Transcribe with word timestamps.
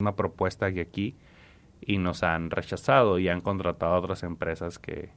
una 0.00 0.14
propuesta 0.14 0.72
que 0.72 0.80
aquí 0.80 1.16
y 1.80 1.98
nos 1.98 2.22
han 2.22 2.52
rechazado 2.52 3.18
y 3.18 3.28
han 3.28 3.40
contratado 3.40 3.94
a 3.94 3.98
otras 3.98 4.22
empresas 4.22 4.78
que, 4.78 5.10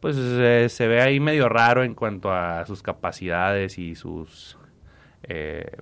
pues 0.00 0.16
se 0.16 0.88
ve 0.88 1.00
ahí 1.00 1.20
medio 1.20 1.48
raro 1.48 1.84
en 1.84 1.94
cuanto 1.94 2.32
a 2.32 2.66
sus 2.66 2.82
capacidades 2.82 3.78
y 3.78 3.94
sus 3.94 4.58
eh, 5.22 5.76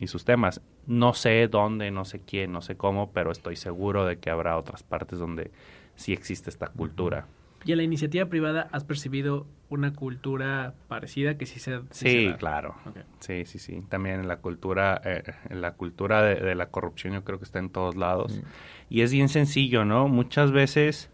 y 0.00 0.06
sus 0.06 0.24
temas. 0.24 0.62
No 0.86 1.12
sé 1.12 1.46
dónde, 1.48 1.90
no 1.90 2.06
sé 2.06 2.20
quién, 2.20 2.52
no 2.52 2.62
sé 2.62 2.78
cómo, 2.78 3.12
pero 3.12 3.30
estoy 3.30 3.56
seguro 3.56 4.06
de 4.06 4.18
que 4.18 4.30
habrá 4.30 4.56
otras 4.56 4.82
partes 4.82 5.18
donde 5.18 5.50
sí 5.94 6.14
existe 6.14 6.48
esta 6.48 6.68
cultura. 6.68 7.26
¿Y 7.66 7.72
en 7.72 7.78
la 7.78 7.84
iniciativa 7.84 8.26
privada 8.26 8.68
has 8.70 8.84
percibido 8.84 9.48
una 9.68 9.92
cultura 9.92 10.74
parecida 10.86 11.36
que 11.36 11.46
sí 11.46 11.58
se 11.58 11.80
Sí, 11.90 12.32
claro. 12.38 12.76
Sí, 13.18 13.44
sí, 13.44 13.58
sí. 13.58 13.82
También 13.88 14.20
en 14.20 14.28
la 14.28 14.36
cultura, 14.36 15.00
eh, 15.04 15.24
en 15.50 15.60
la 15.60 15.72
cultura 15.72 16.22
de, 16.22 16.54
la 16.54 16.70
corrupción 16.70 17.14
yo 17.14 17.24
creo 17.24 17.38
que 17.38 17.44
está 17.44 17.58
en 17.58 17.70
todos 17.70 17.96
lados. 17.96 18.40
Y 18.88 19.00
es 19.00 19.12
bien 19.12 19.28
sencillo, 19.28 19.84
¿no? 19.84 20.06
Muchas 20.06 20.52
veces 20.52 21.10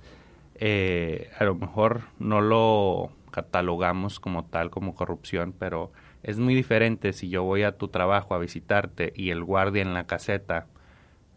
eh, 0.57 1.31
a 1.39 1.45
lo 1.45 1.55
mejor 1.55 2.03
no 2.19 2.43
lo 2.43 3.11
catalogamos 3.31 4.21
como 4.21 4.45
tal, 4.45 4.69
como 4.69 4.95
corrupción, 4.95 5.55
pero 5.59 5.91
es 6.23 6.39
muy 6.39 6.55
diferente 6.55 7.15
si 7.15 7.31
yo 7.31 7.45
voy 7.45 7.62
a 7.62 7.79
tu 7.79 7.89
trabajo 7.89 8.34
a 8.34 8.39
visitarte 8.39 9.15
y 9.17 9.31
el 9.31 9.43
guardia 9.43 9.81
en 9.81 9.95
la 9.95 10.07
caseta 10.07 10.67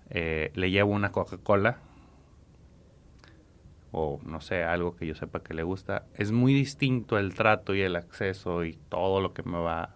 eh, 0.10 0.52
le 0.56 0.72
llevo 0.72 0.92
una 0.92 1.14
Coca-Cola 1.14 1.80
o 3.98 4.20
no 4.26 4.42
sé, 4.42 4.64
algo 4.64 4.98
que 4.98 5.08
yo 5.08 5.16
sepa 5.16 5.42
que 5.42 5.54
le 5.54 5.64
gusta, 5.64 6.04
es 6.16 6.34
muy 6.34 6.54
distinto 6.54 7.18
el 7.18 7.34
trato 7.34 7.74
y 7.74 7.82
el 7.82 7.96
acceso 7.96 8.66
y 8.66 8.74
todo 8.90 9.22
lo 9.22 9.34
que 9.34 9.44
me 9.44 9.58
va 9.58 9.96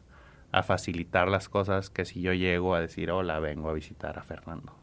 a 0.54 0.64
facilitar 0.64 1.28
las 1.28 1.50
cosas 1.50 1.90
que 1.90 2.06
si 2.06 2.22
yo 2.22 2.32
llego 2.32 2.76
a 2.76 2.80
decir, 2.80 3.12
hola, 3.12 3.40
vengo 3.40 3.70
a 3.70 3.74
visitar 3.74 4.18
a 4.18 4.24
Fernando. 4.24 4.79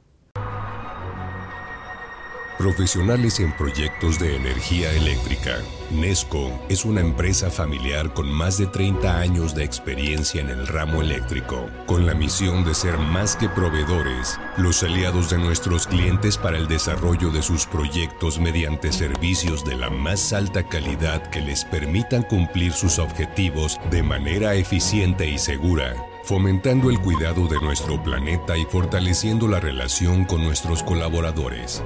Profesionales 2.58 3.38
en 3.40 3.52
proyectos 3.52 4.18
de 4.18 4.34
energía 4.34 4.90
eléctrica. 4.92 5.58
Nesco 5.90 6.50
es 6.70 6.86
una 6.86 7.02
empresa 7.02 7.50
familiar 7.50 8.14
con 8.14 8.32
más 8.32 8.56
de 8.56 8.66
30 8.66 9.18
años 9.18 9.54
de 9.54 9.62
experiencia 9.62 10.40
en 10.40 10.48
el 10.48 10.66
ramo 10.66 11.02
eléctrico, 11.02 11.68
con 11.84 12.06
la 12.06 12.14
misión 12.14 12.64
de 12.64 12.74
ser 12.74 12.96
más 12.96 13.36
que 13.36 13.50
proveedores, 13.50 14.40
los 14.56 14.82
aliados 14.82 15.28
de 15.28 15.36
nuestros 15.36 15.86
clientes 15.86 16.38
para 16.38 16.56
el 16.56 16.66
desarrollo 16.66 17.30
de 17.30 17.42
sus 17.42 17.66
proyectos 17.66 18.40
mediante 18.40 18.90
servicios 18.90 19.62
de 19.62 19.76
la 19.76 19.90
más 19.90 20.32
alta 20.32 20.66
calidad 20.66 21.28
que 21.30 21.42
les 21.42 21.62
permitan 21.66 22.22
cumplir 22.22 22.72
sus 22.72 22.98
objetivos 22.98 23.78
de 23.90 24.02
manera 24.02 24.54
eficiente 24.54 25.28
y 25.28 25.36
segura 25.36 25.94
fomentando 26.26 26.90
el 26.90 26.98
cuidado 26.98 27.46
de 27.46 27.60
nuestro 27.60 28.02
planeta 28.02 28.56
y 28.56 28.64
fortaleciendo 28.64 29.46
la 29.46 29.60
relación 29.60 30.24
con 30.24 30.42
nuestros 30.42 30.82
colaboradores. 30.82 31.84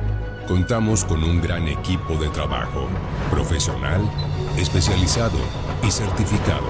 Contamos 0.48 1.04
con 1.04 1.22
un 1.22 1.42
gran 1.42 1.68
equipo 1.68 2.14
de 2.14 2.30
trabajo, 2.30 2.88
profesional, 3.30 4.00
especializado 4.56 5.38
y 5.86 5.90
certificado. 5.90 6.66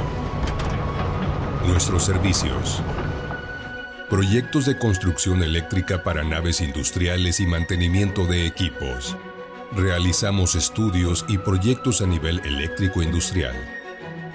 Nuestros 1.69 2.03
servicios. 2.03 2.83
Proyectos 4.09 4.67
de 4.67 4.77
construcción 4.77 5.45
eléctrica 5.45 6.03
para 6.03 6.25
naves 6.25 6.61
industriales 6.61 7.39
y 7.39 7.47
mantenimiento 7.47 8.27
de 8.27 8.47
equipos. 8.47 9.17
Realizamos 9.71 10.57
estudios 10.57 11.25
y 11.29 11.39
proyectos 11.39 12.03
a 12.03 12.07
nivel 12.07 12.41
eléctrico 12.41 13.01
industrial. 13.01 13.55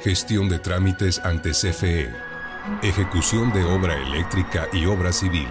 Gestión 0.01 0.47
de 0.47 0.59
trámites 0.59 1.19
ante 1.25 1.51
CFE. 1.51 2.24
Ejecución 2.81 3.53
de 3.53 3.63
obra 3.63 3.95
eléctrica 3.95 4.67
y 4.73 4.85
obra 4.85 5.11
civil. 5.11 5.47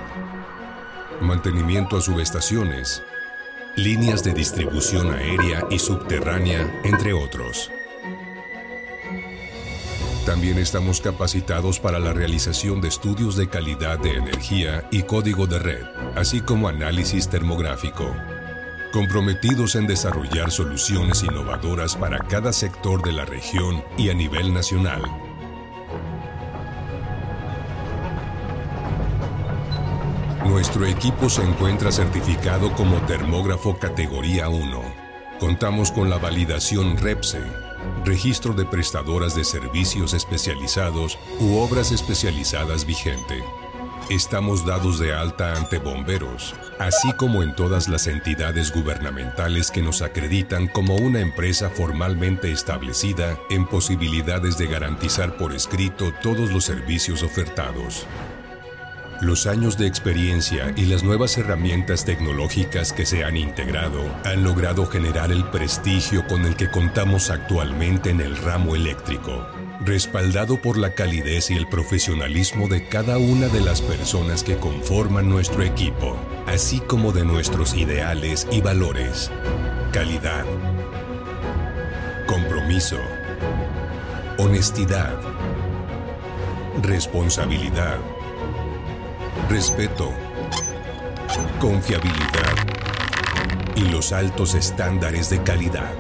Mantenimiento 1.20 1.96
a 1.96 2.00
subestaciones 2.00 3.02
líneas 3.76 4.22
de 4.22 4.32
distribución 4.32 5.12
aérea 5.12 5.66
y 5.68 5.80
subterránea, 5.80 6.80
entre 6.84 7.12
otros. 7.12 7.70
También 10.26 10.58
estamos 10.58 11.00
capacitados 11.00 11.80
para 11.80 11.98
la 11.98 12.12
realización 12.12 12.80
de 12.80 12.88
estudios 12.88 13.36
de 13.36 13.48
calidad 13.48 13.98
de 13.98 14.14
energía 14.14 14.86
y 14.90 15.02
código 15.02 15.46
de 15.46 15.58
red, 15.58 15.84
así 16.16 16.40
como 16.40 16.68
análisis 16.68 17.28
termográfico. 17.28 18.14
Comprometidos 18.92 19.74
en 19.74 19.88
desarrollar 19.88 20.52
soluciones 20.52 21.24
innovadoras 21.24 21.96
para 21.96 22.18
cada 22.18 22.52
sector 22.52 23.02
de 23.02 23.12
la 23.12 23.24
región 23.24 23.84
y 23.98 24.10
a 24.10 24.14
nivel 24.14 24.54
nacional 24.54 25.02
Nuestro 30.54 30.86
equipo 30.86 31.28
se 31.28 31.42
encuentra 31.42 31.90
certificado 31.90 32.72
como 32.74 32.98
termógrafo 33.06 33.76
categoría 33.76 34.48
1. 34.48 34.82
Contamos 35.40 35.90
con 35.90 36.08
la 36.08 36.16
validación 36.16 36.96
REPSE, 36.96 37.42
Registro 38.04 38.54
de 38.54 38.64
Prestadoras 38.64 39.34
de 39.34 39.42
Servicios 39.42 40.14
Especializados 40.14 41.18
u 41.40 41.56
Obras 41.56 41.90
Especializadas 41.90 42.86
vigente. 42.86 43.42
Estamos 44.10 44.64
dados 44.64 45.00
de 45.00 45.12
alta 45.12 45.56
ante 45.56 45.78
bomberos, 45.78 46.54
así 46.78 47.12
como 47.14 47.42
en 47.42 47.56
todas 47.56 47.88
las 47.88 48.06
entidades 48.06 48.72
gubernamentales 48.72 49.72
que 49.72 49.82
nos 49.82 50.02
acreditan 50.02 50.68
como 50.68 50.94
una 50.94 51.18
empresa 51.18 51.68
formalmente 51.68 52.52
establecida 52.52 53.40
en 53.50 53.66
posibilidades 53.66 54.56
de 54.56 54.68
garantizar 54.68 55.36
por 55.36 55.52
escrito 55.52 56.14
todos 56.22 56.52
los 56.52 56.64
servicios 56.64 57.24
ofertados. 57.24 58.06
Los 59.20 59.46
años 59.46 59.78
de 59.78 59.86
experiencia 59.86 60.72
y 60.76 60.86
las 60.86 61.04
nuevas 61.04 61.38
herramientas 61.38 62.04
tecnológicas 62.04 62.92
que 62.92 63.06
se 63.06 63.24
han 63.24 63.36
integrado 63.36 64.02
han 64.24 64.42
logrado 64.42 64.86
generar 64.86 65.30
el 65.30 65.44
prestigio 65.44 66.26
con 66.26 66.44
el 66.44 66.56
que 66.56 66.70
contamos 66.70 67.30
actualmente 67.30 68.10
en 68.10 68.20
el 68.20 68.36
ramo 68.36 68.74
eléctrico, 68.74 69.46
respaldado 69.80 70.60
por 70.60 70.76
la 70.76 70.94
calidez 70.94 71.50
y 71.50 71.54
el 71.54 71.68
profesionalismo 71.68 72.68
de 72.68 72.88
cada 72.88 73.16
una 73.18 73.46
de 73.48 73.60
las 73.60 73.80
personas 73.82 74.42
que 74.42 74.56
conforman 74.56 75.28
nuestro 75.28 75.62
equipo, 75.62 76.18
así 76.46 76.80
como 76.80 77.12
de 77.12 77.24
nuestros 77.24 77.74
ideales 77.74 78.48
y 78.50 78.60
valores. 78.60 79.30
Calidad. 79.92 80.44
Compromiso. 82.26 82.98
Honestidad. 84.38 85.18
Responsabilidad 86.82 87.98
respeto, 89.48 90.10
confiabilidad 91.60 92.54
y 93.76 93.90
los 93.90 94.12
altos 94.12 94.54
estándares 94.54 95.30
de 95.30 95.42
calidad. 95.42 95.92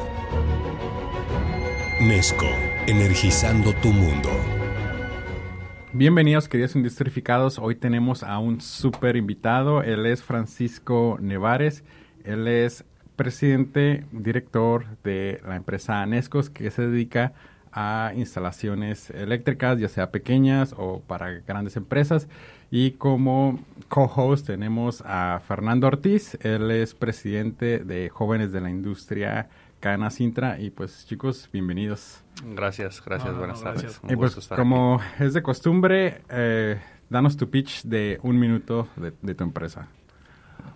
Nesco, 2.00 2.46
energizando 2.86 3.72
tu 3.74 3.88
mundo. 3.88 4.30
Bienvenidos 5.92 6.48
queridos 6.48 6.74
industrificados, 6.74 7.58
hoy 7.58 7.76
tenemos 7.76 8.22
a 8.22 8.38
un 8.38 8.60
súper 8.60 9.16
invitado, 9.16 9.82
él 9.82 10.06
es 10.06 10.22
Francisco 10.22 11.18
Nevares, 11.20 11.84
él 12.24 12.48
es 12.48 12.84
presidente, 13.16 14.04
director 14.10 14.86
de 15.04 15.40
la 15.46 15.56
empresa 15.56 16.04
Nescos 16.06 16.50
que 16.50 16.70
se 16.70 16.88
dedica 16.88 17.32
a 17.74 18.12
instalaciones 18.14 19.10
eléctricas, 19.10 19.78
ya 19.78 19.88
sea 19.88 20.10
pequeñas 20.10 20.74
o 20.78 21.00
para 21.00 21.30
grandes 21.40 21.76
empresas. 21.76 22.28
Y 22.76 22.90
como 22.90 23.60
co-host 23.88 24.48
tenemos 24.48 25.00
a 25.06 25.40
Fernando 25.46 25.86
Ortiz, 25.86 26.36
él 26.40 26.72
es 26.72 26.92
presidente 26.92 27.78
de 27.78 28.08
Jóvenes 28.08 28.50
de 28.50 28.60
la 28.60 28.68
Industria 28.68 29.48
Cana 29.78 30.10
Sintra. 30.10 30.58
Y 30.58 30.70
pues 30.70 31.06
chicos, 31.06 31.48
bienvenidos. 31.52 32.24
Gracias, 32.44 33.00
gracias, 33.06 33.38
buenas 33.38 33.62
tardes. 33.62 34.00
y 34.08 34.16
pues 34.16 34.48
como 34.48 35.00
es 35.20 35.34
de 35.34 35.42
costumbre, 35.44 36.22
eh, 36.28 36.80
danos 37.08 37.36
tu 37.36 37.48
pitch 37.48 37.84
de 37.84 38.18
un 38.24 38.40
minuto 38.40 38.88
de, 38.96 39.34
tu 39.36 39.44
empresa. 39.44 39.86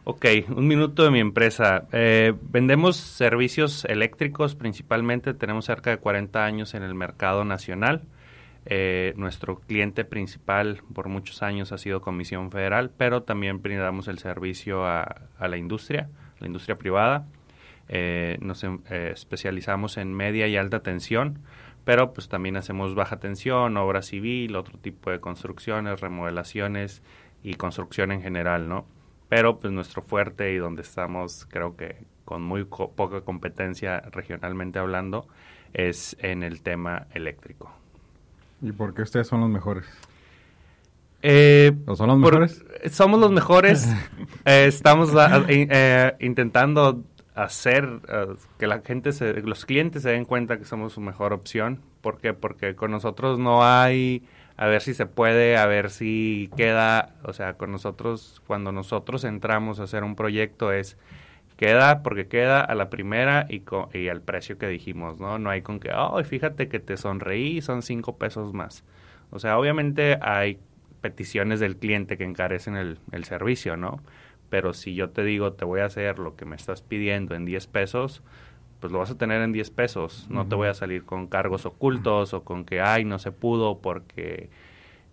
Ok, 0.04 0.24
un 0.54 0.68
minuto 0.68 1.02
de 1.02 1.10
mi 1.10 1.18
empresa. 1.18 1.88
Eh, 1.90 2.32
vendemos 2.42 2.96
servicios 2.96 3.84
eléctricos 3.86 4.54
principalmente, 4.54 5.34
tenemos 5.34 5.64
cerca 5.64 5.90
de 5.90 5.96
40 5.96 6.44
años 6.44 6.74
en 6.74 6.84
el 6.84 6.94
mercado 6.94 7.44
nacional. 7.44 8.04
Eh, 8.70 9.14
nuestro 9.16 9.60
cliente 9.60 10.04
principal 10.04 10.82
por 10.92 11.08
muchos 11.08 11.42
años 11.42 11.72
ha 11.72 11.78
sido 11.78 12.02
Comisión 12.02 12.50
Federal, 12.50 12.90
pero 12.94 13.22
también 13.22 13.62
brindamos 13.62 14.08
el 14.08 14.18
servicio 14.18 14.84
a, 14.84 15.22
la 15.40 15.56
industria, 15.56 16.10
la 16.38 16.48
industria 16.48 16.76
privada. 16.76 17.26
Eh, 17.88 18.36
nos 18.42 18.62
em, 18.64 18.80
eh, 18.90 19.12
especializamos 19.14 19.96
en 19.96 20.12
media 20.12 20.46
y 20.48 20.58
alta 20.58 20.82
tensión, 20.82 21.38
pero 21.86 22.12
pues 22.12 22.28
también 22.28 22.58
hacemos 22.58 22.94
baja 22.94 23.18
tensión, 23.18 23.78
obra 23.78 24.02
civil, 24.02 24.54
otro 24.54 24.78
tipo 24.78 25.10
de 25.10 25.18
construcciones, 25.18 26.02
remodelaciones 26.02 27.02
y 27.42 27.54
construcción 27.54 28.12
en 28.12 28.20
general, 28.20 28.68
¿no? 28.68 28.86
Pero 29.30 29.60
pues 29.60 29.72
nuestro 29.72 30.02
fuerte 30.02 30.52
y 30.52 30.58
donde 30.58 30.82
estamos, 30.82 31.46
creo 31.46 31.74
que 31.74 32.04
con 32.26 32.42
muy 32.42 32.64
poca 32.64 33.22
competencia 33.22 34.00
regionalmente 34.12 34.78
hablando, 34.78 35.26
es 35.72 36.18
en 36.20 36.42
el 36.42 36.60
tema 36.60 37.06
eléctrico. 37.14 37.72
¿Y 38.60 38.72
por 38.72 38.94
qué 38.94 39.02
ustedes 39.02 39.26
son 39.26 39.40
los 39.40 39.50
mejores? 39.50 39.84
Eh, 41.22 41.72
¿O 41.86 41.96
son 41.96 42.08
los 42.08 42.18
mejores? 42.18 42.64
somos 42.90 43.20
los 43.20 43.30
mejores. 43.30 43.88
Eh, 44.44 44.66
estamos 44.66 45.14
ah, 45.14 45.44
eh, 45.48 46.16
intentando 46.20 47.04
hacer 47.34 48.00
eh, 48.08 48.34
que 48.58 48.66
la 48.66 48.80
gente, 48.80 49.12
se, 49.12 49.34
los 49.42 49.66
clientes 49.66 50.02
se 50.02 50.10
den 50.10 50.24
cuenta 50.24 50.58
que 50.58 50.64
somos 50.64 50.94
su 50.94 51.00
mejor 51.00 51.34
opción. 51.34 51.82
¿Por 52.00 52.18
qué? 52.18 52.32
Porque 52.32 52.74
con 52.74 52.90
nosotros 52.90 53.38
no 53.38 53.62
hay 53.62 54.22
a 54.56 54.66
ver 54.66 54.80
si 54.80 54.94
se 54.94 55.06
puede, 55.06 55.56
a 55.56 55.66
ver 55.66 55.90
si 55.90 56.50
queda. 56.56 57.14
O 57.24 57.32
sea, 57.32 57.54
con 57.54 57.70
nosotros, 57.72 58.42
cuando 58.46 58.72
nosotros 58.72 59.24
entramos 59.24 59.80
a 59.80 59.84
hacer 59.84 60.02
un 60.02 60.16
proyecto 60.16 60.72
es 60.72 60.96
queda 61.58 62.02
porque 62.02 62.28
queda 62.28 62.62
a 62.62 62.74
la 62.74 62.88
primera 62.88 63.46
y, 63.50 63.60
co- 63.60 63.90
y 63.92 64.08
al 64.08 64.22
precio 64.22 64.56
que 64.56 64.68
dijimos, 64.68 65.20
¿no? 65.20 65.38
No 65.38 65.50
hay 65.50 65.60
con 65.60 65.80
que, 65.80 65.90
oh, 65.94 66.24
fíjate 66.24 66.68
que 66.68 66.78
te 66.80 66.96
sonreí, 66.96 67.60
son 67.60 67.82
cinco 67.82 68.16
pesos 68.16 68.54
más. 68.54 68.84
O 69.30 69.38
sea, 69.40 69.58
obviamente 69.58 70.18
hay 70.22 70.58
peticiones 71.02 71.60
del 71.60 71.76
cliente 71.76 72.16
que 72.16 72.24
encarecen 72.24 72.76
el, 72.76 72.98
el 73.12 73.24
servicio, 73.24 73.76
¿no? 73.76 74.00
Pero 74.48 74.72
si 74.72 74.94
yo 74.94 75.10
te 75.10 75.24
digo, 75.24 75.52
te 75.52 75.66
voy 75.66 75.80
a 75.80 75.84
hacer 75.86 76.18
lo 76.18 76.34
que 76.36 76.46
me 76.46 76.56
estás 76.56 76.80
pidiendo 76.80 77.34
en 77.34 77.44
10 77.44 77.66
pesos, 77.66 78.22
pues 78.80 78.92
lo 78.92 79.00
vas 79.00 79.10
a 79.10 79.18
tener 79.18 79.42
en 79.42 79.52
10 79.52 79.70
pesos. 79.70 80.26
No 80.30 80.46
te 80.46 80.54
voy 80.54 80.68
a 80.68 80.74
salir 80.74 81.04
con 81.04 81.26
cargos 81.26 81.66
ocultos 81.66 82.32
o 82.34 82.44
con 82.44 82.64
que, 82.64 82.80
ay, 82.80 83.04
no 83.04 83.18
se 83.18 83.32
pudo 83.32 83.80
porque 83.80 84.48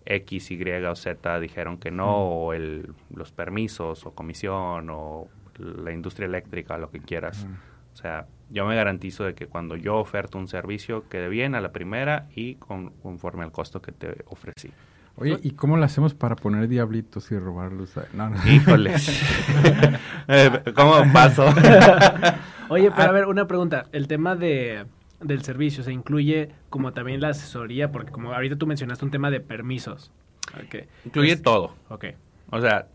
X, 0.06 0.50
Y 0.52 0.62
o 0.84 0.94
Z 0.96 1.40
dijeron 1.40 1.78
que 1.78 1.90
no, 1.90 2.16
o 2.16 2.52
el, 2.52 2.92
los 3.14 3.32
permisos 3.32 4.06
o 4.06 4.12
comisión 4.14 4.88
o 4.90 5.28
la 5.58 5.92
industria 5.92 6.26
eléctrica, 6.26 6.78
lo 6.78 6.90
que 6.90 7.00
quieras. 7.00 7.46
O 7.92 7.96
sea, 7.96 8.26
yo 8.50 8.66
me 8.66 8.76
garantizo 8.76 9.24
de 9.24 9.34
que 9.34 9.46
cuando 9.46 9.76
yo 9.76 9.96
oferto 9.96 10.38
un 10.38 10.48
servicio 10.48 11.08
quede 11.08 11.28
bien 11.28 11.54
a 11.54 11.60
la 11.60 11.72
primera 11.72 12.26
y 12.34 12.56
con- 12.56 12.90
conforme 13.02 13.42
al 13.44 13.52
costo 13.52 13.80
que 13.80 13.92
te 13.92 14.24
ofrecí. 14.26 14.70
Oye, 15.18 15.38
¿y 15.42 15.52
cómo 15.52 15.78
lo 15.78 15.84
hacemos 15.84 16.12
para 16.12 16.36
poner 16.36 16.68
diablitos 16.68 17.32
y 17.32 17.38
robarlos? 17.38 17.94
No, 18.12 18.28
no. 18.30 18.36
Híjoles. 18.48 19.08
Eh, 20.28 20.50
¿Cómo 20.74 20.96
paso? 21.12 21.46
Oye, 22.68 22.90
pero 22.90 23.08
a 23.10 23.12
ver, 23.12 23.26
una 23.26 23.46
pregunta. 23.46 23.86
El 23.92 24.08
tema 24.08 24.34
de, 24.34 24.86
del 25.20 25.42
servicio 25.42 25.84
se 25.84 25.92
incluye 25.92 26.50
como 26.68 26.92
también 26.92 27.20
la 27.20 27.28
asesoría, 27.28 27.92
porque 27.92 28.10
como 28.10 28.32
ahorita 28.32 28.56
tú 28.56 28.66
mencionaste 28.66 29.04
un 29.04 29.10
tema 29.12 29.30
de 29.30 29.38
permisos. 29.40 30.10
Ok. 30.54 30.86
Incluye 31.04 31.34
Pues- 31.34 31.42
todo. 31.42 31.74
Ok. 31.88 32.06
O 32.50 32.60
sea, 32.60 32.86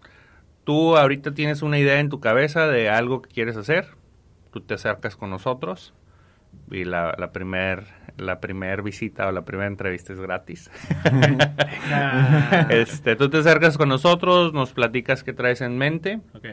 tú 0.63 0.97
ahorita 0.97 1.33
tienes 1.33 1.61
una 1.61 1.79
idea 1.79 1.99
en 1.99 2.09
tu 2.09 2.19
cabeza 2.19 2.67
de 2.67 2.89
algo 2.89 3.21
que 3.21 3.29
quieres 3.29 3.57
hacer, 3.57 3.87
tú 4.51 4.61
te 4.61 4.73
acercas 4.73 5.15
con 5.15 5.29
nosotros 5.29 5.93
y 6.69 6.83
la, 6.83 7.15
la 7.17 7.31
primer 7.31 8.01
la 8.17 8.39
primer 8.39 8.81
visita 8.81 9.27
o 9.27 9.31
la 9.31 9.43
primera 9.43 9.67
entrevista 9.67 10.13
es 10.13 10.19
gratis. 10.19 10.69
Este, 12.69 13.15
tú 13.15 13.29
te 13.29 13.37
acercas 13.37 13.77
con 13.77 13.89
nosotros, 13.89 14.53
nos 14.53 14.71
platicas 14.71 15.23
qué 15.23 15.33
traes 15.33 15.61
en 15.61 15.77
mente 15.77 16.21
ok. 16.33 16.45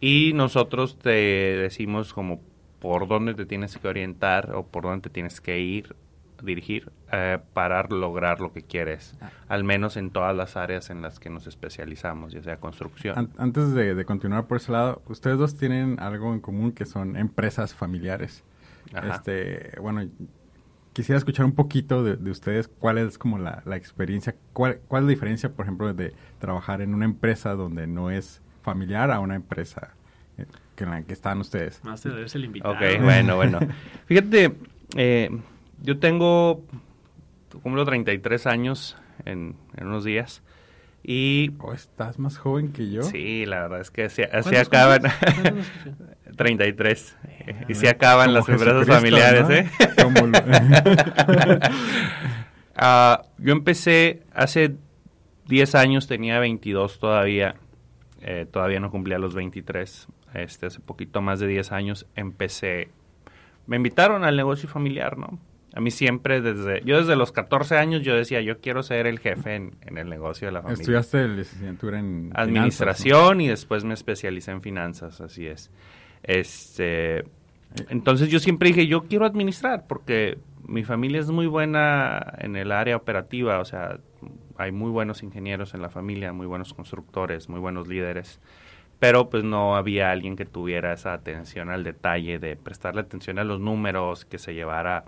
y 0.00 0.32
nosotros 0.34 0.98
te 0.98 1.10
decimos 1.10 2.12
como 2.12 2.40
por 2.80 3.08
dónde 3.08 3.34
te 3.34 3.46
tienes 3.46 3.76
que 3.78 3.88
orientar 3.88 4.54
o 4.54 4.66
por 4.66 4.84
dónde 4.84 5.02
te 5.02 5.10
tienes 5.10 5.40
que 5.40 5.60
ir, 5.60 5.94
dirigir 6.42 6.90
eh, 7.12 7.38
para 7.54 7.82
lograr 7.84 8.40
lo 8.40 8.52
que 8.52 8.62
quieres, 8.62 9.14
Ah. 9.20 9.30
al 9.48 9.64
menos 9.64 9.96
en 9.96 10.10
todas 10.10 10.34
las 10.36 10.56
áreas 10.56 10.90
en 10.90 11.02
las 11.02 11.18
que 11.20 11.30
nos 11.30 11.46
especializamos, 11.46 12.32
ya 12.32 12.42
sea 12.42 12.58
construcción. 12.58 13.18
An- 13.18 13.30
antes 13.38 13.72
de, 13.74 13.94
de 13.94 14.04
continuar 14.04 14.46
por 14.46 14.58
ese 14.58 14.72
lado, 14.72 15.02
ustedes 15.06 15.38
dos 15.38 15.56
tienen 15.56 15.98
algo 16.00 16.32
en 16.34 16.40
común 16.40 16.72
que 16.72 16.86
son 16.86 17.16
empresas 17.16 17.74
familiares. 17.74 18.44
Ajá. 18.94 19.16
Este, 19.16 19.72
bueno, 19.80 20.08
quisiera 20.92 21.18
escuchar 21.18 21.44
un 21.44 21.52
poquito 21.54 22.02
de, 22.02 22.16
de 22.16 22.30
ustedes 22.30 22.68
cuál 22.68 22.98
es 22.98 23.18
como 23.18 23.38
la, 23.38 23.62
la 23.66 23.76
experiencia, 23.76 24.34
cuál, 24.52 24.80
cuál 24.88 25.02
es 25.02 25.06
la 25.06 25.10
diferencia, 25.10 25.50
por 25.52 25.64
ejemplo, 25.64 25.92
de 25.94 26.12
trabajar 26.38 26.80
en 26.82 26.94
una 26.94 27.04
empresa 27.04 27.54
donde 27.54 27.86
no 27.86 28.10
es 28.10 28.40
familiar 28.62 29.10
a 29.10 29.20
una 29.20 29.34
empresa 29.34 29.94
eh, 30.38 30.46
que 30.76 30.84
en 30.84 30.90
la 30.90 31.02
que 31.02 31.12
están 31.12 31.38
ustedes. 31.40 31.82
Master 31.84 32.12
eres 32.12 32.34
el 32.34 32.44
invitado. 32.44 32.74
Ok, 32.74 32.80
bueno, 33.02 33.36
bueno. 33.36 33.58
Fíjate, 34.06 34.54
eh, 34.96 35.30
yo 35.82 35.98
tengo 35.98 36.62
cumplo 37.62 37.84
33 37.84 38.46
años 38.46 38.96
en, 39.24 39.54
en 39.76 39.86
unos 39.86 40.04
días 40.04 40.42
y 41.02 41.52
¿O 41.60 41.72
estás 41.72 42.18
más 42.18 42.36
joven 42.38 42.72
que 42.72 42.90
yo? 42.90 43.02
sí, 43.02 43.46
la 43.46 43.60
verdad 43.62 43.80
es 43.80 43.90
que 43.90 44.04
así, 44.04 44.22
así 44.22 44.50
¿Cuántos 44.50 44.66
acaban 44.68 45.00
cumples? 45.02 45.34
¿Cuántos 45.42 45.66
cumples? 45.84 46.36
33 46.36 47.16
y 47.68 47.74
se 47.74 47.88
acaban 47.88 48.26
Como 48.26 48.38
las 48.38 48.48
empresas 48.48 48.86
Jesucristo, 48.86 48.94
familiares, 48.94 49.48
¿no? 49.48 49.54
¿eh? 49.54 49.70
Como 50.02 50.26
lo- 50.26 50.38
Ah, 52.80 53.22
yo 53.38 53.52
empecé 53.52 54.22
hace 54.32 54.76
10 55.46 55.74
años, 55.74 56.06
tenía 56.06 56.38
22 56.38 57.00
todavía, 57.00 57.56
eh, 58.20 58.46
todavía 58.50 58.78
no 58.78 58.90
cumplía 58.92 59.18
los 59.18 59.34
23, 59.34 60.06
este, 60.34 60.66
hace 60.66 60.78
poquito 60.80 61.20
más 61.20 61.40
de 61.40 61.48
10 61.48 61.72
años 61.72 62.06
empecé, 62.14 62.90
me 63.66 63.76
invitaron 63.76 64.22
al 64.24 64.36
negocio 64.36 64.68
familiar, 64.68 65.18
¿no? 65.18 65.38
A 65.78 65.80
mí 65.80 65.92
siempre 65.92 66.40
desde, 66.40 66.82
yo 66.84 66.98
desde 66.98 67.14
los 67.14 67.30
14 67.30 67.76
años 67.76 68.02
yo 68.02 68.16
decía, 68.16 68.40
yo 68.40 68.58
quiero 68.58 68.82
ser 68.82 69.06
el 69.06 69.20
jefe 69.20 69.54
en, 69.54 69.76
en 69.82 69.96
el 69.96 70.08
negocio 70.08 70.48
de 70.48 70.52
la 70.52 70.60
familia. 70.60 70.80
Estudiaste 70.82 71.28
licenciatura 71.28 72.00
en 72.00 72.32
Administración 72.34 73.40
y 73.40 73.46
después 73.46 73.84
me 73.84 73.94
especialicé 73.94 74.50
en 74.50 74.60
finanzas, 74.60 75.20
así 75.20 75.46
es. 75.46 75.70
Este, 76.24 77.26
entonces 77.90 78.28
yo 78.28 78.40
siempre 78.40 78.70
dije, 78.70 78.88
yo 78.88 79.04
quiero 79.04 79.24
administrar 79.24 79.86
porque 79.86 80.38
mi 80.66 80.82
familia 80.82 81.20
es 81.20 81.30
muy 81.30 81.46
buena 81.46 82.34
en 82.38 82.56
el 82.56 82.72
área 82.72 82.96
operativa, 82.96 83.60
o 83.60 83.64
sea, 83.64 84.00
hay 84.56 84.72
muy 84.72 84.90
buenos 84.90 85.22
ingenieros 85.22 85.74
en 85.74 85.82
la 85.82 85.90
familia, 85.90 86.32
muy 86.32 86.48
buenos 86.48 86.74
constructores, 86.74 87.48
muy 87.48 87.60
buenos 87.60 87.86
líderes, 87.86 88.40
pero 88.98 89.30
pues 89.30 89.44
no 89.44 89.76
había 89.76 90.10
alguien 90.10 90.34
que 90.34 90.44
tuviera 90.44 90.92
esa 90.92 91.12
atención 91.12 91.70
al 91.70 91.84
detalle 91.84 92.40
de 92.40 92.56
prestarle 92.56 93.02
atención 93.02 93.38
a 93.38 93.44
los 93.44 93.60
números, 93.60 94.24
que 94.24 94.38
se 94.38 94.54
llevara 94.54 95.04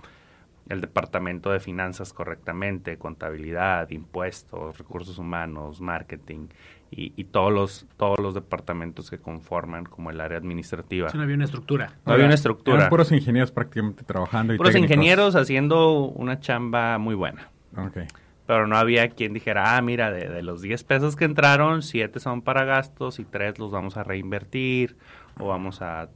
el 0.69 0.81
departamento 0.81 1.51
de 1.51 1.59
finanzas 1.59 2.13
correctamente, 2.13 2.97
contabilidad, 2.97 3.89
impuestos, 3.89 4.77
recursos 4.77 5.17
humanos, 5.17 5.81
marketing 5.81 6.47
y, 6.91 7.13
y 7.15 7.23
todos 7.25 7.51
los 7.51 7.85
todos 7.97 8.19
los 8.19 8.33
departamentos 8.33 9.09
que 9.09 9.17
conforman 9.17 9.85
como 9.85 10.09
el 10.11 10.21
área 10.21 10.37
administrativa. 10.37 11.09
Sí, 11.09 11.17
no 11.17 11.23
había 11.23 11.35
una 11.35 11.45
estructura. 11.45 11.93
No 12.05 12.13
había 12.13 12.25
una 12.25 12.35
estructura. 12.35 12.77
Eran 12.77 12.89
puros 12.89 13.11
ingenieros 13.11 13.51
prácticamente 13.51 14.03
trabajando 14.03 14.53
y 14.53 14.57
Puros 14.57 14.73
técnicos. 14.73 14.95
ingenieros 14.95 15.35
haciendo 15.35 16.05
una 16.05 16.39
chamba 16.39 16.97
muy 16.97 17.15
buena. 17.15 17.49
Ok. 17.77 17.99
Pero 18.47 18.67
no 18.67 18.75
había 18.75 19.09
quien 19.09 19.31
dijera, 19.33 19.77
ah, 19.77 19.81
mira, 19.81 20.11
de, 20.11 20.27
de 20.27 20.41
los 20.43 20.61
10 20.61 20.83
pesos 20.83 21.15
que 21.15 21.23
entraron, 21.25 21.81
7 21.83 22.19
son 22.19 22.41
para 22.41 22.65
gastos 22.65 23.19
y 23.19 23.23
3 23.23 23.59
los 23.59 23.71
vamos 23.71 23.95
a 23.95 24.03
reinvertir 24.03 24.97
o 25.39 25.47
vamos 25.47 25.81
a 25.81 26.09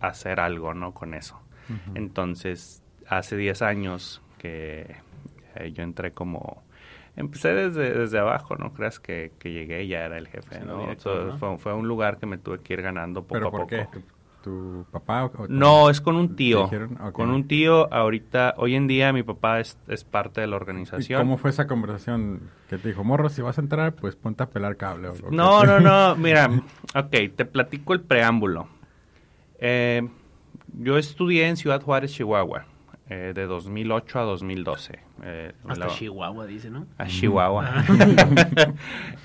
hacer 0.00 0.40
algo, 0.40 0.72
¿no? 0.72 0.94
Con 0.94 1.12
eso. 1.12 1.38
Entonces, 1.94 2.82
hace 3.18 3.36
10 3.36 3.60
años 3.62 4.22
que 4.38 4.96
eh, 5.56 5.72
yo 5.72 5.82
entré 5.82 6.12
como... 6.12 6.62
Empecé 7.16 7.52
desde, 7.52 7.92
desde 7.92 8.18
abajo, 8.18 8.56
no 8.56 8.72
creas 8.72 8.98
que, 9.00 9.32
que 9.38 9.52
llegué 9.52 9.82
y 9.84 9.88
ya 9.88 10.04
era 10.06 10.16
el 10.16 10.28
jefe, 10.28 10.60
Sí, 10.60 10.64
¿no? 10.64 10.78
directo, 10.78 11.24
¿no? 11.24 11.36
Fue, 11.38 11.58
fue 11.58 11.74
un 11.74 11.86
lugar 11.88 12.18
que 12.18 12.26
me 12.26 12.38
tuve 12.38 12.60
que 12.60 12.72
ir 12.72 12.82
ganando 12.82 13.22
poco 13.22 13.34
¿Pero 13.34 13.48
a 13.48 13.50
por 13.50 13.60
poco. 13.62 13.68
qué? 13.68 14.00
¿Tu, 14.42 14.86
papá 14.90 15.24
o, 15.24 15.26
o 15.26 15.46
tu- 15.46 15.52
No, 15.52 15.90
es 15.90 16.00
con 16.00 16.16
un 16.16 16.28
¿Te 16.28 16.34
tío. 16.36 16.64
dijeron? 16.64 16.94
Con 17.12 17.30
un 17.30 17.46
tío, 17.46 17.92
ahorita, 17.92 18.54
hoy 18.56 18.74
en 18.76 18.86
día 18.86 19.12
mi 19.12 19.22
papá 19.22 19.60
es, 19.60 19.76
es 19.88 20.02
parte 20.04 20.40
de 20.40 20.46
la 20.46 20.54
¿Y 20.54 20.56
organización. 20.56 21.20
¿Cómo 21.20 21.36
fue 21.36 21.50
esa 21.50 21.66
conversación 21.66 22.40
que 22.70 22.78
te 22.78 22.88
dijo, 22.88 23.04
morro, 23.04 23.28
si 23.28 23.42
vas 23.42 23.58
a 23.58 23.60
entrar, 23.60 23.92
pues 23.96 24.16
ponte 24.16 24.42
a 24.44 24.48
pelar 24.48 24.76
cable? 24.76 25.08
o- 25.08 25.14
No, 25.30 25.60
qué?" 25.60 25.66
no, 25.66 25.80
no, 25.80 26.16
mira, 26.16 26.48
ok, 26.94 27.10
te 27.36 27.44
platico 27.44 27.92
el 27.92 28.00
preámbulo. 28.00 28.68
Eh, 29.58 30.08
yo 30.78 30.96
estudié 30.96 31.48
en 31.48 31.56
Ciudad 31.58 31.82
Juárez, 31.82 32.12
Chihuahua, 32.12 32.64
eh, 33.10 33.32
de 33.34 33.46
2008 33.46 34.18
a 34.20 34.22
2012. 34.22 34.98
eh, 35.24 35.52
Hasta 35.68 35.86
la- 35.86 35.92
Chihuahua, 35.92 36.46
dice, 36.46 36.70
¿no? 36.70 36.86
a 36.96 37.06
Chihuahua. 37.06 37.84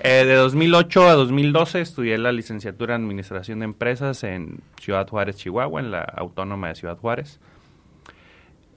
Eh, 0.00 0.24
de 0.26 0.34
2008 0.34 1.08
a 1.08 1.12
2012 1.14 1.80
estudié 1.80 2.18
la 2.18 2.32
licenciatura 2.32 2.94
en 2.96 3.02
Administración 3.02 3.60
de 3.60 3.64
Empresas 3.64 4.22
en 4.24 4.60
Ciudad 4.80 5.08
Juárez, 5.08 5.36
Chihuahua, 5.36 5.80
en 5.80 5.90
la 5.90 6.00
Autónoma 6.02 6.68
de 6.68 6.74
Ciudad 6.74 6.98
Juárez. 6.98 7.40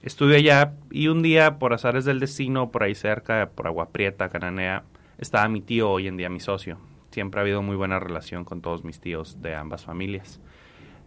Estuve 0.02 0.36
allá 0.36 0.72
y 0.90 1.08
un 1.08 1.22
día, 1.22 1.58
por 1.58 1.74
azares 1.74 2.04
del 2.06 2.20
destino, 2.20 2.70
por 2.70 2.82
ahí 2.84 2.94
cerca, 2.94 3.50
por 3.54 3.66
Agua 3.66 3.90
Prieta, 3.90 4.28
Cananea, 4.30 4.84
estaba 5.18 5.46
mi 5.48 5.60
tío, 5.60 5.90
hoy 5.90 6.06
en 6.08 6.16
día 6.16 6.30
mi 6.30 6.40
socio. 6.40 6.78
Siempre 7.10 7.40
ha 7.40 7.42
habido 7.42 7.60
muy 7.62 7.76
buena 7.76 7.98
relación 7.98 8.44
con 8.44 8.62
todos 8.62 8.82
mis 8.84 9.00
tíos 9.00 9.42
de 9.42 9.54
ambas 9.54 9.84
familias. 9.84 10.40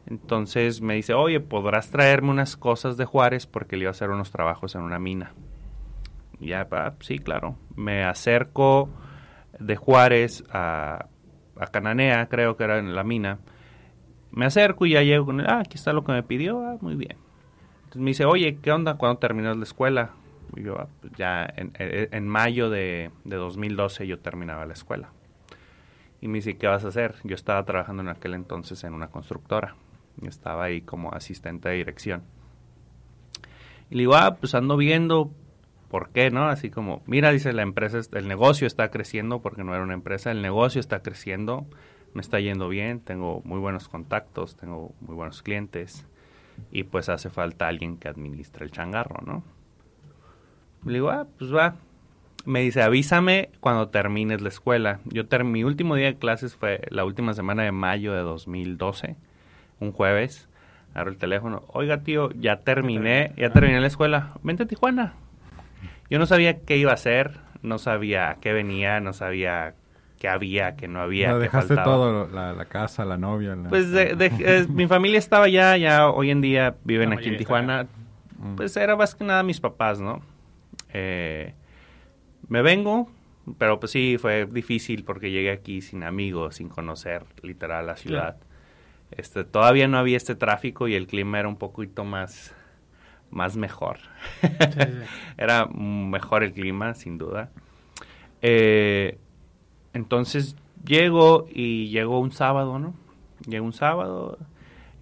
Entonces 0.05 0.81
me 0.81 0.95
dice, 0.95 1.13
oye, 1.13 1.39
¿podrás 1.39 1.89
traerme 1.89 2.29
unas 2.29 2.57
cosas 2.57 2.97
de 2.97 3.05
Juárez? 3.05 3.47
Porque 3.47 3.77
le 3.77 3.83
iba 3.83 3.89
a 3.89 3.91
hacer 3.91 4.09
unos 4.09 4.31
trabajos 4.31 4.75
en 4.75 4.81
una 4.81 4.99
mina. 4.99 5.33
Y 6.39 6.47
ya, 6.47 6.67
ah, 6.71 6.93
sí, 6.99 7.19
claro. 7.19 7.55
Me 7.75 8.03
acerco 8.03 8.89
de 9.59 9.75
Juárez 9.75 10.43
a, 10.51 11.07
Cananea, 11.71 12.27
creo 12.27 12.57
que 12.57 12.65
era 12.65 12.79
en 12.79 12.95
la 12.95 13.03
mina. 13.03 13.39
Me 14.31 14.45
acerco 14.45 14.85
y 14.85 14.91
ya 14.91 15.03
llego 15.03 15.25
con 15.25 15.39
él. 15.39 15.45
Ah, 15.47 15.59
aquí 15.59 15.77
está 15.77 15.93
lo 15.93 16.03
que 16.03 16.11
me 16.11 16.23
pidió. 16.23 16.65
Ah, 16.65 16.77
muy 16.81 16.95
bien. 16.95 17.17
Entonces 17.83 18.01
me 18.01 18.09
dice, 18.09 18.25
oye, 18.25 18.57
¿qué 18.61 18.71
onda? 18.71 18.95
¿Cuándo 18.95 19.19
terminas 19.19 19.55
la 19.55 19.63
escuela? 19.63 20.11
yo, 20.55 20.77
ah, 20.77 20.87
pues 20.99 21.13
ya 21.13 21.51
en, 21.55 22.27
mayo 22.27 22.69
de, 22.69 23.11
de 23.23 23.35
2012 23.35 24.05
yo 24.05 24.19
terminaba 24.19 24.65
la 24.65 24.73
escuela. 24.73 25.09
Y 26.21 26.27
me 26.27 26.35
dice, 26.35 26.57
¿qué 26.57 26.67
vas 26.67 26.85
a 26.85 26.89
hacer? 26.89 27.15
Yo 27.23 27.35
estaba 27.35 27.63
trabajando 27.65 28.01
en 28.01 28.09
aquel 28.09 28.33
entonces 28.33 28.83
en 28.83 28.93
una 28.93 29.07
constructora. 29.07 29.75
Estaba 30.21 30.65
ahí 30.65 30.81
como 30.81 31.11
asistente 31.11 31.69
de 31.69 31.75
dirección. 31.75 32.23
Y 33.89 33.95
le 33.95 34.01
digo, 34.01 34.15
ah, 34.15 34.37
pues 34.39 34.55
ando 34.55 34.77
viendo 34.77 35.31
por 35.89 36.09
qué, 36.09 36.31
¿no? 36.31 36.47
Así 36.47 36.69
como, 36.69 37.03
mira, 37.05 37.31
dice 37.31 37.53
la 37.53 37.61
empresa, 37.61 37.99
el 38.13 38.27
negocio 38.27 38.65
está 38.65 38.89
creciendo, 38.89 39.41
porque 39.41 39.63
no 39.63 39.73
era 39.73 39.83
una 39.83 39.93
empresa, 39.93 40.31
el 40.31 40.41
negocio 40.41 40.79
está 40.79 41.03
creciendo, 41.03 41.67
me 42.13 42.21
está 42.21 42.39
yendo 42.39 42.69
bien, 42.69 42.99
tengo 42.99 43.41
muy 43.45 43.59
buenos 43.59 43.89
contactos, 43.89 44.55
tengo 44.55 44.93
muy 45.01 45.15
buenos 45.15 45.43
clientes 45.43 46.05
y 46.71 46.83
pues 46.83 47.09
hace 47.09 47.29
falta 47.29 47.67
alguien 47.67 47.97
que 47.97 48.07
administre 48.07 48.65
el 48.65 48.71
changarro, 48.71 49.23
¿no? 49.25 49.43
Le 50.85 50.93
digo, 50.93 51.09
ah, 51.09 51.27
pues 51.37 51.53
va. 51.53 51.75
Me 52.45 52.61
dice, 52.61 52.81
avísame 52.81 53.51
cuando 53.61 53.89
termines 53.89 54.41
la 54.41 54.49
escuela. 54.49 54.99
Yo 55.05 55.23
mi 55.45 55.63
último 55.63 55.95
día 55.95 56.07
de 56.07 56.17
clases 56.17 56.55
fue 56.55 56.81
la 56.89 57.05
última 57.05 57.33
semana 57.33 57.63
de 57.63 57.71
mayo 57.71 58.13
de 58.13 58.21
2012, 58.21 59.15
un 59.83 59.91
jueves. 59.91 60.49
Agarro 60.93 61.09
el 61.09 61.17
teléfono, 61.17 61.63
oiga 61.69 62.03
tío, 62.03 62.29
ya 62.31 62.57
terminé, 62.57 63.33
ya 63.35 63.49
terminé 63.49 63.81
la 63.81 63.87
escuela, 63.87 64.33
vente 64.43 64.63
a 64.63 64.65
Tijuana. 64.67 65.13
Yo 66.09 66.19
no 66.19 66.27
sabía 66.27 66.59
qué 66.59 66.77
iba 66.77 66.91
a 66.91 66.93
hacer, 66.93 67.39
no 67.63 67.79
sabía 67.79 68.37
qué 68.41 68.53
venía, 68.53 68.99
no 68.99 69.13
sabía 69.13 69.73
que 70.19 70.27
había, 70.27 70.75
que 70.75 70.87
no 70.87 71.01
había. 71.01 71.31
Lo 71.31 71.39
dejaste 71.39 71.75
todo, 71.75 72.27
la, 72.27 72.65
casa, 72.65 73.05
la 73.05 73.17
novia. 73.17 73.57
Pues 73.69 73.91
de, 73.91 74.67
mi 74.69 74.87
familia 74.87 75.17
estaba 75.17 75.49
ya, 75.49 75.75
ya 75.77 76.09
hoy 76.09 76.29
en 76.29 76.41
día 76.41 76.75
viven 76.83 77.11
aquí 77.11 77.29
en 77.29 77.37
Tijuana. 77.37 77.87
Mm. 78.37 78.55
Pues 78.55 78.77
era 78.77 78.95
más 78.95 79.15
que 79.15 79.23
nada 79.23 79.41
mis 79.43 79.59
papás, 79.59 79.99
¿no? 79.99 80.21
Eh, 80.93 81.53
me 82.47 82.61
vengo, 82.61 83.09
pero 83.57 83.79
pues 83.79 83.91
sí, 83.91 84.17
fue 84.19 84.45
difícil 84.45 85.03
porque 85.03 85.31
llegué 85.31 85.51
aquí 85.51 85.81
sin 85.81 86.03
amigos, 86.03 86.55
sin 86.55 86.69
conocer 86.69 87.25
literal 87.41 87.87
la 87.87 87.95
ciudad. 87.95 88.37
Este, 89.17 89.43
todavía 89.43 89.87
no 89.87 89.97
había 89.97 90.17
este 90.17 90.35
tráfico 90.35 90.87
y 90.87 90.95
el 90.95 91.07
clima 91.07 91.39
era 91.39 91.47
un 91.47 91.57
poquito 91.57 92.03
más, 92.03 92.53
más 93.31 93.55
mejor. 93.57 93.99
era 95.37 95.65
mejor 95.67 96.43
el 96.43 96.53
clima, 96.53 96.93
sin 96.95 97.17
duda. 97.17 97.49
Eh, 98.41 99.17
entonces 99.93 100.55
llego 100.85 101.47
y 101.49 101.89
llego 101.89 102.19
un 102.19 102.31
sábado, 102.31 102.79
¿no? 102.79 102.93
Llego 103.47 103.65
un 103.65 103.73
sábado 103.73 104.37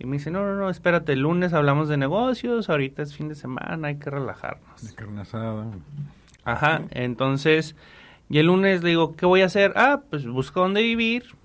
y 0.01 0.05
me 0.05 0.17
dice, 0.17 0.31
no, 0.31 0.43
no, 0.43 0.55
no, 0.55 0.69
espérate, 0.69 1.13
el 1.13 1.19
lunes 1.19 1.53
hablamos 1.53 1.87
de 1.87 1.95
negocios, 1.95 2.71
ahorita 2.71 3.03
es 3.03 3.15
fin 3.15 3.29
de 3.29 3.35
semana, 3.35 3.87
hay 3.87 3.97
que 3.97 4.09
relajarnos. 4.09 4.81
De 4.81 4.95
carne 4.95 5.21
asada. 5.21 5.67
Ajá, 6.43 6.81
entonces, 6.89 7.75
y 8.27 8.39
el 8.39 8.47
lunes 8.47 8.81
le 8.81 8.89
digo, 8.89 9.15
¿qué 9.15 9.27
voy 9.27 9.41
a 9.41 9.45
hacer? 9.45 9.73
Ah, 9.75 10.01
pues 10.09 10.25
busco 10.25 10.61
dónde 10.61 10.81
vivir. 10.81 11.35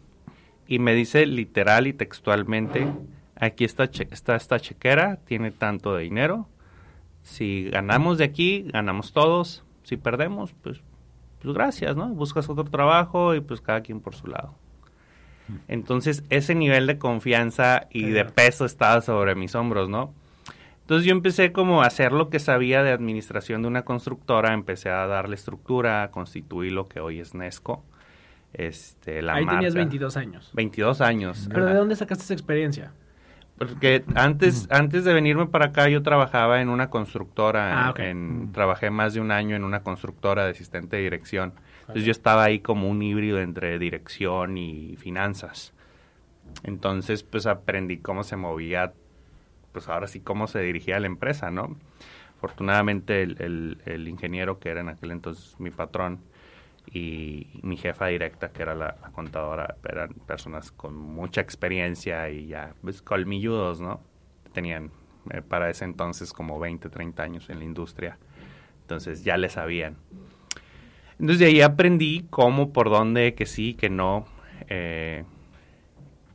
Y 0.66 0.78
me 0.78 0.94
dice 0.94 1.26
literal 1.26 1.86
y 1.86 1.92
textualmente, 1.92 2.86
aquí 3.34 3.64
está, 3.64 3.84
está 3.84 4.36
esta 4.36 4.60
chequera, 4.60 5.16
tiene 5.24 5.50
tanto 5.50 5.94
de 5.94 6.04
dinero. 6.04 6.48
Si 7.22 7.70
ganamos 7.70 8.18
de 8.18 8.24
aquí, 8.24 8.66
ganamos 8.72 9.12
todos. 9.12 9.64
Si 9.84 9.96
perdemos, 9.96 10.52
pues 10.62 10.82
pues 11.46 11.54
gracias, 11.54 11.96
¿no? 11.96 12.08
Buscas 12.08 12.48
otro 12.48 12.64
trabajo 12.64 13.34
y 13.34 13.40
pues 13.40 13.60
cada 13.60 13.80
quien 13.80 14.00
por 14.00 14.14
su 14.14 14.26
lado. 14.26 14.54
Entonces 15.68 16.24
ese 16.28 16.56
nivel 16.56 16.88
de 16.88 16.98
confianza 16.98 17.86
y 17.90 18.06
de 18.06 18.24
peso 18.24 18.64
estaba 18.64 19.00
sobre 19.00 19.36
mis 19.36 19.54
hombros, 19.54 19.88
¿no? 19.88 20.12
Entonces 20.80 21.06
yo 21.06 21.12
empecé 21.12 21.52
como 21.52 21.82
a 21.82 21.86
hacer 21.86 22.10
lo 22.10 22.30
que 22.30 22.40
sabía 22.40 22.82
de 22.82 22.90
administración 22.90 23.62
de 23.62 23.68
una 23.68 23.84
constructora, 23.84 24.54
empecé 24.54 24.90
a 24.90 25.06
darle 25.06 25.36
estructura, 25.36 26.02
a 26.02 26.10
constituir 26.10 26.72
lo 26.72 26.88
que 26.88 26.98
hoy 26.98 27.20
es 27.20 27.34
Nesco. 27.34 27.84
Este, 28.56 29.20
la 29.20 29.34
Ahí 29.34 29.46
tenías 29.46 29.74
22 29.74 30.16
años. 30.16 30.50
22 30.54 31.02
años. 31.02 31.46
¿Pero 31.52 31.66
de 31.66 31.74
dónde 31.74 31.94
sacaste 31.94 32.24
esa 32.24 32.32
experiencia? 32.32 32.90
Porque 33.58 34.02
antes, 34.14 34.66
antes 34.70 35.04
de 35.04 35.12
venirme 35.12 35.46
para 35.46 35.66
acá 35.66 35.90
yo 35.90 36.02
trabajaba 36.02 36.62
en 36.62 36.70
una 36.70 36.88
constructora, 36.88 37.88
ah, 37.88 37.94
en, 37.98 38.52
trabajé 38.52 38.88
más 38.88 39.12
de 39.12 39.20
un 39.20 39.30
año 39.30 39.56
en 39.56 39.64
una 39.64 39.82
constructora 39.82 40.44
de 40.44 40.52
asistente 40.52 40.96
de 40.96 41.02
dirección. 41.02 41.52
Entonces 41.80 42.04
yo 42.04 42.10
estaba 42.10 42.44
ahí 42.44 42.60
como 42.60 42.88
un 42.88 43.02
híbrido 43.02 43.40
entre 43.40 43.78
dirección 43.78 44.56
y 44.56 44.96
finanzas. 44.96 45.74
Entonces 46.62 47.24
pues 47.24 47.44
aprendí 47.46 47.98
cómo 47.98 48.24
se 48.24 48.36
movía, 48.36 48.94
pues 49.72 49.88
ahora 49.88 50.06
sí 50.06 50.20
cómo 50.20 50.46
se 50.46 50.60
dirigía 50.60 50.98
la 50.98 51.08
empresa, 51.08 51.50
¿no? 51.50 51.76
Afortunadamente 52.38 53.22
el, 53.22 53.82
el 53.84 54.08
ingeniero 54.08 54.58
que 54.58 54.70
era 54.70 54.80
en 54.80 54.88
aquel 54.88 55.10
entonces 55.10 55.56
mi 55.58 55.70
patrón, 55.70 56.20
y 56.92 57.48
mi 57.62 57.76
jefa 57.76 58.06
directa, 58.06 58.50
que 58.50 58.62
era 58.62 58.74
la, 58.74 58.94
contadora, 59.12 59.76
eran 59.88 60.14
personas 60.26 60.70
con 60.70 60.96
mucha 60.96 61.40
experiencia 61.40 62.30
y 62.30 62.46
ya, 62.46 62.74
pues 62.82 63.02
colmilludos, 63.02 63.80
¿no? 63.80 64.00
Tenían 64.52 64.90
eh, 65.30 65.42
para 65.42 65.68
ese 65.68 65.84
entonces 65.84 66.32
como 66.32 66.58
20, 66.58 66.88
30 66.88 67.22
años 67.22 67.50
en 67.50 67.58
la 67.58 67.64
industria. 67.64 68.18
Entonces 68.82 69.24
ya 69.24 69.36
le 69.36 69.48
sabían. 69.48 69.96
Entonces 71.18 71.38
de 71.40 71.46
ahí 71.46 71.60
aprendí 71.60 72.26
cómo, 72.30 72.72
por 72.72 72.90
dónde, 72.90 73.34
que 73.34 73.46
sí, 73.46 73.74
que 73.74 73.90
no. 73.90 74.26
Eh, 74.68 75.24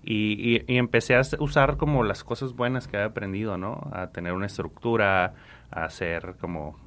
y, 0.04 0.64
y, 0.68 0.78
empecé 0.78 1.16
a 1.16 1.22
usar 1.40 1.78
como 1.78 2.04
las 2.04 2.24
cosas 2.24 2.54
buenas 2.54 2.88
que 2.88 2.98
había 2.98 3.08
aprendido, 3.08 3.58
¿no? 3.58 3.90
A 3.94 4.08
tener 4.08 4.34
una 4.34 4.48
estructura, 4.48 5.34
a 5.72 5.86
hacer 5.86 6.36
como 6.40 6.80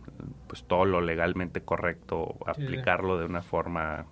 pues 0.47 0.65
todo 0.65 0.85
lo 0.85 1.01
legalmente 1.01 1.63
correcto, 1.63 2.37
aplicarlo 2.47 3.19
de 3.19 3.27
una 3.27 3.43
forma 3.43 4.07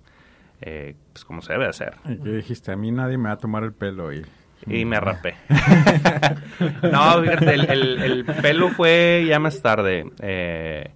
eh, 0.61 0.95
pues 1.13 1.25
como 1.25 1.43
se 1.43 1.53
debe 1.53 1.67
hacer. 1.67 1.97
Y 2.05 2.17
dijiste, 2.17 2.73
a 2.73 2.77
mí 2.77 2.91
nadie 2.91 3.19
me 3.19 3.29
va 3.29 3.35
a 3.35 3.39
tomar 3.39 3.65
el 3.65 3.73
pelo 3.73 4.13
y... 4.13 4.25
Y 4.67 4.85
me 4.85 5.01
rapé. 5.01 5.35
no, 6.83 7.21
fíjate, 7.21 7.55
el, 7.55 8.25
pelo 8.41 8.69
fue 8.69 9.25
ya 9.27 9.41
más 9.41 9.61
tarde. 9.61 10.11
Eh, 10.21 10.91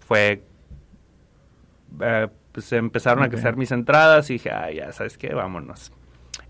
fue... 0.00 0.42
Eh, 2.02 2.28
pues 2.52 2.72
empezaron 2.72 3.24
a 3.24 3.30
crecer 3.30 3.56
mis 3.56 3.72
entradas 3.72 4.28
y 4.28 4.34
dije, 4.34 4.50
ah, 4.50 4.70
ya, 4.70 4.92
¿sabes 4.92 5.16
qué? 5.16 5.32
Vámonos. 5.32 5.92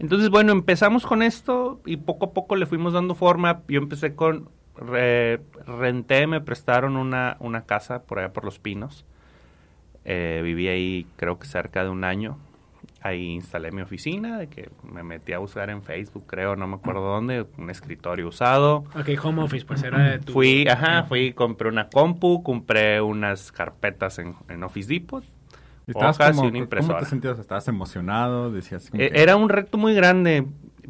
Entonces, 0.00 0.30
bueno, 0.30 0.52
empezamos 0.52 1.07
con 1.07 1.23
esto 1.23 1.80
y 1.85 1.99
poco 1.99 2.26
a 2.26 2.33
poco 2.33 2.57
le 2.57 2.64
fuimos 2.66 2.95
dando 2.95 3.14
forma. 3.14 3.62
Yo 3.69 3.78
empecé 3.78 4.14
con 4.14 4.49
renté, 5.66 6.26
me 6.26 6.40
prestaron 6.40 6.97
una, 6.97 7.37
una 7.38 7.62
casa 7.62 8.02
por 8.02 8.19
allá 8.19 8.33
por 8.33 8.45
Los 8.45 8.59
Pinos. 8.59 9.04
Eh, 10.07 10.40
viví 10.42 10.69
ahí 10.69 11.07
creo 11.16 11.38
que 11.38 11.47
cerca 11.47 11.85
de 11.85 11.90
un 11.90 12.04
año. 12.04 12.38
Ahí 13.02 13.26
instalé 13.26 13.73
mi 13.73 13.83
oficina, 13.83 14.38
de 14.38 14.49
que 14.49 14.71
me 14.83 15.02
metí 15.02 15.33
a 15.33 15.38
buscar 15.38 15.71
en 15.71 15.83
Facebook, 15.83 16.25
creo, 16.26 16.57
no 16.57 16.66
me 16.66 16.76
acuerdo 16.76 17.02
dónde, 17.02 17.47
un 17.57 17.71
escritorio 17.71 18.28
usado. 18.28 18.85
Ok, 18.95 19.09
home 19.23 19.42
office, 19.42 19.64
pues 19.64 19.83
era 19.83 20.11
de 20.11 20.19
tu... 20.19 20.33
Fui, 20.33 20.66
ajá, 20.69 21.04
fui, 21.04 21.33
compré 21.33 21.69
una 21.69 21.88
compu, 21.88 22.42
compré 22.42 23.00
unas 23.00 23.52
carpetas 23.52 24.19
en, 24.19 24.35
en 24.49 24.62
Office 24.64 24.92
Depot, 24.92 25.25
hojas 25.94 26.37
y 26.37 26.47
una 26.47 26.59
impresora. 26.59 26.94
¿Cómo 26.94 27.04
te 27.04 27.11
sentías? 27.11 27.38
¿Estabas 27.38 27.68
emocionado? 27.68 28.50
Decías 28.50 28.90
e, 28.94 29.11
Era 29.14 29.37
un 29.37 29.49
reto 29.49 29.78
muy 29.78 29.94
grande, 29.94 30.47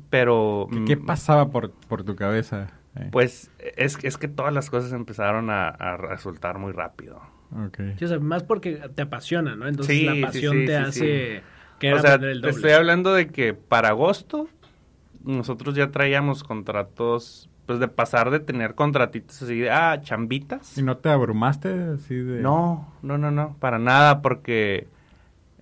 pero... 0.08 0.68
¿Qué, 0.86 0.96
mm, 0.96 1.06
pasaba 1.06 1.50
por, 1.50 1.72
por 1.88 2.04
tu 2.04 2.16
cabeza? 2.16 2.68
Pues 3.12 3.50
es, 3.76 3.98
es 4.02 4.18
que 4.18 4.28
todas 4.28 4.52
las 4.52 4.68
cosas 4.68 4.92
empezaron 4.92 5.48
a, 5.50 5.96
resultar 5.96 6.58
muy 6.58 6.72
rápido. 6.72 7.20
Okay. 7.68 7.96
más 8.20 8.44
porque 8.44 8.76
te 8.94 9.02
apasiona, 9.02 9.56
¿no? 9.56 9.66
Entonces 9.66 10.02
la 10.04 10.26
pasión 10.26 10.64
te 10.66 10.76
hace... 10.76 11.42
Que 11.78 11.94
o 11.94 11.98
sea, 11.98 12.16
estoy 12.16 12.72
hablando 12.72 13.14
de 13.14 13.28
que 13.28 13.54
para 13.54 13.88
agosto 13.88 14.48
nosotros 15.24 15.74
ya 15.74 15.90
traíamos 15.90 16.44
contratos 16.44 17.49
pues 17.70 17.78
de 17.78 17.86
pasar 17.86 18.30
de 18.30 18.40
tener 18.40 18.74
contratitos 18.74 19.42
así 19.42 19.60
de, 19.60 19.70
ah, 19.70 20.00
chambitas. 20.02 20.76
¿Y 20.76 20.82
no 20.82 20.96
te 20.96 21.08
abrumaste 21.08 21.72
así 21.94 22.16
de...? 22.16 22.42
No, 22.42 22.92
no, 23.00 23.16
no, 23.16 23.30
no, 23.30 23.54
para 23.60 23.78
nada, 23.78 24.22
porque, 24.22 24.88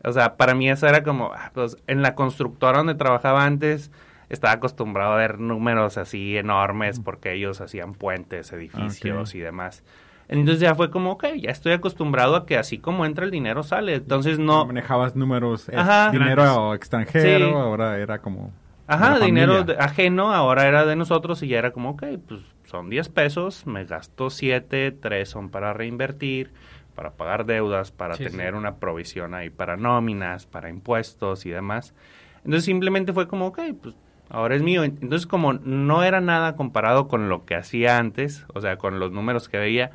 o 0.02 0.10
sea, 0.12 0.38
para 0.38 0.54
mí 0.54 0.70
eso 0.70 0.86
era 0.86 1.02
como, 1.02 1.32
ah, 1.34 1.50
pues 1.52 1.76
en 1.86 2.00
la 2.00 2.14
constructora 2.14 2.78
donde 2.78 2.94
trabajaba 2.94 3.44
antes, 3.44 3.90
estaba 4.30 4.54
acostumbrado 4.54 5.12
a 5.12 5.16
ver 5.16 5.38
números 5.38 5.98
así 5.98 6.38
enormes 6.38 6.98
porque 6.98 7.34
ellos 7.34 7.60
hacían 7.60 7.92
puentes, 7.92 8.54
edificios 8.54 9.34
y 9.34 9.40
demás. 9.40 9.84
Entonces 10.28 10.60
ya 10.60 10.74
fue 10.74 10.90
como, 10.90 11.10
ok, 11.10 11.26
ya 11.42 11.50
estoy 11.50 11.72
acostumbrado 11.72 12.36
a 12.36 12.46
que 12.46 12.56
así 12.56 12.78
como 12.78 13.04
entra 13.04 13.26
el 13.26 13.30
dinero 13.30 13.62
sale. 13.64 13.96
Entonces 13.96 14.38
no... 14.38 14.64
Manejabas 14.64 15.14
números, 15.14 15.70
dinero 16.10 16.72
extranjero, 16.72 17.58
ahora 17.58 17.98
era 17.98 18.20
como... 18.20 18.50
Ajá, 18.88 19.21
dinero 19.21 19.64
ajeno, 19.78 20.33
ahora 20.33 20.66
era 20.66 20.87
de 20.87 20.97
nosotros 20.97 21.42
y 21.42 21.49
ya 21.49 21.59
era 21.59 21.73
como, 21.73 21.90
ok, 21.90 22.04
pues 22.26 22.40
son 22.64 22.88
10 22.88 23.11
pesos, 23.11 23.66
me 23.66 23.85
gasto 23.85 24.30
7, 24.30 24.92
3 24.92 25.28
son 25.28 25.50
para 25.50 25.75
reinvertir, 25.75 26.52
para 26.95 27.12
pagar 27.12 27.45
deudas, 27.45 27.92
para 27.92 28.16
tener 28.16 28.54
una 28.54 28.76
provisión 28.76 29.35
ahí 29.35 29.50
para 29.50 29.76
nóminas, 29.76 30.47
para 30.47 30.71
impuestos 30.71 31.45
y 31.45 31.50
demás. 31.50 31.95
Entonces 32.38 32.64
simplemente 32.64 33.12
fue 33.12 33.28
como, 33.28 33.49
ok, 33.49 33.61
pues 33.80 33.95
ahora 34.30 34.57
es 34.57 34.62
mío. 34.62 34.85
Entonces, 34.85 35.26
como 35.26 35.52
no 35.52 36.02
era 36.02 36.21
nada 36.21 36.57
comparado 36.57 37.09
con 37.09 37.28
lo 37.28 37.45
que 37.45 37.54
hacía 37.54 37.99
antes, 37.99 38.47
o 38.54 38.61
sea, 38.61 38.78
con 38.78 38.99
los 38.99 39.12
números 39.12 39.49
que 39.49 39.59
veía, 39.59 39.90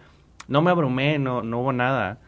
no 0.47 0.61
me 0.61 0.71
abrumé, 0.71 1.19
no, 1.19 1.41
no 1.41 1.59
hubo 1.59 1.73
nada. 1.73 2.19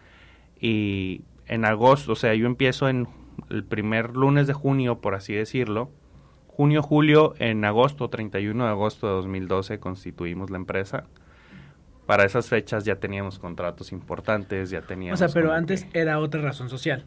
Y 0.60 1.22
en 1.48 1.66
agosto, 1.66 2.14
o 2.14 2.16
sea, 2.16 2.34
yo 2.34 2.48
empiezo 2.48 2.90
en 2.90 3.08
el 3.50 3.64
primer 3.64 4.16
lunes 4.16 4.48
de 4.48 4.54
junio, 4.54 5.00
por 5.00 5.16
así 5.16 5.34
decirlo. 5.34 5.92
Junio, 6.56 6.82
julio, 6.82 7.34
en 7.40 7.66
agosto, 7.66 8.10
31 8.10 8.64
de 8.64 8.70
agosto 8.70 9.08
de 9.08 9.14
2012, 9.14 9.80
constituimos 9.80 10.50
la 10.50 10.58
empresa. 10.58 11.04
Para 12.06 12.24
esas 12.24 12.48
fechas 12.48 12.86
ya 12.86 12.96
teníamos 12.98 13.40
contratos 13.40 13.92
importantes, 13.92 14.70
ya 14.70 14.82
teníamos... 14.82 15.20
O 15.22 15.28
sea, 15.28 15.34
pero 15.34 15.52
antes 15.52 15.84
que- 15.86 16.00
era 16.00 16.20
otra 16.20 16.42
razón 16.42 16.70
social. 16.70 17.04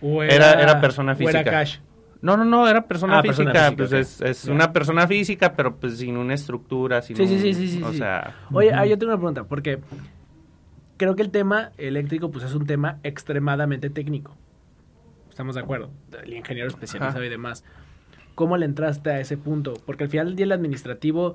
O 0.00 0.22
Era- 0.22 0.62
era 0.62 0.80
persona 0.80 1.12
o 1.12 1.16
física. 1.16 1.40
era 1.40 1.50
cash. 1.50 1.78
No, 2.22 2.36
no, 2.36 2.44
no, 2.44 2.68
era 2.68 2.86
persona 2.86 3.18
Ah, 3.18 3.22
física. 3.22 3.52
persona 3.52 3.70
física, 3.70 3.76
pues 3.76 4.20
es, 4.22 4.44
una 4.46 4.72
persona 4.72 5.06
física, 5.08 5.54
pero 5.54 5.76
pues 5.76 5.98
sin 5.98 6.16
una 6.16 6.34
estructura, 6.34 7.02
sin 7.02 7.16
Sí, 7.16 7.26
sí, 7.26 7.34
un- 7.34 7.40
sí, 7.40 7.54
sí, 7.54 7.68
sí, 7.68 7.82
O 7.82 7.90
sí. 7.92 7.98
sea, 7.98 8.34
Oye, 8.52 8.72
ah, 8.72 8.86
yo 8.86 8.96
tengo 8.98 9.12
una 9.12 9.18
pregunta, 9.18 9.44
porque 9.44 9.80
creo 10.96 11.16
que 11.16 11.22
el 11.22 11.30
tema 11.30 11.72
eléctrico 11.76 12.30
pues 12.30 12.44
es 12.44 12.54
un 12.54 12.66
tema 12.66 12.98
extremadamente 13.02 13.90
técnico. 13.90 14.36
Estamos 15.28 15.54
de 15.56 15.60
acuerdo. 15.62 15.90
El 16.22 16.32
ingeniero 16.34 16.68
especializado 16.68 17.18
Ajá. 17.18 17.26
y 17.26 17.30
demás. 17.30 17.64
¿Cómo 18.36 18.56
le 18.56 18.66
entraste 18.66 19.10
a 19.10 19.18
ese 19.18 19.36
punto? 19.36 19.74
Porque 19.84 20.04
al 20.04 20.10
final 20.10 20.26
del 20.26 20.36
día 20.36 20.44
el 20.44 20.52
administrativo 20.52 21.34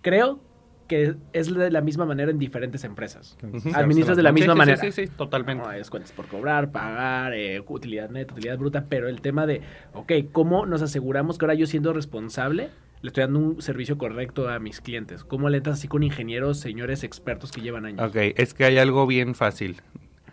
creo 0.00 0.40
que 0.86 1.16
es 1.32 1.52
de 1.52 1.70
la 1.72 1.80
misma 1.80 2.06
manera 2.06 2.30
en 2.30 2.38
diferentes 2.38 2.84
empresas. 2.84 3.36
Administras 3.74 4.16
de 4.16 4.22
la 4.22 4.30
misma 4.30 4.52
sí, 4.52 4.54
sí, 4.54 4.58
manera. 4.58 4.76
Sí, 4.78 4.92
sí, 4.92 5.06
totalmente. 5.08 5.64
No, 5.64 5.72
es 5.72 5.90
cuentas 5.90 6.12
por 6.12 6.26
cobrar, 6.28 6.70
pagar, 6.70 7.34
eh, 7.34 7.60
utilidad 7.66 8.10
neta, 8.10 8.32
utilidad 8.32 8.58
bruta, 8.58 8.84
pero 8.88 9.08
el 9.08 9.20
tema 9.20 9.44
de, 9.44 9.62
ok, 9.92 10.12
¿cómo 10.30 10.66
nos 10.66 10.82
aseguramos 10.82 11.36
que 11.36 11.46
ahora 11.46 11.54
yo 11.54 11.66
siendo 11.66 11.92
responsable 11.92 12.70
le 13.02 13.08
estoy 13.08 13.22
dando 13.22 13.40
un 13.40 13.60
servicio 13.60 13.98
correcto 13.98 14.48
a 14.48 14.60
mis 14.60 14.80
clientes? 14.80 15.24
¿Cómo 15.24 15.48
le 15.48 15.56
entras 15.56 15.78
así 15.78 15.88
con 15.88 16.04
ingenieros, 16.04 16.60
señores 16.60 17.02
expertos 17.02 17.50
que 17.50 17.60
llevan 17.60 17.86
años? 17.86 18.08
Ok, 18.08 18.16
es 18.36 18.54
que 18.54 18.64
hay 18.64 18.78
algo 18.78 19.08
bien 19.08 19.34
fácil. 19.34 19.82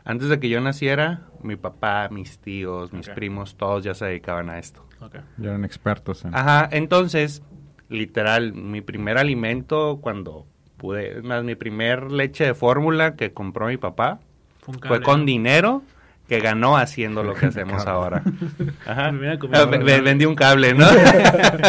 Antes 0.06 0.30
de 0.30 0.40
que 0.40 0.50
yo 0.50 0.60
naciera, 0.60 1.22
mi 1.42 1.56
papá, 1.56 2.10
mis 2.12 2.40
tíos, 2.40 2.92
mis 2.92 3.10
primos, 3.10 3.56
todos 3.56 3.84
ya 3.84 3.94
se 3.94 4.06
dedicaban 4.06 4.50
a 4.50 4.60
esto. 4.60 4.86
Ok. 5.00 5.16
Ya 5.38 5.50
eran 5.50 5.66
expertos 5.66 6.26
en... 6.26 6.36
Ajá, 6.36 6.68
entonces, 6.72 7.42
literal, 7.90 8.54
mi 8.54 8.82
primer 8.82 9.18
alimento 9.18 10.00
cuando 10.02 10.46
pude, 10.78 11.20
es 11.20 11.24
más, 11.24 11.44
mi 11.46 11.56
primer 11.56 12.12
leche 12.12 12.46
de 12.46 12.54
fórmula 12.54 13.16
que 13.16 13.32
compró 13.32 13.68
mi 13.68 13.78
papá 13.78 14.20
Fue, 14.60 15.02
con 15.02 15.26
dinero 15.26 15.84
que 16.28 16.42
ganó 16.42 16.76
haciendo 16.76 17.24
lo 17.24 17.36
que 17.36 17.46
hacemos 17.48 17.86
ahora. 17.88 18.22
Ajá. 18.86 19.14
Ah, 19.54 19.66
vendí 19.66 20.26
un 20.26 20.36
cable, 20.36 20.74
¿no? 20.74 20.86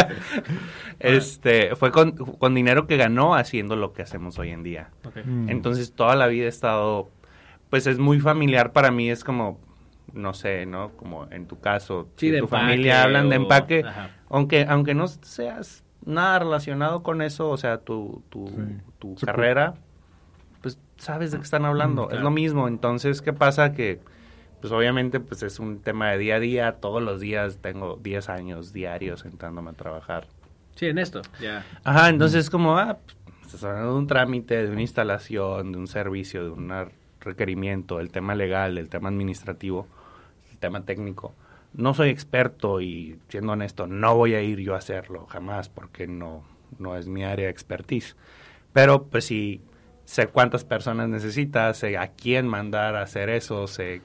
este, 0.99 1.75
fue 1.77 1.91
con, 1.91 2.11
con 2.11 2.53
dinero 2.53 2.87
que 2.87 2.97
ganó 2.97 3.35
haciendo 3.35 3.77
lo 3.77 3.93
que 3.93 4.01
hacemos 4.01 4.37
hoy 4.39 4.49
en 4.49 4.63
día. 4.63 4.89
Ok. 5.05 5.17
Mm. 5.23 5.49
Entonces 5.49 5.93
toda 5.93 6.15
la 6.15 6.27
vida 6.27 6.45
he 6.45 6.49
estado, 6.49 7.09
pues 7.69 7.87
es 7.87 7.97
muy 7.99 8.19
familiar 8.19 8.71
para 8.71 8.91
mí, 8.91 9.09
es 9.09 9.23
como, 9.23 9.59
no 10.13 10.33
sé, 10.33 10.65
¿no? 10.65 10.91
Como 10.97 11.27
en 11.31 11.47
tu 11.47 11.59
caso, 11.59 12.07
Sí, 12.17 12.27
si 12.27 12.31
de 12.31 12.39
tu 12.39 12.45
empaque 12.45 12.65
familia 12.65 13.03
hablan 13.03 13.29
de 13.29 13.35
empaque, 13.35 13.83
Ajá. 13.85 14.09
aunque, 14.29 14.65
aunque 14.69 14.93
no 14.93 15.07
seas 15.07 15.83
nada 16.05 16.39
relacionado 16.39 17.01
con 17.03 17.21
eso, 17.21 17.49
o 17.49 17.57
sea, 17.57 17.79
tu, 17.79 18.21
tu, 18.29 18.47
Sí. 18.47 18.55
tu 18.99 19.15
carrera, 19.15 19.73
pues 20.61 20.79
sabes 20.97 21.31
de 21.31 21.37
qué 21.39 21.43
están 21.43 21.65
hablando, 21.65 22.07
Mm, 22.09 22.15
es 22.15 22.21
lo 22.21 22.31
mismo. 22.31 22.67
Entonces, 22.67 23.21
¿qué 23.21 23.33
pasa? 23.33 23.73
Que, 23.73 23.99
pues 24.61 24.71
obviamente, 24.71 25.19
pues 25.19 25.43
es 25.43 25.59
un 25.59 25.79
tema 25.79 26.11
de 26.11 26.17
día 26.19 26.35
a 26.35 26.39
día, 26.39 26.71
todos 26.73 27.01
los 27.01 27.19
días 27.19 27.57
tengo 27.61 27.99
10 28.01 28.29
años 28.29 28.71
diarios 28.73 29.21
sentándome 29.21 29.71
a 29.71 29.73
trabajar. 29.73 30.27
Sí, 30.75 30.87
en 30.87 30.97
esto, 30.97 31.21
ya. 31.41 31.65
Ajá, 31.83 32.09
entonces 32.09 32.45
es 32.45 32.49
como, 32.49 32.77
ah, 32.77 32.97
pues, 33.05 33.45
estás 33.47 33.63
hablando 33.63 33.93
de 33.93 33.97
un 33.99 34.07
trámite, 34.07 34.65
de 34.65 34.71
una 34.71 34.81
instalación, 34.81 35.71
de 35.71 35.77
un 35.77 35.87
servicio, 35.87 36.43
de 36.43 36.49
un 36.51 36.67
requerimiento, 37.25 37.99
el 37.99 38.11
tema 38.11 38.35
legal, 38.35 38.77
el 38.77 38.89
tema 38.89 39.09
administrativo, 39.09 39.87
el 40.51 40.57
tema 40.57 40.85
técnico. 40.85 41.33
No 41.73 41.93
soy 41.93 42.09
experto 42.09 42.79
y, 42.79 43.19
siendo 43.27 43.51
honesto, 43.51 43.87
no 43.87 44.15
voy 44.15 44.35
a 44.35 44.41
ir 44.41 44.59
yo 44.59 44.75
a 44.75 44.77
hacerlo 44.77 45.25
jamás 45.25 45.67
porque 45.67 46.07
no, 46.07 46.43
no 46.79 46.95
es 46.95 47.07
mi 47.07 47.25
área 47.25 47.45
de 47.45 47.51
expertise. 47.51 48.15
Pero, 48.71 49.03
pues 49.07 49.25
sí, 49.25 49.61
sé 50.05 50.27
cuántas 50.27 50.63
personas 50.63 51.09
necesitas, 51.09 51.77
sé 51.77 51.97
a 51.97 52.09
quién 52.09 52.47
mandar 52.47 52.95
a 52.95 53.01
hacer 53.01 53.29
eso, 53.29 53.67
sé 53.67 54.01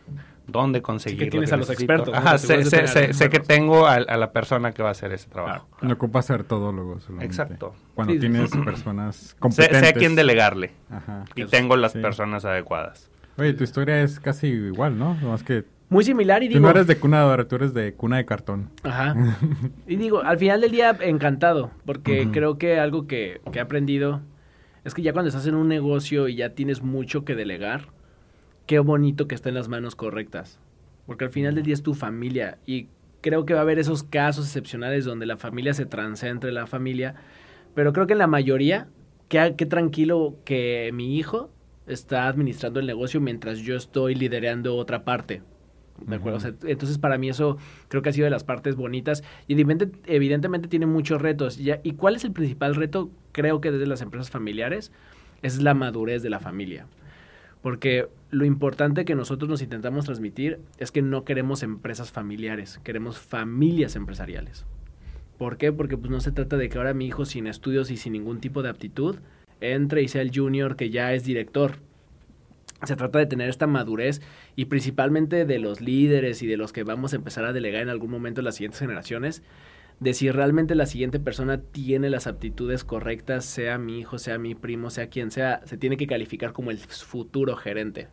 dónde 0.52 0.82
conseguir 0.82 1.24
lo 1.26 1.30
tienes 1.30 1.50
que 1.50 1.54
a 1.54 1.58
los 1.58 1.68
necesito. 1.68 1.92
expertos, 1.92 2.14
¿no? 2.14 2.28
Ajá, 2.28 2.38
sé, 2.38 2.64
sé- 2.64 3.12
sé- 3.12 3.28
que 3.30 3.40
tengo 3.40 3.86
a, 3.86 3.94
a 3.94 4.16
la 4.16 4.32
persona 4.32 4.72
que 4.72 4.82
va 4.82 4.88
a 4.88 4.92
hacer 4.92 5.12
ese 5.12 5.28
trabajo. 5.28 5.68
No 5.82 5.94
ocupas 5.94 6.26
ser 6.26 6.44
todólogo 6.44 7.00
solamente. 7.00 7.26
Exacto. 7.26 7.74
Cuando 7.94 8.12
Sí, 8.14 8.18
sí, 8.18 8.28
tienes 8.28 8.50
sí. 8.50 8.58
personas 8.64 9.36
competentes. 9.38 9.80
sé 9.80 9.88
a 9.88 9.92
quién 9.92 10.14
delegarle 10.16 10.72
Ajá. 10.90 11.24
y 11.34 11.42
Eso, 11.42 11.50
tengo 11.50 11.76
las 11.76 11.92
sí. 11.92 11.98
personas 12.00 12.44
adecuadas. 12.44 13.10
Oye, 13.38 13.52
tu 13.54 13.64
historia 13.64 14.02
es 14.02 14.20
casi 14.20 14.48
igual, 14.48 14.98
¿no? 14.98 15.14
Más 15.14 15.42
que 15.42 15.64
Muy 15.88 16.04
similar 16.04 16.42
y 16.42 16.48
tú 16.48 16.54
digo... 16.54 16.62
no 16.66 16.70
eres 16.70 16.86
de 16.86 16.96
cuna 16.98 17.20
de 17.20 17.24
oro, 17.24 17.46
tú 17.46 17.56
eres 17.56 17.72
de 17.74 17.94
cuna 17.94 18.18
de 18.18 18.24
cartón. 18.26 18.68
Ajá. 18.82 19.14
Y 19.86 19.96
digo, 19.96 20.22
al 20.22 20.38
final 20.38 20.60
del 20.60 20.70
día, 20.72 20.96
encantado, 21.00 21.70
porque 21.86 22.22
Ujú. 22.22 22.32
creo 22.32 22.58
que 22.58 22.78
algo 22.78 23.06
que, 23.06 23.40
que 23.52 23.58
he 23.58 23.62
aprendido 23.62 24.20
es 24.84 24.94
que 24.94 25.02
ya 25.02 25.12
cuando 25.12 25.28
estás 25.28 25.46
en 25.46 25.54
un 25.54 25.68
negocio 25.68 26.28
y 26.28 26.36
ya 26.36 26.50
tienes 26.54 26.82
mucho 26.82 27.24
que 27.24 27.34
delegar, 27.34 27.88
qué 28.66 28.78
bonito 28.78 29.26
que 29.28 29.34
esté 29.34 29.48
en 29.48 29.54
las 29.56 29.68
manos 29.68 29.94
correctas. 29.94 30.58
Porque 31.06 31.24
al 31.24 31.30
final 31.30 31.54
del 31.54 31.64
día 31.64 31.74
es 31.74 31.82
tu 31.82 31.94
familia 31.94 32.58
y 32.66 32.88
creo 33.20 33.44
que 33.44 33.54
va 33.54 33.60
a 33.60 33.62
haber 33.62 33.78
esos 33.78 34.02
casos 34.02 34.46
excepcionales 34.46 35.04
donde 35.04 35.26
la 35.26 35.36
familia 35.36 35.74
se 35.74 35.86
transcentre 35.86 36.52
la 36.52 36.66
familia, 36.66 37.14
pero 37.74 37.92
creo 37.92 38.06
que 38.06 38.12
en 38.14 38.18
la 38.20 38.26
mayoría, 38.26 38.88
qué, 39.28 39.54
qué 39.56 39.66
tranquilo 39.66 40.36
que 40.44 40.90
mi 40.94 41.16
hijo 41.18 41.50
está 41.86 42.28
administrando 42.28 42.78
el 42.80 42.86
negocio 42.86 43.20
mientras 43.20 43.58
yo 43.58 43.76
estoy 43.76 44.14
liderando 44.14 44.76
otra 44.76 45.04
parte. 45.04 45.42
¿De 46.06 46.16
acuerdo? 46.16 46.38
O 46.38 46.40
sea, 46.40 46.54
entonces, 46.64 46.96
para 46.96 47.18
mí 47.18 47.28
eso 47.28 47.58
creo 47.88 48.00
que 48.00 48.08
ha 48.08 48.12
sido 48.12 48.24
de 48.24 48.30
las 48.30 48.44
partes 48.44 48.74
bonitas. 48.74 49.22
Y 49.48 49.54
evidente- 49.54 49.90
evidentemente 50.06 50.66
tiene 50.68 50.86
muchos 50.86 51.20
retos. 51.20 51.58
Ya- 51.58 51.80
¿Y 51.82 51.92
cuál 51.92 52.16
es 52.16 52.24
el 52.24 52.32
principal 52.32 52.74
reto? 52.74 53.10
Creo 53.32 53.60
que 53.60 53.70
desde 53.70 53.86
las 53.86 54.00
empresas 54.00 54.30
familiares 54.30 54.92
es 55.42 55.60
la 55.60 55.74
madurez 55.74 56.22
de 56.22 56.30
la 56.30 56.40
familia. 56.40 56.86
Porque 57.60 58.08
lo 58.30 58.44
importante 58.44 59.04
que 59.04 59.14
nosotros 59.14 59.48
nos 59.48 59.62
intentamos 59.62 60.04
transmitir 60.04 60.60
es 60.78 60.92
que 60.92 61.02
no 61.02 61.24
queremos 61.24 61.62
empresas 61.62 62.12
familiares, 62.12 62.80
queremos 62.84 63.18
familias 63.18 63.96
empresariales. 63.96 64.64
¿Por 65.36 65.56
qué? 65.56 65.72
Porque 65.72 65.96
pues 65.96 66.10
no 66.10 66.20
se 66.20 66.32
trata 66.32 66.56
de 66.56 66.68
que 66.68 66.78
ahora 66.78 66.94
mi 66.94 67.06
hijo 67.06 67.24
sin 67.24 67.46
estudios 67.46 67.90
y 67.90 67.96
sin 67.96 68.12
ningún 68.12 68.40
tipo 68.40 68.62
de 68.62 68.68
aptitud 68.68 69.16
entre 69.60 70.02
y 70.02 70.08
sea 70.08 70.22
el 70.22 70.30
junior 70.34 70.76
que 70.76 70.90
ya 70.90 71.12
es 71.12 71.24
director. 71.24 71.76
Se 72.84 72.96
trata 72.96 73.18
de 73.18 73.26
tener 73.26 73.48
esta 73.48 73.66
madurez 73.66 74.22
y 74.56 74.66
principalmente 74.66 75.44
de 75.44 75.58
los 75.58 75.80
líderes 75.80 76.42
y 76.42 76.46
de 76.46 76.56
los 76.56 76.72
que 76.72 76.84
vamos 76.84 77.12
a 77.12 77.16
empezar 77.16 77.44
a 77.44 77.52
delegar 77.52 77.82
en 77.82 77.88
algún 77.90 78.10
momento 78.10 78.40
en 78.40 78.46
las 78.46 78.56
siguientes 78.56 78.80
generaciones, 78.80 79.42
de 80.00 80.14
si 80.14 80.30
realmente 80.30 80.74
la 80.74 80.86
siguiente 80.86 81.20
persona 81.20 81.60
tiene 81.60 82.08
las 82.08 82.26
aptitudes 82.26 82.84
correctas, 82.84 83.44
sea 83.44 83.76
mi 83.76 84.00
hijo, 84.00 84.18
sea 84.18 84.38
mi 84.38 84.54
primo, 84.54 84.88
sea 84.88 85.08
quien 85.08 85.30
sea, 85.30 85.60
se 85.66 85.76
tiene 85.76 85.98
que 85.98 86.06
calificar 86.06 86.52
como 86.52 86.70
el 86.70 86.78
futuro 86.78 87.54
gerente. 87.54 88.08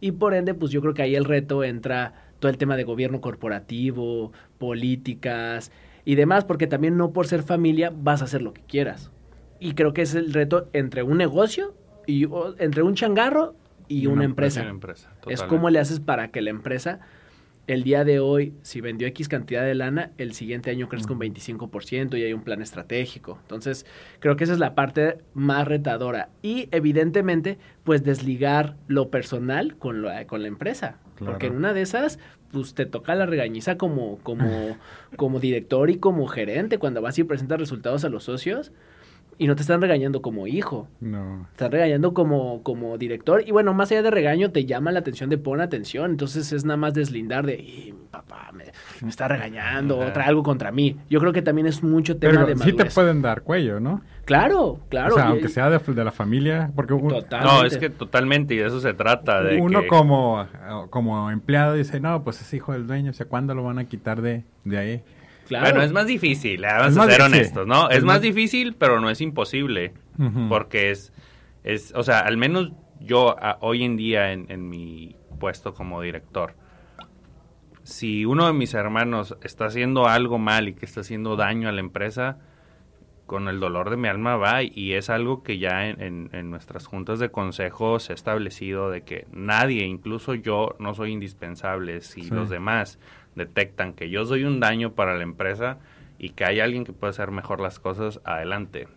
Y 0.00 0.12
por 0.12 0.34
ende, 0.34 0.54
pues 0.54 0.70
yo 0.70 0.80
creo 0.80 0.94
que 0.94 1.02
ahí 1.02 1.16
el 1.16 1.24
reto 1.24 1.64
entra 1.64 2.30
todo 2.38 2.48
el 2.48 2.58
tema 2.58 2.76
de 2.76 2.84
gobierno 2.84 3.20
corporativo, 3.20 4.32
políticas 4.58 5.72
y 6.04 6.14
demás, 6.14 6.44
porque 6.44 6.68
también 6.68 6.96
no 6.96 7.12
por 7.12 7.26
ser 7.26 7.42
familia 7.42 7.92
vas 7.94 8.22
a 8.22 8.26
hacer 8.26 8.42
lo 8.42 8.52
que 8.52 8.62
quieras. 8.62 9.10
Y 9.58 9.74
creo 9.74 9.92
que 9.92 10.02
es 10.02 10.14
el 10.14 10.32
reto 10.32 10.68
entre 10.72 11.02
un 11.02 11.18
negocio 11.18 11.74
y 12.06 12.26
entre 12.58 12.82
un 12.82 12.94
changarro 12.94 13.56
y, 13.88 14.02
Y 14.02 14.06
una, 14.06 14.14
una 14.14 14.24
empresa. 14.24 14.62
Una 14.62 14.70
empresa, 14.70 15.12
Es 15.26 15.42
cómo 15.42 15.70
le 15.70 15.80
haces 15.80 15.98
para 15.98 16.28
que 16.28 16.40
la 16.40 16.50
empresa, 16.50 17.00
el 17.68 17.84
día 17.84 18.04
de 18.04 18.18
hoy, 18.18 18.54
si 18.62 18.80
vendió 18.80 19.06
X 19.08 19.28
cantidad 19.28 19.62
de 19.64 19.74
lana, 19.74 20.10
el 20.18 20.32
siguiente 20.34 20.70
año 20.70 20.88
crezca 20.88 21.12
un 21.12 21.20
25% 21.20 22.18
y 22.18 22.22
hay 22.24 22.32
un 22.32 22.42
plan 22.42 22.60
estratégico. 22.60 23.38
Entonces, 23.42 23.86
creo 24.18 24.36
que 24.36 24.44
esa 24.44 24.52
es 24.52 24.58
la 24.58 24.74
parte 24.74 25.18
más 25.34 25.66
retadora. 25.68 26.30
Y 26.42 26.68
evidentemente, 26.72 27.58
pues 27.84 28.02
desligar 28.02 28.76
lo 28.88 29.10
personal 29.10 29.76
con, 29.76 30.02
lo- 30.02 30.10
con 30.26 30.42
la 30.42 30.48
empresa. 30.48 30.98
Claro. 31.14 31.32
Porque 31.34 31.46
en 31.46 31.54
una 31.56 31.72
de 31.72 31.82
esas, 31.82 32.18
pues 32.50 32.74
te 32.74 32.84
toca 32.84 33.14
la 33.14 33.26
regañiza 33.26 33.76
como, 33.78 34.18
como, 34.18 34.76
como 35.16 35.38
director 35.38 35.88
y 35.88 35.98
como 35.98 36.26
gerente 36.26 36.78
cuando 36.78 37.00
vas 37.00 37.18
y 37.18 37.24
presentas 37.24 37.60
resultados 37.60 38.04
a 38.04 38.08
los 38.08 38.24
socios 38.24 38.72
y 39.38 39.46
no 39.46 39.56
te 39.56 39.62
están 39.62 39.80
regañando 39.80 40.22
como 40.22 40.46
hijo. 40.46 40.88
No. 41.00 41.46
Te 41.48 41.52
están 41.64 41.72
regañando 41.72 42.14
como, 42.14 42.62
como 42.62 42.96
director. 42.98 43.42
Y 43.46 43.50
bueno, 43.50 43.74
más 43.74 43.90
allá 43.90 44.02
de 44.02 44.10
regaño, 44.10 44.50
te 44.50 44.64
llama 44.66 44.92
la 44.92 45.00
atención 45.00 45.30
de 45.30 45.38
pon 45.38 45.60
atención. 45.60 46.10
Entonces 46.12 46.52
es 46.52 46.64
nada 46.64 46.76
más 46.76 46.94
deslindar 46.94 47.44
de, 47.46 47.54
"Y, 47.56 47.92
mi 47.92 48.06
papá 48.10 48.50
me, 48.52 48.64
me 49.00 49.08
está 49.08 49.26
regañando, 49.28 50.00
Ajá. 50.02 50.12
trae 50.12 50.28
algo 50.28 50.42
contra 50.42 50.70
mí. 50.70 50.96
Yo 51.10 51.18
creo 51.20 51.32
que 51.32 51.42
también 51.42 51.66
es 51.66 51.82
mucho 51.82 52.16
tema 52.18 52.32
Pero 52.34 52.46
de 52.46 52.54
sí 52.56 52.64
te 52.66 52.72
madurez. 52.72 52.94
pueden 52.94 53.22
dar 53.22 53.42
cuello, 53.42 53.80
¿no? 53.80 54.02
Claro, 54.24 54.78
claro. 54.88 55.14
o 55.14 55.16
sea, 55.16 55.26
y- 55.26 55.30
aunque 55.32 55.48
sea 55.48 55.68
de, 55.70 55.78
de 55.78 56.04
la 56.04 56.12
familia, 56.12 56.70
porque 56.76 56.92
un-. 56.94 57.08
No, 57.42 57.64
es 57.64 57.76
que 57.78 57.90
totalmente, 57.90 58.54
y 58.54 58.58
de 58.58 58.66
eso 58.66 58.80
se 58.80 58.94
trata. 58.94 59.42
De 59.42 59.60
uno 59.60 59.80
que- 59.80 59.86
como, 59.88 60.46
como 60.90 61.30
empleado 61.30 61.74
dice, 61.74 61.98
no, 62.00 62.22
pues 62.22 62.40
es 62.40 62.54
hijo 62.54 62.72
del 62.72 62.86
dueño, 62.86 63.10
o 63.10 63.14
sea, 63.14 63.26
¿cuándo 63.26 63.54
lo 63.54 63.64
van 63.64 63.78
a 63.80 63.84
quitar 63.86 64.22
de, 64.22 64.44
de 64.64 64.78
ahí? 64.78 65.02
Claro. 65.60 65.66
Bueno, 65.70 65.82
es 65.82 65.92
más 65.92 66.06
difícil, 66.06 66.64
eh, 66.64 66.68
vamos 66.68 66.92
Es 66.92 66.98
a 66.98 67.06
ser 67.10 67.22
honestos, 67.22 67.66
¿no? 67.66 67.88
Es, 67.90 67.98
Es 67.98 68.04
más 68.04 68.16
más- 68.16 68.22
difícil, 68.22 68.74
pero 68.74 69.00
no 69.00 69.10
es 69.10 69.20
imposible. 69.20 69.92
Porque 70.48 70.90
es, 70.90 71.12
es, 71.64 71.92
o 71.96 72.02
sea, 72.02 72.20
al 72.20 72.36
menos 72.36 72.72
yo 73.00 73.36
hoy 73.60 73.82
en 73.84 73.96
día 73.96 74.32
en, 74.32 74.46
en 74.50 74.68
mi 74.68 75.16
puesto 75.40 75.74
como 75.74 76.00
director, 76.00 76.54
si 77.82 78.24
uno 78.24 78.46
de 78.46 78.52
mis 78.52 78.74
hermanos 78.74 79.36
está 79.42 79.66
haciendo 79.66 80.06
algo 80.06 80.38
mal 80.38 80.68
y 80.68 80.74
que 80.74 80.86
está 80.86 81.00
haciendo 81.00 81.36
daño 81.36 81.68
a 81.68 81.72
la 81.72 81.80
empresa, 81.80 82.38
con 83.26 83.48
el 83.48 83.60
dolor 83.60 83.88
de 83.88 83.96
mi 83.96 84.08
alma 84.08 84.36
va 84.36 84.62
y 84.62 84.92
es 84.92 85.08
algo 85.08 85.42
que 85.42 85.58
ya 85.58 85.88
en, 85.88 86.28
nuestras 86.50 86.86
juntas 86.86 87.18
de 87.18 87.30
consejo 87.30 87.98
se 87.98 88.12
ha 88.12 88.14
establecido 88.14 88.90
de 88.90 89.02
que 89.02 89.26
nadie, 89.32 89.84
incluso 89.86 90.34
yo, 90.34 90.76
no 90.78 90.94
soy 90.94 91.12
indispensable. 91.12 92.02
Si 92.02 92.28
los 92.28 92.50
demás 92.50 92.98
detectan 93.34 93.94
que 93.94 94.10
yo 94.10 94.24
soy 94.24 94.44
un 94.44 94.60
daño 94.60 94.92
para 94.92 95.16
la 95.16 95.22
empresa 95.22 95.78
y 96.18 96.30
que 96.30 96.44
hay 96.44 96.60
alguien 96.60 96.84
que 96.84 96.92
puede 96.92 97.10
hacer 97.10 97.30
mejor 97.30 97.60
las 97.60 97.78
cosas, 97.78 98.20
adelante. 98.24 98.88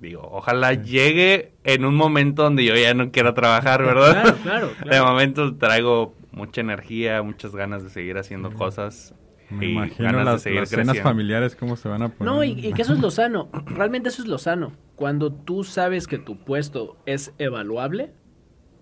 Digo, 0.00 0.28
ojalá 0.30 0.74
llegue 0.74 1.52
en 1.64 1.84
un 1.84 1.94
momento 1.94 2.42
donde 2.42 2.64
yo 2.64 2.74
ya 2.76 2.92
no 2.94 3.10
quiera 3.10 3.32
trabajar, 3.32 3.82
¿verdad? 3.82 4.36
Claro, 4.42 4.70
claro, 4.76 4.90
De 4.90 5.00
momento 5.00 5.56
traigo 5.56 6.14
mucha 6.32 6.60
energía, 6.60 7.22
muchas 7.22 7.54
ganas 7.54 7.82
de 7.82 7.90
seguir 7.90 8.18
haciendo 8.18 8.52
cosas 8.52 9.14
me 9.50 9.66
imagino 9.70 10.24
las, 10.24 10.42
cenas 10.42 10.98
familiares 11.00 11.54
cómo 11.54 11.76
se 11.76 11.88
van 11.88 12.02
a 12.02 12.08
poner. 12.08 12.32
No, 12.32 12.44
y, 12.44 12.72
que 12.72 12.82
eso 12.82 12.92
es 12.92 13.00
lo 13.00 13.10
sano. 13.10 13.48
Realmente 13.66 14.08
eso 14.08 14.22
es 14.22 14.28
lo 14.28 14.38
sano. 14.38 14.72
Cuando 14.96 15.32
tú 15.32 15.64
sabes 15.64 16.06
que 16.06 16.18
tu 16.18 16.38
puesto 16.38 16.96
es 17.06 17.32
evaluable, 17.38 18.12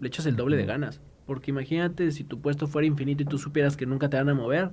le 0.00 0.08
echas 0.08 0.26
el 0.26 0.36
doble 0.36 0.56
de 0.56 0.66
ganas. 0.66 1.00
Porque 1.26 1.50
imagínate 1.50 2.10
si 2.10 2.24
tu 2.24 2.40
puesto 2.40 2.66
fuera 2.66 2.86
infinito 2.86 3.22
y 3.22 3.26
tú 3.26 3.38
supieras 3.38 3.76
que 3.76 3.86
nunca 3.86 4.08
te 4.08 4.16
van 4.16 4.28
a 4.28 4.34
mover, 4.34 4.70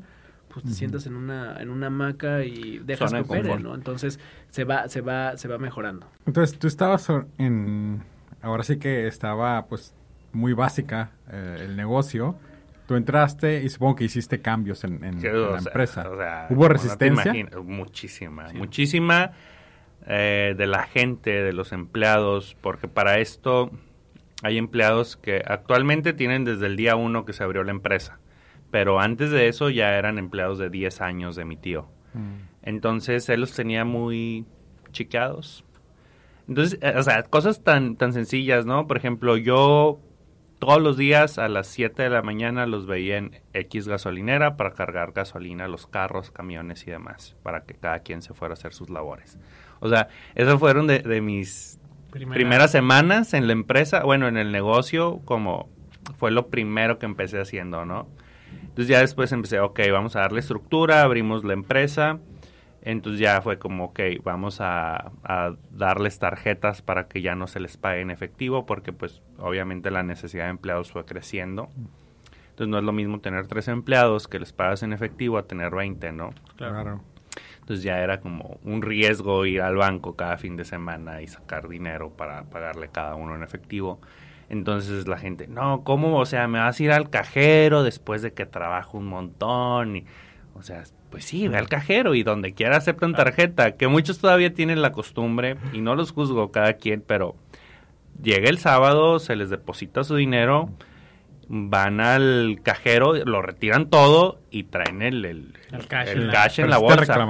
pues 0.52 0.66
te 0.66 0.72
sientas 0.72 1.06
en 1.06 1.16
una 1.16 1.62
en 1.62 1.70
una 1.70 1.88
hamaca 1.88 2.44
y 2.44 2.80
dejas 2.80 3.14
que 3.14 3.20
opere, 3.20 3.60
¿no? 3.60 3.76
Entonces 3.76 4.20
se 4.50 4.64
va 4.64 4.88
se 4.88 5.02
va 5.02 5.38
se 5.38 5.48
va 5.48 5.58
mejorando. 5.58 6.08
Entonces 6.26 6.58
tú 6.58 6.68
estabas 6.68 7.08
en 7.38 8.04
ahora 8.42 8.64
sí 8.64 8.78
que 8.78 9.08
estaba 9.08 9.66
pues 9.68 9.94
muy 10.34 10.54
básica 10.54 11.12
eh, 11.32 11.58
el 11.62 11.76
negocio 11.76 12.36
Tú 12.90 12.96
entraste 12.96 13.62
y 13.62 13.70
supongo 13.70 13.98
que 13.98 14.06
hiciste 14.06 14.42
cambios 14.42 14.84
en, 14.84 15.00
la 15.00 15.60
empresa. 15.60 16.10
¿Hubo 16.50 16.68
resistencia? 16.68 17.32
muchísima, 17.64 18.48
muchísima 18.56 19.34
eh, 20.08 20.56
de 20.58 20.66
la 20.66 20.86
gente, 20.86 21.44
de 21.44 21.54
los 21.54 21.72
empleados, 21.72 22.58
porque 22.62 22.88
para 22.88 23.20
esto 23.20 23.70
hay 24.42 24.58
empleados 24.58 25.18
que 25.18 25.44
actualmente 25.46 26.14
tienen 26.14 26.46
desde 26.46 26.66
el 26.66 26.78
día 26.78 26.96
uno 26.96 27.26
que 27.26 27.34
se 27.34 27.44
abrió 27.44 27.64
la 27.64 27.70
empresa, 27.70 28.18
pero 28.72 29.00
antes 29.00 29.32
de 29.32 29.48
eso 29.48 29.70
ya 29.70 29.98
eran 29.98 30.18
empleados 30.18 30.58
de 30.60 30.70
10 30.70 31.02
años 31.02 31.36
de 31.36 31.46
mi 31.46 31.58
tío. 31.58 31.88
Mm. 32.14 32.50
Entonces 32.64 33.28
él 33.30 33.42
los 33.42 33.54
tenía 33.54 33.86
muy 33.86 34.46
chiqueados. 34.92 35.64
Entonces, 36.48 36.80
eh, 36.82 36.94
o 36.98 37.04
sea, 37.04 37.24
cosas 37.24 37.64
tan, 37.64 37.96
tan 37.96 38.14
sencillas, 38.14 38.66
¿no? 38.66 38.88
Por 38.88 38.98
ejemplo, 38.98 39.38
yo 39.38 40.00
todos 40.60 40.82
los 40.82 40.98
días 40.98 41.38
a 41.38 41.48
las 41.48 41.68
7 41.68 42.04
de 42.04 42.10
la 42.10 42.22
mañana 42.22 42.66
los 42.66 42.86
veía 42.86 43.18
en 43.18 43.40
X 43.54 43.88
gasolinera 43.88 44.58
para 44.58 44.74
cargar 44.74 45.14
gasolina 45.14 45.66
a 45.66 45.68
los 45.70 45.88
carros, 45.88 46.32
camiones 46.32 46.86
y 46.86 46.92
demás, 46.92 47.38
para 47.44 47.64
que 47.64 47.76
cada 47.76 48.00
quien 48.00 48.22
se 48.22 48.34
fuera 48.34 48.54
a 48.54 48.58
hacer 48.58 48.74
sus 48.74 48.90
labores. 48.90 49.40
O 49.80 49.88
sea, 49.88 50.10
esas 50.36 50.60
fueron 50.60 50.88
de, 50.88 51.22
mis 51.22 51.80
primeras 52.12 52.72
semanas 52.72 53.34
en 53.34 53.48
la 53.48 53.54
empresa, 53.54 54.04
bueno, 54.04 54.28
en 54.28 54.36
el 54.36 54.52
negocio, 54.52 55.22
como 55.24 55.70
fue 56.18 56.32
lo 56.32 56.48
primero 56.48 57.00
que 57.00 57.06
empecé 57.06 57.40
haciendo, 57.40 57.86
¿no? 57.86 58.10
Entonces 58.70 58.88
ya 58.88 59.02
después 59.02 59.32
empecé, 59.32 59.60
ok, 59.60 59.80
vamos 59.92 60.16
a 60.16 60.22
darle 60.22 60.40
estructura, 60.40 61.04
abrimos 61.04 61.44
la 61.44 61.54
empresa 61.54 62.20
entonces 62.82 63.20
ya 63.20 63.42
fue 63.42 63.60
como, 63.60 63.86
ok, 63.86 64.00
vamos 64.24 64.60
a, 64.62 65.12
darles 65.72 66.20
tarjetas 66.20 66.82
para 66.82 67.08
que 67.08 67.22
ya 67.22 67.36
no 67.36 67.48
se 67.48 67.60
les 67.60 67.78
pague 67.78 68.02
en 68.02 68.12
efectivo, 68.12 68.66
porque 68.66 68.94
pues 68.94 69.22
obviamente 69.38 69.92
la 69.92 70.04
necesidad 70.04 70.46
de 70.46 70.52
empleados 70.52 70.92
fue 70.92 71.06
creciendo. 71.06 71.70
Entonces 72.50 72.68
no 72.70 72.78
es 72.78 72.84
lo 72.84 72.92
mismo 72.92 73.20
tener 73.20 73.48
tres 73.48 73.68
empleados 73.68 74.28
que 74.28 74.40
les 74.40 74.54
pagas 74.54 74.84
en 74.84 74.94
efectivo 74.94 75.38
a 75.38 75.44
tener 75.44 75.74
20, 75.74 76.12
¿no? 76.14 76.32
Claro. 76.56 77.02
Entonces 77.60 77.84
ya 77.84 78.00
era 78.00 78.20
como 78.20 78.60
un 78.64 78.82
riesgo 78.82 79.46
ir 79.46 79.62
al 79.62 79.76
banco 79.76 80.16
cada 80.16 80.38
fin 80.38 80.56
de 80.56 80.66
semana 80.66 81.22
y 81.22 81.28
sacar 81.28 81.68
dinero 81.68 82.10
para 82.10 82.44
pagarle 82.46 82.90
cada 82.90 83.16
uno 83.16 83.36
en 83.36 83.44
efectivo. 83.44 84.00
Entonces 84.50 85.08
la 85.08 85.18
gente, 85.18 85.48
no, 85.48 85.84
¿cómo? 85.84 86.18
O 86.18 86.26
sea, 86.26 86.48
me 86.48 86.60
vas 86.60 86.80
a 86.80 86.84
ir 86.84 86.92
al 86.92 87.10
cajero 87.10 87.84
después 87.84 88.22
de 88.22 88.34
que 88.34 88.46
trabajo 88.46 88.98
un 88.98 89.06
montón. 89.06 89.98
Y, 89.98 90.06
o 90.56 90.64
sea, 90.64 90.84
pues 91.12 91.26
sí, 91.26 91.48
ve 91.48 91.58
al 91.58 91.70
cajero 91.70 92.16
y 92.16 92.24
donde 92.24 92.54
quiera 92.54 92.78
aceptan 92.78 93.14
tarjeta, 93.14 93.78
que 93.78 93.88
muchos 93.88 94.20
todavía 94.20 94.54
tienen 94.54 94.82
la 94.82 94.92
costumbre 94.92 95.58
y 95.72 95.82
no 95.82 95.96
los 95.96 96.12
juzgo 96.12 96.52
cada 96.52 96.74
quien, 96.74 97.02
pero 97.06 97.36
llega 98.22 98.50
el 98.50 98.58
sábado, 98.58 99.20
se 99.20 99.36
les 99.36 99.50
deposita 99.50 100.04
su 100.04 100.16
dinero, 100.16 100.70
van 101.48 102.00
al 102.00 102.60
cajero, 102.64 103.14
lo 103.14 103.42
retiran 103.42 103.90
todo 103.90 104.40
y 104.52 104.64
traen 104.64 105.02
el, 105.02 105.26
el, 105.26 105.54
cash, 105.88 106.60
en 106.60 106.70
la 106.70 106.78
bolsa. 106.78 107.26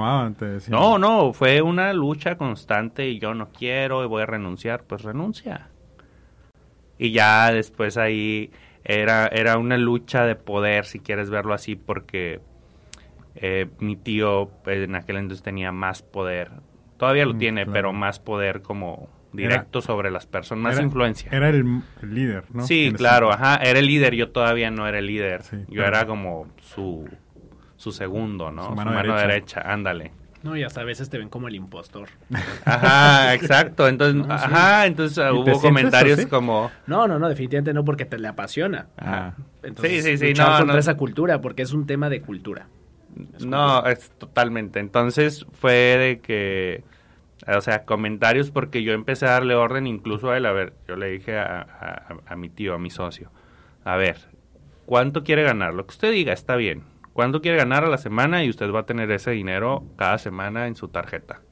no, 0.68 0.98
no, 0.98 1.32
fue 1.32 1.62
una 1.62 1.92
lucha 1.92 2.36
constante 2.36 3.08
y 3.08 3.18
yo 3.18 3.34
no 3.34 3.50
quiero 3.50 4.04
y 4.04 4.06
voy 4.06 4.22
a 4.22 4.26
renunciar, 4.26 4.84
pues 4.84 5.02
renuncia. 5.02 5.68
Y 7.00 7.12
ya 7.12 7.50
después 7.50 7.96
ahí 7.96 8.50
era, 8.84 9.26
era 9.26 9.56
una 9.56 9.78
lucha 9.78 10.26
de 10.26 10.36
poder, 10.36 10.84
si 10.84 11.00
quieres 11.00 11.30
verlo 11.30 11.54
así, 11.54 11.74
porque 11.74 12.40
eh, 13.36 13.68
mi 13.78 13.96
tío 13.96 14.50
pues, 14.62 14.84
en 14.84 14.94
aquel 14.94 15.16
entonces 15.16 15.42
tenía 15.42 15.72
más 15.72 16.02
poder, 16.02 16.50
todavía 16.98 17.24
lo 17.24 17.32
mm, 17.32 17.38
tiene, 17.38 17.64
pero 17.64 17.94
más 17.94 18.20
poder 18.20 18.60
como 18.60 19.08
directo 19.32 19.80
sobre 19.80 20.10
las 20.10 20.26
personas, 20.26 20.74
más 20.74 20.84
influencia. 20.84 21.30
Era 21.32 21.48
el, 21.48 21.80
líder, 22.02 22.44
¿no? 22.52 22.66
Sí, 22.66 22.92
claro, 22.94 23.32
ajá, 23.32 23.56
era 23.56 23.78
el 23.78 23.86
líder, 23.86 24.14
yo 24.14 24.28
todavía 24.30 24.70
no 24.70 24.86
era 24.86 24.98
el 24.98 25.06
líder, 25.06 25.40
yo 25.68 25.82
era 25.82 26.04
como 26.06 26.48
su, 26.60 27.08
su 27.76 27.92
segundo, 27.92 28.50
¿no? 28.50 28.66
Su 28.66 28.72
mano, 28.72 29.16
derecha. 29.16 29.62
ándale. 29.62 30.12
No, 30.42 30.56
y 30.56 30.62
hasta 30.62 30.80
a 30.80 30.84
veces 30.84 31.10
te 31.10 31.18
ven 31.18 31.28
como 31.28 31.48
el 31.48 31.54
impostor. 31.54 32.08
Ajá, 32.64 33.34
exacto. 33.34 33.86
Entonces, 33.88 34.24
ajá, 34.30 34.86
entonces 34.86 35.18
hubo 35.32 35.60
comentarios 35.60 36.24
como... 36.26 36.70
No, 36.86 37.06
no, 37.06 37.18
no, 37.18 37.28
definitivamente 37.28 37.74
no, 37.74 37.84
porque 37.84 38.06
te 38.06 38.18
le 38.18 38.28
apasiona. 38.28 38.86
Ajá. 38.96 39.34
sí, 39.82 40.02
sí, 40.02 40.16
sí. 40.16 40.32
No, 40.34 40.58
contra 40.58 40.78
esa 40.78 40.96
cultura, 40.96 41.40
porque 41.40 41.62
es 41.62 41.72
un 41.72 41.86
tema 41.86 42.08
de 42.08 42.22
cultura 42.22 42.68
no, 43.44 43.86
es 43.86 44.10
totalmente. 44.12 44.80
Entonces 44.80 45.46
fue 45.52 45.72
de 45.72 46.20
que, 46.20 46.84
o 47.46 47.60
sea, 47.60 47.84
comentarios 47.84 48.50
porque 48.50 48.82
yo 48.82 48.92
empecé 48.92 49.26
a 49.26 49.30
darle 49.30 49.54
orden 49.54 49.86
incluso 49.86 50.30
a 50.30 50.36
él. 50.36 50.46
A 50.46 50.52
ver, 50.52 50.74
yo 50.88 50.96
le 50.96 51.10
dije 51.10 51.38
a, 51.38 52.16
a, 52.26 52.36
mi 52.36 52.48
tío, 52.48 52.74
a 52.74 52.78
mi 52.78 52.90
socio, 52.90 53.30
a 53.84 53.96
ver, 53.96 54.28
¿cuánto 54.86 55.24
quiere 55.24 55.42
ganar? 55.42 55.74
Lo 55.74 55.86
que 55.86 55.92
usted 55.92 56.12
diga 56.12 56.32
está 56.32 56.56
bien. 56.56 56.84
¿Cuánto 57.12 57.40
quiere 57.40 57.58
ganar 57.58 57.84
a 57.84 57.88
la 57.88 57.98
semana? 57.98 58.44
Y 58.44 58.50
usted 58.50 58.70
va 58.72 58.80
a 58.80 58.86
tener 58.86 59.10
ese 59.10 59.32
dinero 59.32 59.84
cada 59.96 60.18
semana 60.18 60.66
en 60.66 60.76
su 60.76 60.88
tarjeta. 60.88 61.42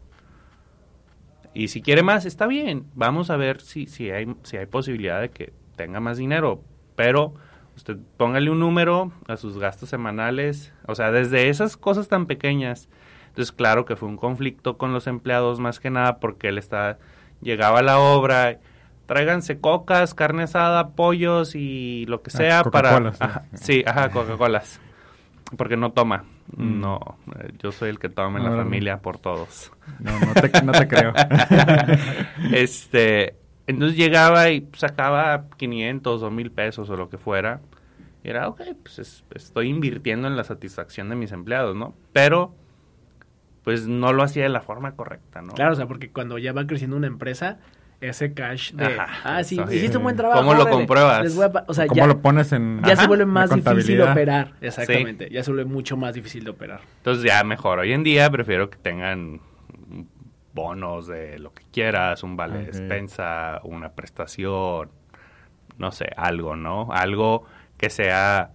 Y 1.55 1.69
si 1.69 1.83
quiere 1.83 2.03
más, 2.03 2.25
está 2.27 2.47
bien. 2.47 2.87
Vamos 2.95 3.31
a 3.31 3.37
ver 3.37 3.61
si, 3.61 3.87
si, 3.87 4.11
hay, 4.11 4.35
si 4.45 4.57
hay 4.57 4.67
posibilidad 4.67 5.21
de 5.21 5.31
que 5.31 5.53
tenga 5.77 6.01
más 6.01 6.19
dinero. 6.19 6.63
Pero 6.95 7.35
Usted 7.79 7.97
póngale 8.17 8.51
un 8.51 8.59
número 8.59 9.13
a 9.29 9.37
sus 9.37 9.57
gastos 9.57 9.89
semanales, 9.89 10.73
o 10.89 10.97
sea, 10.97 11.13
desde 11.13 11.49
esas 11.49 11.77
cosas 11.77 12.09
tan 12.09 12.27
pequeñas. 12.27 12.89
Entonces, 13.29 13.53
claro 13.53 13.85
que 13.85 13.95
fue 13.95 14.09
un 14.09 14.17
conflicto 14.17 14.77
con 14.77 14.93
los 14.93 15.07
empleados 15.07 15.61
más 15.61 15.79
que 15.79 15.89
nada 15.89 16.19
porque 16.19 16.49
él 16.49 16.59
está 16.59 16.99
llegaba 17.41 17.79
a 17.79 17.83
la 17.83 18.01
obra, 18.01 18.59
tráiganse 19.07 19.61
cocas, 19.61 20.13
carne 20.13 20.43
asada, 20.43 20.97
pollos 20.97 21.55
y 21.55 22.05
lo 22.07 22.21
que 22.21 22.33
ah, 22.35 22.37
sea 22.37 22.65
para 22.65 23.13
sí, 23.55 23.85
ajá, 23.87 24.11
Coca-Colas. 24.11 24.81
Porque 25.57 25.77
no 25.77 25.93
toma. 25.93 26.25
Mm. 26.57 26.81
No, 26.81 27.19
eh, 27.39 27.53
yo 27.59 27.73
soy 27.73 27.91
el 27.91 27.99
que 27.99 28.09
toma 28.09 28.39
en 28.39 28.45
la 28.45 28.51
familia 28.51 28.99
por 28.99 29.19
todos. 29.19 29.73
No, 29.99 30.19
no 30.19 30.35
te, 30.35 30.63
no 30.63 30.73
te 30.73 30.89
creo. 30.89 31.13
este, 32.53 33.37
entonces 33.67 33.97
llegaba 33.97 34.51
y 34.51 34.69
sacaba 34.75 35.47
500 35.57 36.23
o 36.23 36.31
1000 36.31 36.51
pesos 36.51 36.91
o 36.91 36.97
lo 36.97 37.09
que 37.09 37.19
fuera. 37.19 37.61
Y 38.25 38.31
era, 38.31 38.49
ok, 38.49 38.61
pues 38.83 39.25
estoy 39.35 39.69
invirtiendo 39.69 40.29
en 40.29 40.37
la 40.37 40.45
satisfacción 40.45 41.09
de 41.09 41.17
mis 41.17 41.33
empleados, 41.33 41.77
¿no? 41.77 41.95
Pero, 42.13 42.55
pues 43.63 43.87
no 43.87 44.13
lo 44.13 44.23
hacía 44.23 44.43
de 44.43 44.49
la 44.49 44.61
forma 44.61 44.97
correcta, 44.97 45.41
¿no? 45.41 45.55
Claro, 45.55 45.73
o 45.73 45.77
sea, 45.77 45.87
porque 45.87 46.11
cuando 46.11 46.39
ya 46.39 46.53
va 46.53 46.67
creciendo 46.67 46.97
una 46.97 47.07
empresa, 47.07 47.59
ese 48.01 48.33
cash 48.33 48.73
de, 48.73 48.97
ah, 49.25 49.43
sí, 49.43 49.61
hiciste 49.71 49.97
un 49.97 50.05
buen 50.05 50.17
trabajo. 50.17 50.41
¿Cómo 50.41 50.55
lo 50.55 50.69
compruebas? 50.69 51.37
o 51.67 51.75
sea, 51.75 51.87
¿Cómo 51.87 52.07
lo 52.07 52.21
pones 52.21 52.53
en 52.53 52.81
Ya 52.85 52.97
se 52.97 53.07
vuelve 53.07 53.27
más 53.27 53.51
difícil 53.51 53.97
de 53.97 54.03
operar, 54.05 54.53
exactamente. 54.61 55.29
Ya 55.31 55.43
se 55.43 55.51
vuelve 55.51 55.71
mucho 55.71 55.97
más 55.97 56.15
difícil 56.15 56.45
de 56.45 56.51
operar. 56.51 56.81
Entonces 56.99 57.25
ya 57.25 57.43
mejor. 57.45 57.81
Hoy 57.81 57.93
en 57.93 58.05
día 58.05 58.31
prefiero 58.31 58.71
que 58.71 58.79
tengan 58.79 59.41
bonos 60.55 61.07
de 61.07 61.39
lo 61.39 61.53
que 61.53 61.65
quieras, 61.73 62.23
un 62.23 62.37
vale 62.37 62.59
de 62.59 62.67
despensa, 62.67 63.61
una 63.65 63.91
prestación, 63.91 64.91
no 65.77 65.93
sé, 65.93 66.11
algo, 66.17 66.57
¿no? 66.57 66.89
Algo 66.93 67.45
que 67.77 67.91
sea 67.91 68.53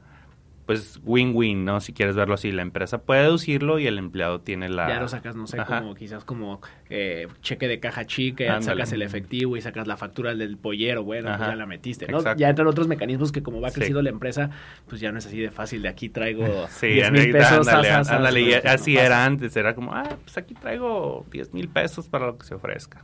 pues 0.65 1.01
win-win, 1.03 1.65
¿no? 1.65 1.81
Si 1.81 1.91
quieres 1.91 2.15
verlo 2.15 2.35
así, 2.35 2.51
la 2.53 2.61
empresa 2.61 2.99
puede 3.03 3.23
deducirlo 3.23 3.79
y 3.79 3.87
el 3.87 3.97
empleado 3.97 4.39
tiene 4.39 4.69
la... 4.69 4.87
Ya 4.87 4.99
lo 5.01 5.09
sacas, 5.09 5.35
no 5.35 5.45
sé, 5.45 5.59
Ajá. 5.59 5.79
como 5.79 5.93
quizás 5.93 6.23
como 6.23 6.61
eh, 6.89 7.27
cheque 7.41 7.67
de 7.67 7.81
caja 7.81 8.05
chica, 8.05 8.45
Ándale. 8.45 8.63
sacas 8.63 8.93
el 8.93 9.01
efectivo 9.01 9.57
y 9.57 9.61
sacas 9.61 9.87
la 9.87 9.97
factura 9.97 10.33
del 10.35 10.57
pollero, 10.57 11.03
bueno, 11.03 11.27
pues 11.35 11.49
ya 11.49 11.55
la 11.57 11.65
metiste, 11.65 12.07
¿no? 12.07 12.19
Exacto. 12.19 12.39
Ya 12.39 12.49
entran 12.49 12.67
otros 12.67 12.87
mecanismos 12.87 13.31
que 13.33 13.43
como 13.43 13.59
va 13.59 13.69
Sí. 13.69 13.75
creciendo 13.75 14.01
la 14.01 14.09
empresa, 14.09 14.51
pues 14.87 15.01
ya 15.01 15.11
no 15.11 15.19
es 15.19 15.25
así 15.25 15.37
de 15.39 15.51
fácil, 15.51 15.81
de 15.81 15.89
aquí 15.89 16.07
traigo 16.07 16.45
Sí, 16.69 16.87
10 16.87 17.07
ándale, 17.07 17.23
mil 17.25 17.33
pesos. 17.33 17.67
ándale, 17.67 17.89
ándale, 17.89 18.41
y 18.41 18.49
pues, 18.51 18.63
no 18.63 18.69
así 18.71 18.97
era 18.97 19.25
antes, 19.25 19.57
era 19.57 19.75
como, 19.75 19.93
ah, 19.93 20.17
pues 20.23 20.37
aquí 20.37 20.53
traigo 20.53 21.25
10 21.29 21.53
mil 21.53 21.67
pesos 21.67 22.07
para 22.07 22.27
lo 22.27 22.37
que 22.37 22.45
se 22.45 22.55
ofrezca. 22.55 23.03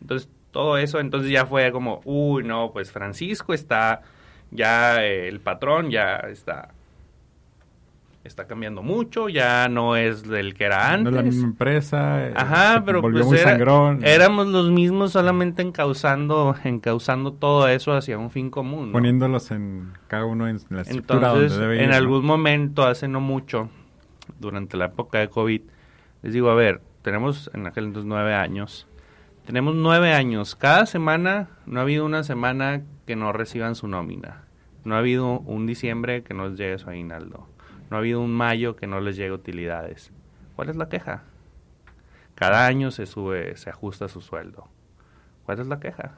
Entonces, 0.00 0.30
todo 0.50 0.78
eso, 0.78 1.00
entonces 1.00 1.30
ya 1.30 1.46
fue 1.46 1.70
como, 1.72 2.00
uy, 2.04 2.42
no, 2.44 2.70
pues 2.72 2.90
Francisco 2.92 3.52
está, 3.54 4.02
ya 4.54 5.04
eh, 5.04 5.28
el 5.28 5.40
patrón 5.40 5.90
ya 5.90 6.16
está, 6.16 6.70
está 8.24 8.46
cambiando 8.46 8.82
mucho, 8.82 9.28
ya 9.28 9.68
no 9.68 9.96
es 9.96 10.22
del 10.22 10.54
que 10.54 10.64
era 10.64 10.78
No 10.88 10.94
antes. 10.94 11.08
es 11.08 11.16
la 11.16 11.22
misma 11.22 11.44
empresa. 11.48 12.26
eh, 12.28 12.32
Ajá, 12.34 12.82
pero 12.86 13.02
pues 13.02 13.26
muy 13.26 13.36
era- 13.36 13.50
sangrón. 13.50 14.00
éramos 14.02 14.46
los 14.46 14.70
mismos 14.70 15.12
solamente 15.12 15.60
encauzando, 15.60 16.54
encauzando 16.64 17.34
todo 17.34 17.68
eso 17.68 17.92
hacia 17.92 18.16
un 18.16 18.30
fin 18.30 18.48
común. 18.48 18.86
¿no? 18.86 18.92
Poniéndolos 18.92 19.50
en 19.50 19.92
cada 20.08 20.24
uno 20.24 20.48
en 20.48 20.58
la 20.70 20.80
estructura 20.82 21.18
Entonces, 21.18 21.50
donde 21.52 21.66
debe 21.66 21.76
ir. 21.76 21.82
en 21.82 21.90
¿no? 21.90 21.96
algún 21.96 22.24
momento, 22.24 22.84
hace 22.86 23.08
no 23.08 23.20
mucho, 23.20 23.68
durante 24.38 24.78
la 24.78 24.86
época 24.86 25.18
de 25.18 25.28
COVID, 25.28 25.60
les 26.22 26.32
digo, 26.32 26.48
a 26.48 26.54
ver, 26.54 26.80
tenemos 27.02 27.50
en 27.52 27.66
aquel 27.66 27.84
entonces 27.84 28.08
nueve 28.08 28.32
años, 28.34 28.86
tenemos 29.44 29.74
nueve 29.74 30.14
años, 30.14 30.56
cada 30.56 30.86
semana 30.86 31.50
no 31.66 31.78
ha 31.80 31.82
habido 31.82 32.06
una 32.06 32.22
semana 32.24 32.80
que 33.06 33.16
no 33.16 33.34
reciban 33.34 33.74
su 33.74 33.86
nómina, 33.86 34.43
no 34.84 34.94
ha 34.94 34.98
habido 34.98 35.40
un 35.40 35.66
diciembre 35.66 36.22
que 36.22 36.34
no 36.34 36.48
les 36.48 36.58
llegue 36.58 36.78
su 36.78 36.90
aguinaldo, 36.90 37.46
no 37.90 37.96
ha 37.96 38.00
habido 38.00 38.20
un 38.20 38.32
mayo 38.32 38.76
que 38.76 38.86
no 38.86 39.00
les 39.00 39.16
llegue 39.16 39.32
utilidades. 39.32 40.10
¿Cuál 40.56 40.68
es 40.70 40.76
la 40.76 40.88
queja? 40.88 41.22
Cada 42.34 42.66
año 42.66 42.90
se 42.90 43.06
sube, 43.06 43.56
se 43.56 43.70
ajusta 43.70 44.08
su 44.08 44.20
sueldo. 44.20 44.68
¿Cuál 45.44 45.60
es 45.60 45.66
la 45.66 45.78
queja? 45.78 46.12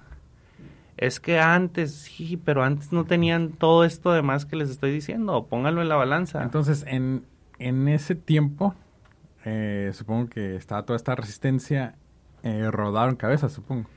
Es 0.97 1.21
que 1.21 1.39
antes, 1.39 1.93
sí, 1.95 2.39
pero 2.43 2.63
antes 2.63 2.93
no 2.93 3.05
tenían 3.05 3.51
todo 3.51 3.85
esto 3.85 4.13
de 4.13 4.23
más 4.23 4.47
que 4.47 4.57
les 4.57 4.71
estoy 4.71 4.91
diciendo. 4.93 5.47
Pónganlo 5.47 5.83
en 5.83 5.89
la 5.89 5.97
balanza. 5.97 6.43
Entonces, 6.43 6.85
en, 6.89 7.27
en 7.59 7.89
ese 7.89 8.15
tiempo, 8.15 8.75
eh, 9.45 9.91
supongo 9.93 10.31
que 10.31 10.57
estaba 10.57 10.85
toda 10.85 10.97
esta 10.97 11.15
resistencia, 11.15 11.97
eh, 12.43 12.71
rodaron 12.71 13.17
cabezas, 13.17 13.53
supongo. 13.53 13.89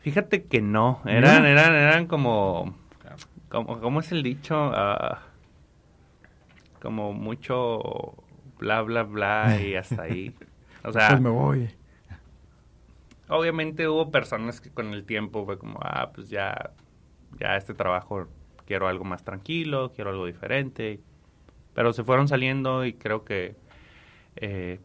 Fíjate 0.00 0.44
que 0.44 0.60
no. 0.60 1.00
¿Ni 1.04 1.12
Eran, 1.12 1.46
eran, 1.46 1.74
eran 1.74 2.06
como, 2.06 2.76
como. 3.54 3.80
¿Cómo 3.80 4.00
es 4.00 4.12
el 4.12 4.22
dicho? 4.22 4.54
Ah, 4.74 5.22
como 6.82 7.12
mucho 7.12 8.14
bla, 8.58 8.82
bla, 8.82 9.02
bla 9.02 9.60
y 9.60 9.74
hasta 9.74 10.02
ahí. 10.02 10.34
O 10.84 10.92
sea, 10.92 11.08
pues 11.08 11.20
me 11.20 11.30
voy. 11.30 11.70
obviamente 13.28 13.88
hubo 13.88 14.10
personas 14.10 14.60
que 14.60 14.70
con 14.70 14.92
el 14.92 15.04
tiempo 15.04 15.46
fue 15.46 15.58
como, 15.58 15.78
ah, 15.82 16.10
pues 16.14 16.28
ya, 16.28 16.72
ya 17.40 17.56
este 17.56 17.72
trabajo 17.72 18.28
quiero 18.66 18.88
algo 18.88 19.04
más 19.04 19.24
tranquilo, 19.24 19.92
quiero 19.94 20.10
algo 20.10 20.26
diferente. 20.26 21.00
Pero 21.74 21.92
se 21.92 22.04
fueron 22.04 22.28
saliendo 22.28 22.84
y 22.84 22.92
creo 22.92 23.24
que, 23.24 23.56
eh, 24.36 24.78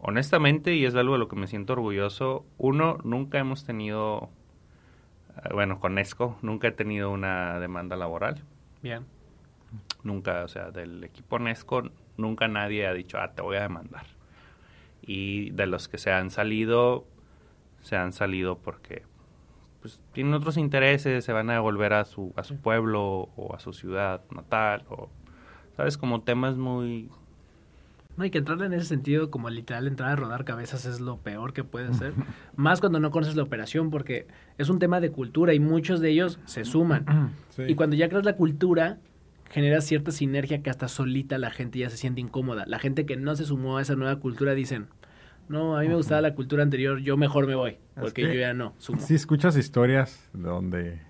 honestamente, 0.00 0.74
y 0.74 0.84
es 0.84 0.94
algo 0.94 1.14
de 1.14 1.20
lo 1.20 1.28
que 1.28 1.36
me 1.36 1.46
siento 1.46 1.72
orgulloso, 1.74 2.44
uno, 2.58 2.98
nunca 3.04 3.38
hemos 3.38 3.64
tenido, 3.64 4.30
bueno, 5.52 5.80
con 5.80 5.98
ESCO, 5.98 6.38
nunca 6.42 6.68
he 6.68 6.72
tenido 6.72 7.10
una 7.10 7.58
demanda 7.58 7.96
laboral. 7.96 8.42
Bien. 8.82 9.06
Nunca, 10.02 10.44
o 10.44 10.48
sea, 10.48 10.70
del 10.70 11.04
equipo 11.04 11.38
Nesco, 11.38 11.90
nunca 12.16 12.48
nadie 12.48 12.86
ha 12.86 12.92
dicho, 12.92 13.18
ah, 13.18 13.32
te 13.32 13.42
voy 13.42 13.56
a 13.56 13.62
demandar. 13.62 14.06
Y 15.02 15.50
de 15.50 15.66
los 15.66 15.88
que 15.88 15.98
se 15.98 16.12
han 16.12 16.30
salido, 16.30 17.06
se 17.82 17.96
han 17.96 18.12
salido 18.12 18.58
porque 18.58 19.02
pues 19.80 20.00
tienen 20.12 20.34
otros 20.34 20.56
intereses, 20.56 21.24
se 21.24 21.32
van 21.32 21.50
a 21.50 21.60
volver 21.60 21.94
a 21.94 22.04
su, 22.04 22.34
a 22.36 22.44
su 22.44 22.56
pueblo 22.58 23.30
o 23.36 23.54
a 23.54 23.60
su 23.60 23.72
ciudad 23.72 24.22
natal, 24.30 24.84
o, 24.90 25.08
¿sabes? 25.76 25.96
Como 25.96 26.22
temas 26.22 26.56
muy... 26.56 27.10
No, 28.16 28.24
y 28.24 28.30
que 28.30 28.38
entrarle 28.38 28.66
en 28.66 28.72
ese 28.74 28.86
sentido, 28.86 29.30
como 29.30 29.48
literal 29.48 29.86
entrar 29.86 30.10
a 30.10 30.16
rodar 30.16 30.44
cabezas 30.44 30.84
es 30.84 31.00
lo 31.00 31.18
peor 31.18 31.52
que 31.52 31.64
puede 31.64 31.94
ser. 31.94 32.12
Más 32.56 32.80
cuando 32.80 33.00
no 33.00 33.10
conoces 33.10 33.36
la 33.36 33.42
operación, 33.42 33.90
porque 33.90 34.26
es 34.58 34.68
un 34.68 34.78
tema 34.78 35.00
de 35.00 35.10
cultura 35.10 35.54
y 35.54 35.60
muchos 35.60 36.00
de 36.00 36.10
ellos 36.10 36.38
se 36.44 36.64
suman. 36.64 37.06
Sí. 37.50 37.64
Y 37.66 37.74
cuando 37.74 37.96
ya 37.96 38.08
creas 38.08 38.24
la 38.24 38.36
cultura, 38.36 38.98
generas 39.50 39.84
cierta 39.84 40.12
sinergia 40.12 40.62
que 40.62 40.70
hasta 40.70 40.86
solita 40.86 41.36
la 41.36 41.50
gente 41.50 41.80
ya 41.80 41.90
se 41.90 41.96
siente 41.96 42.20
incómoda. 42.20 42.64
La 42.66 42.78
gente 42.78 43.06
que 43.06 43.16
no 43.16 43.34
se 43.34 43.44
sumó 43.44 43.78
a 43.78 43.82
esa 43.82 43.96
nueva 43.96 44.20
cultura 44.20 44.54
dicen, 44.54 44.86
no, 45.48 45.76
a 45.76 45.80
mí 45.80 45.88
me 45.88 45.96
gustaba 45.96 46.20
la 46.20 46.34
cultura 46.34 46.62
anterior, 46.62 47.00
yo 47.00 47.16
mejor 47.16 47.48
me 47.48 47.56
voy, 47.56 47.78
porque 47.96 48.22
que 48.22 48.34
yo 48.34 48.40
ya 48.40 48.54
no 48.54 48.74
sumo. 48.78 49.00
Sí, 49.00 49.16
escuchas 49.16 49.56
historias 49.56 50.30
donde 50.32 51.00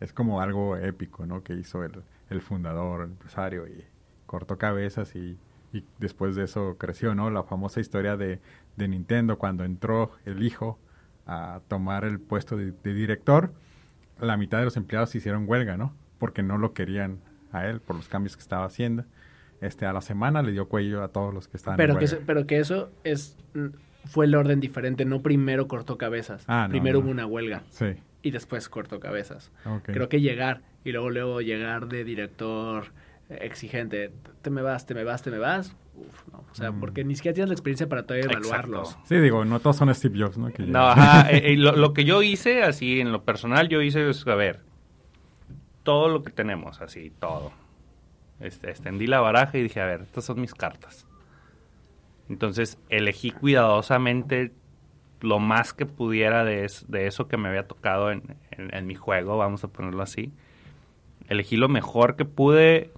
es 0.00 0.14
como 0.14 0.40
algo 0.40 0.76
épico, 0.76 1.26
¿no? 1.26 1.42
Que 1.42 1.52
hizo 1.52 1.84
el, 1.84 1.92
el 2.30 2.40
fundador, 2.40 3.02
el 3.02 3.10
empresario, 3.10 3.68
y 3.68 3.84
cortó 4.24 4.56
cabezas 4.56 5.14
y, 5.14 5.36
y 5.72 5.84
después 5.98 6.34
de 6.36 6.44
eso 6.44 6.76
creció, 6.78 7.14
¿no? 7.14 7.30
La 7.30 7.42
famosa 7.44 7.80
historia 7.80 8.16
de, 8.16 8.40
de 8.76 8.88
Nintendo 8.88 9.38
cuando 9.38 9.64
entró 9.64 10.12
el 10.24 10.42
hijo 10.42 10.78
a 11.26 11.60
tomar 11.68 12.04
el 12.04 12.18
puesto 12.18 12.56
de, 12.56 12.72
de 12.82 12.94
director, 12.94 13.52
la 14.20 14.36
mitad 14.36 14.58
de 14.58 14.64
los 14.64 14.76
empleados 14.76 15.14
hicieron 15.14 15.44
huelga, 15.48 15.76
¿no? 15.76 15.94
Porque 16.18 16.42
no 16.42 16.58
lo 16.58 16.72
querían 16.74 17.18
a 17.52 17.66
él 17.66 17.80
por 17.80 17.96
los 17.96 18.08
cambios 18.08 18.36
que 18.36 18.42
estaba 18.42 18.64
haciendo. 18.64 19.04
Este, 19.60 19.86
a 19.86 19.92
la 19.92 20.00
semana 20.00 20.42
le 20.42 20.52
dio 20.52 20.68
cuello 20.68 21.02
a 21.02 21.08
todos 21.08 21.32
los 21.34 21.46
que 21.46 21.56
estaban 21.56 21.76
Pero 21.76 21.92
en 21.94 21.98
que, 21.98 22.04
eso- 22.06 22.18
pero 22.26 22.46
que 22.46 22.58
eso 22.58 22.90
es 23.04 23.36
mm, 23.54 23.66
fue 24.06 24.24
el 24.26 24.34
orden 24.34 24.58
diferente, 24.58 25.04
no 25.04 25.20
primero 25.20 25.68
cortó 25.68 25.98
cabezas, 25.98 26.44
Ah, 26.48 26.64
no, 26.66 26.70
primero 26.70 26.98
no. 26.98 27.04
hubo 27.04 27.10
una 27.12 27.26
huelga 27.26 27.62
Sí, 27.68 27.94
y 28.22 28.30
después 28.30 28.68
cortó 28.70 28.98
cabezas. 29.00 29.52
Creo 29.84 30.08
que 30.08 30.20
llegar 30.22 30.62
y 30.84 30.92
luego 30.92 31.10
luego 31.10 31.40
llegar 31.42 31.88
de 31.88 32.04
director 32.04 32.86
exigente, 33.30 34.12
te 34.42 34.50
me 34.50 34.62
vas, 34.62 34.86
te 34.86 34.94
me 34.94 35.04
vas, 35.04 35.22
te 35.22 35.30
me 35.30 35.38
vas, 35.38 35.74
uf, 35.94 36.32
no, 36.32 36.44
o 36.50 36.54
sea, 36.54 36.72
Mm. 36.72 36.80
porque 36.80 37.04
ni 37.04 37.14
siquiera 37.14 37.34
tienes 37.34 37.48
la 37.48 37.54
experiencia 37.54 37.88
para 37.88 38.02
todavía 38.04 38.26
evaluarlos. 38.26 38.88
Exacto. 38.90 39.06
Sí, 39.08 39.18
digo, 39.20 39.44
no 39.44 39.60
todos 39.60 39.76
son 39.76 39.94
Steve 39.94 40.18
Jobs, 40.20 40.36
¿no? 40.38 40.52
Que 40.52 40.64
No, 40.64 40.88
ajá, 40.88 41.30
eh, 41.30 41.52
eh, 41.52 41.56
lo, 41.56 41.76
lo 41.76 41.92
que 41.94 42.04
yo 42.04 42.22
hice, 42.22 42.62
así, 42.62 43.00
en 43.00 43.12
lo 43.12 43.22
personal, 43.24 43.68
yo 43.68 43.80
hice, 43.82 44.08
es, 44.10 44.26
a 44.26 44.34
ver, 44.34 44.60
todo 45.82 46.08
lo 46.08 46.22
que 46.22 46.30
tenemos, 46.32 46.80
así, 46.80 47.10
todo. 47.20 47.52
Este, 48.40 48.70
extendí 48.70 49.06
la 49.06 49.20
baraja 49.20 49.58
y 49.58 49.62
dije, 49.62 49.80
a 49.80 49.86
ver, 49.86 50.00
estas 50.02 50.24
son 50.24 50.40
mis 50.40 50.54
cartas. 50.54 51.06
Entonces, 52.28 52.78
elegí 52.88 53.30
cuidadosamente 53.32 54.52
lo 55.20 55.38
más 55.38 55.72
que 55.74 55.84
pudiera 55.86 56.44
de, 56.44 56.64
es- 56.64 56.86
de 56.88 57.06
eso 57.06 57.28
que 57.28 57.36
me 57.36 57.48
había 57.48 57.66
tocado 57.66 58.10
en, 58.10 58.36
en- 58.52 58.74
en 58.74 58.86
mi 58.86 58.94
juego, 58.94 59.36
vamos 59.36 59.64
a 59.64 59.68
ponerlo 59.68 60.02
así. 60.02 60.32
Elegí 61.28 61.56
lo 61.56 61.68
mejor 61.68 62.16
que 62.16 62.24
pude 62.24 62.90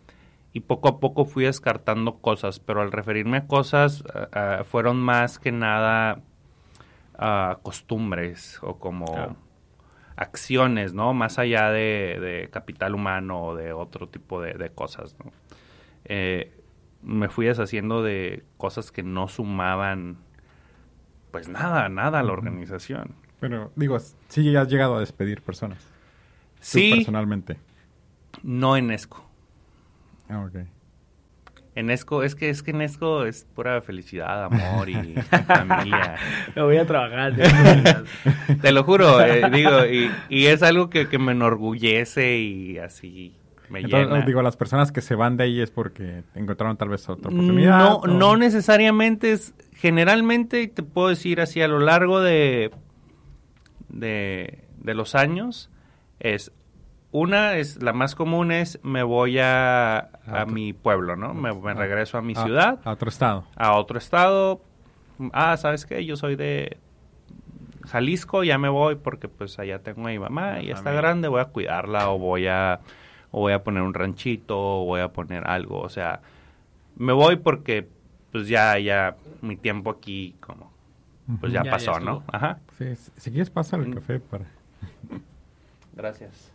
y 0.52 0.60
poco 0.60 0.88
a 0.88 1.00
poco 1.00 1.24
fui 1.24 1.44
descartando 1.44 2.18
cosas, 2.18 2.58
pero 2.60 2.82
al 2.82 2.92
referirme 2.92 3.38
a 3.38 3.46
cosas, 3.46 4.04
ah, 4.14 4.28
ah, 4.32 4.64
fueron 4.64 5.00
más 5.00 5.38
que 5.38 5.52
nada 5.52 6.20
ah, 7.18 7.58
costumbres 7.62 8.58
o 8.62 8.78
como 8.78 9.06
Claro. 9.06 9.36
acciones, 10.16 10.92
¿no? 10.94 11.14
Más 11.14 11.38
allá 11.38 11.70
de, 11.70 12.18
de 12.20 12.48
capital 12.50 12.94
humano 12.94 13.42
o 13.44 13.54
de 13.56 13.72
otro 13.72 14.08
tipo 14.08 14.40
de, 14.40 14.54
de 14.54 14.70
cosas, 14.70 15.16
¿no? 15.24 15.32
Eh, 16.04 16.52
me 17.02 17.28
fui 17.28 17.46
deshaciendo 17.46 18.02
de 18.02 18.44
cosas 18.58 18.92
que 18.92 19.02
no 19.02 19.28
sumaban, 19.28 20.18
pues 21.30 21.48
nada, 21.48 21.88
nada 21.88 22.20
a 22.20 22.22
la 22.22 22.32
organización. 22.32 23.14
Pero, 23.40 23.72
digo, 23.74 23.98
sí 24.28 24.54
has 24.54 24.68
llegado 24.68 24.96
a 24.96 25.00
despedir 25.00 25.42
personas. 25.42 25.78
Tú 25.80 25.88
Sí, 26.60 26.92
personalmente. 26.94 27.58
no 28.44 28.76
en 28.76 28.90
ESCO. 28.92 29.24
Ah, 30.32 30.44
ok. 30.46 30.56
En 31.74 31.88
ESCO, 31.90 32.22
es 32.22 32.34
que, 32.34 32.50
es 32.50 32.62
que 32.62 32.72
en 32.72 32.82
ESCO 32.82 33.24
es 33.24 33.46
pura 33.54 33.80
felicidad, 33.80 34.44
amor 34.44 34.90
y 34.90 35.14
familia. 35.46 36.16
Me 36.54 36.62
voy 36.62 36.76
a 36.76 36.86
trabajar. 36.86 37.32
Te 38.60 38.72
lo 38.72 38.84
juro, 38.84 39.20
eh, 39.22 39.48
digo, 39.50 39.86
y, 39.86 40.10
y 40.28 40.46
es 40.46 40.62
algo 40.62 40.90
que, 40.90 41.08
que 41.08 41.18
me 41.18 41.32
enorgullece 41.32 42.38
y 42.38 42.76
así 42.78 43.34
me 43.70 43.80
Entonces, 43.80 44.10
llena. 44.10 44.24
digo, 44.26 44.42
las 44.42 44.56
personas 44.58 44.92
que 44.92 45.00
se 45.00 45.14
van 45.14 45.38
de 45.38 45.44
ahí 45.44 45.60
es 45.62 45.70
porque 45.70 46.24
encontraron 46.34 46.76
tal 46.76 46.90
vez 46.90 47.08
otra 47.08 47.30
oportunidad. 47.30 47.78
No, 47.78 47.96
o- 47.96 48.06
no 48.06 48.36
necesariamente 48.36 49.32
es, 49.32 49.54
generalmente 49.74 50.68
te 50.68 50.82
puedo 50.82 51.08
decir 51.08 51.40
así 51.40 51.62
a 51.62 51.68
lo 51.68 51.78
largo 51.80 52.20
de, 52.20 52.70
de, 53.88 54.64
de 54.78 54.94
los 54.94 55.14
años, 55.14 55.70
es 56.20 56.52
una 57.12 57.56
es 57.56 57.82
la 57.82 57.92
más 57.92 58.14
común 58.14 58.50
es 58.52 58.80
me 58.82 59.02
voy 59.02 59.38
a, 59.38 59.98
a 60.26 60.46
mi 60.46 60.72
pueblo, 60.72 61.14
¿no? 61.14 61.34
Me, 61.34 61.52
me 61.54 61.70
Ah. 61.72 61.74
regreso 61.74 62.18
a 62.18 62.22
mi 62.22 62.32
a- 62.36 62.42
ciudad, 62.42 62.80
A 62.84 62.90
otro 62.92 63.08
estado. 63.08 63.44
a 63.56 63.74
otro 63.74 63.98
estado. 63.98 64.62
Ah, 65.32 65.56
¿sabes 65.56 65.84
qué? 65.86 66.04
Yo 66.04 66.16
soy 66.16 66.36
de 66.36 66.78
Jalisco, 67.86 68.44
ya 68.44 68.58
me 68.58 68.68
voy 68.68 68.96
porque 68.96 69.28
pues 69.28 69.58
allá 69.58 69.78
tengo 69.80 70.06
a 70.06 70.10
mi 70.10 70.18
mamá, 70.18 70.60
y 70.60 70.70
está 70.70 70.92
grande, 70.92 71.28
voy 71.28 71.40
a 71.40 71.46
cuidarla 71.46 72.08
o 72.10 72.18
voy 72.18 72.46
a 72.46 72.80
o 73.30 73.40
voy 73.40 73.52
a 73.54 73.62
poner 73.64 73.82
un 73.82 73.94
ranchito, 73.94 74.58
o 74.58 74.84
voy 74.84 75.00
a 75.00 75.08
poner 75.12 75.46
algo, 75.46 75.80
o 75.80 75.88
sea, 75.88 76.20
me 76.96 77.12
voy 77.12 77.36
porque 77.36 77.88
pues 78.30 78.46
ya, 78.48 78.78
ya 78.78 79.16
mi 79.40 79.56
tiempo 79.56 79.90
aquí 79.90 80.34
como, 80.40 80.70
pues 81.40 81.52
ya, 81.52 81.62
Ya, 81.64 81.70
pasó, 81.70 81.92
ya 81.94 82.00
¿no? 82.00 82.22
Ajá. 82.32 82.58
Sí, 82.78 82.94
si 83.16 83.30
quieres 83.30 83.50
pasa 83.50 83.76
el 83.76 83.88
Mm. 83.88 83.92
café 83.94 84.20
para 84.20 84.44
Gracias. 85.94 86.51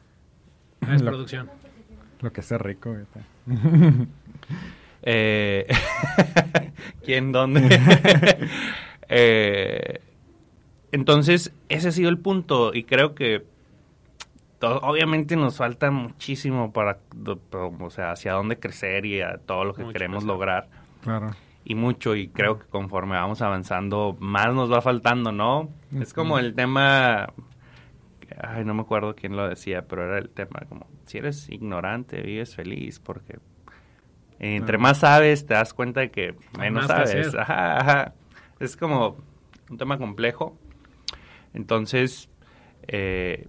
Es 0.91 1.01
Lo- 1.01 1.11
producción. 1.11 1.49
lo 2.21 2.31
que 2.31 2.41
sea 2.41 2.57
rico. 2.57 2.95
Eh, 5.09 5.65
¿Quién 7.05 7.31
dónde? 7.31 7.79
Eh, 9.07 10.01
entonces, 10.91 11.53
ese 11.69 11.87
ha 11.87 11.91
sido 11.91 12.09
el 12.09 12.17
punto 12.17 12.73
y 12.73 12.83
creo 12.83 13.15
que 13.15 13.45
obviamente 14.61 15.35
nos 15.37 15.57
falta 15.57 15.91
muchísimo 15.91 16.73
para, 16.73 16.97
o 17.79 17.89
sea, 17.89 18.11
hacia 18.11 18.33
dónde 18.33 18.57
crecer 18.59 19.05
y 19.05 19.21
a 19.21 19.37
todo 19.37 19.63
lo 19.65 19.73
que 19.75 19.83
Mucho 19.83 19.93
queremos 19.93 20.17
crecer. 20.23 20.27
lograr 20.27 20.67
Claro. 21.03 21.29
y 21.63 21.75
mucho 21.75 22.15
y 22.15 22.27
creo 22.29 22.59
que 22.59 22.65
conforme 22.65 23.15
vamos 23.15 23.41
avanzando 23.41 24.17
más 24.19 24.53
nos 24.53 24.69
va 24.71 24.81
faltando, 24.81 25.31
¿no? 25.31 25.69
Es 26.01 26.13
como 26.13 26.37
el 26.39 26.53
tema, 26.55 27.29
ay, 28.41 28.65
no 28.65 28.73
me 28.73 28.81
acuerdo 28.81 29.15
quién 29.15 29.35
lo 29.35 29.47
decía, 29.47 29.87
pero 29.87 30.03
era 30.05 30.17
el 30.17 30.29
tema 30.29 30.61
como, 30.67 30.87
si 31.05 31.17
eres 31.17 31.49
ignorante, 31.49 32.21
vives 32.21 32.55
feliz, 32.55 32.99
porque 32.99 33.39
entre 34.39 34.77
más 34.77 34.99
sabes 34.99 35.45
te 35.45 35.53
das 35.55 35.73
cuenta 35.73 36.01
de 36.01 36.11
que 36.11 36.35
menos 36.57 36.87
sabes. 36.87 37.27
hacer. 37.27 37.39
Ajá, 37.39 37.79
ajá. 37.79 38.13
Es 38.59 38.77
como 38.77 39.17
un 39.69 39.77
tema 39.77 39.97
complejo. 39.97 40.57
Entonces, 41.53 42.29
eh, 42.87 43.47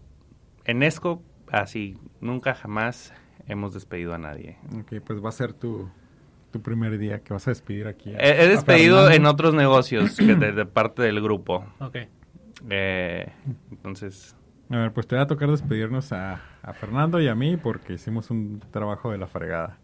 en 0.64 0.82
ESCO, 0.82 1.22
así, 1.50 1.98
nunca 2.20 2.54
jamás 2.54 3.12
hemos 3.46 3.74
despedido 3.74 4.14
a 4.14 4.18
nadie. 4.18 4.56
Ok, 4.78 4.94
pues 5.04 5.22
va 5.22 5.28
a 5.28 5.32
ser 5.32 5.52
tu, 5.52 5.90
tu 6.50 6.62
primer 6.62 6.98
día 6.98 7.20
que 7.22 7.32
vas 7.34 7.46
a 7.48 7.50
despedir 7.50 7.86
aquí. 7.86 8.14
a- 8.14 8.18
He, 8.18 8.48
despedido 8.48 9.10
en 9.10 9.26
otros 9.26 9.54
negocios 9.54 10.16
que 10.16 10.34
de, 10.36 10.52
de 10.52 10.66
parte 10.66 11.02
del 11.02 11.20
grupo. 11.20 11.66
Ok. 11.80 11.96
Eh, 12.70 13.30
entonces, 13.70 14.36
A 14.70 14.76
ver, 14.76 14.92
pues 14.92 15.06
te 15.06 15.16
va 15.16 15.22
a 15.22 15.26
tocar 15.26 15.50
despedirnos 15.50 16.12
a, 16.12 16.40
a 16.62 16.72
Fernando 16.74 17.20
y 17.20 17.28
a 17.28 17.34
mí 17.34 17.56
porque 17.56 17.94
hicimos 17.94 18.30
un 18.30 18.60
trabajo 18.70 19.10
de 19.10 19.18
la 19.18 19.26
fregada. 19.26 19.78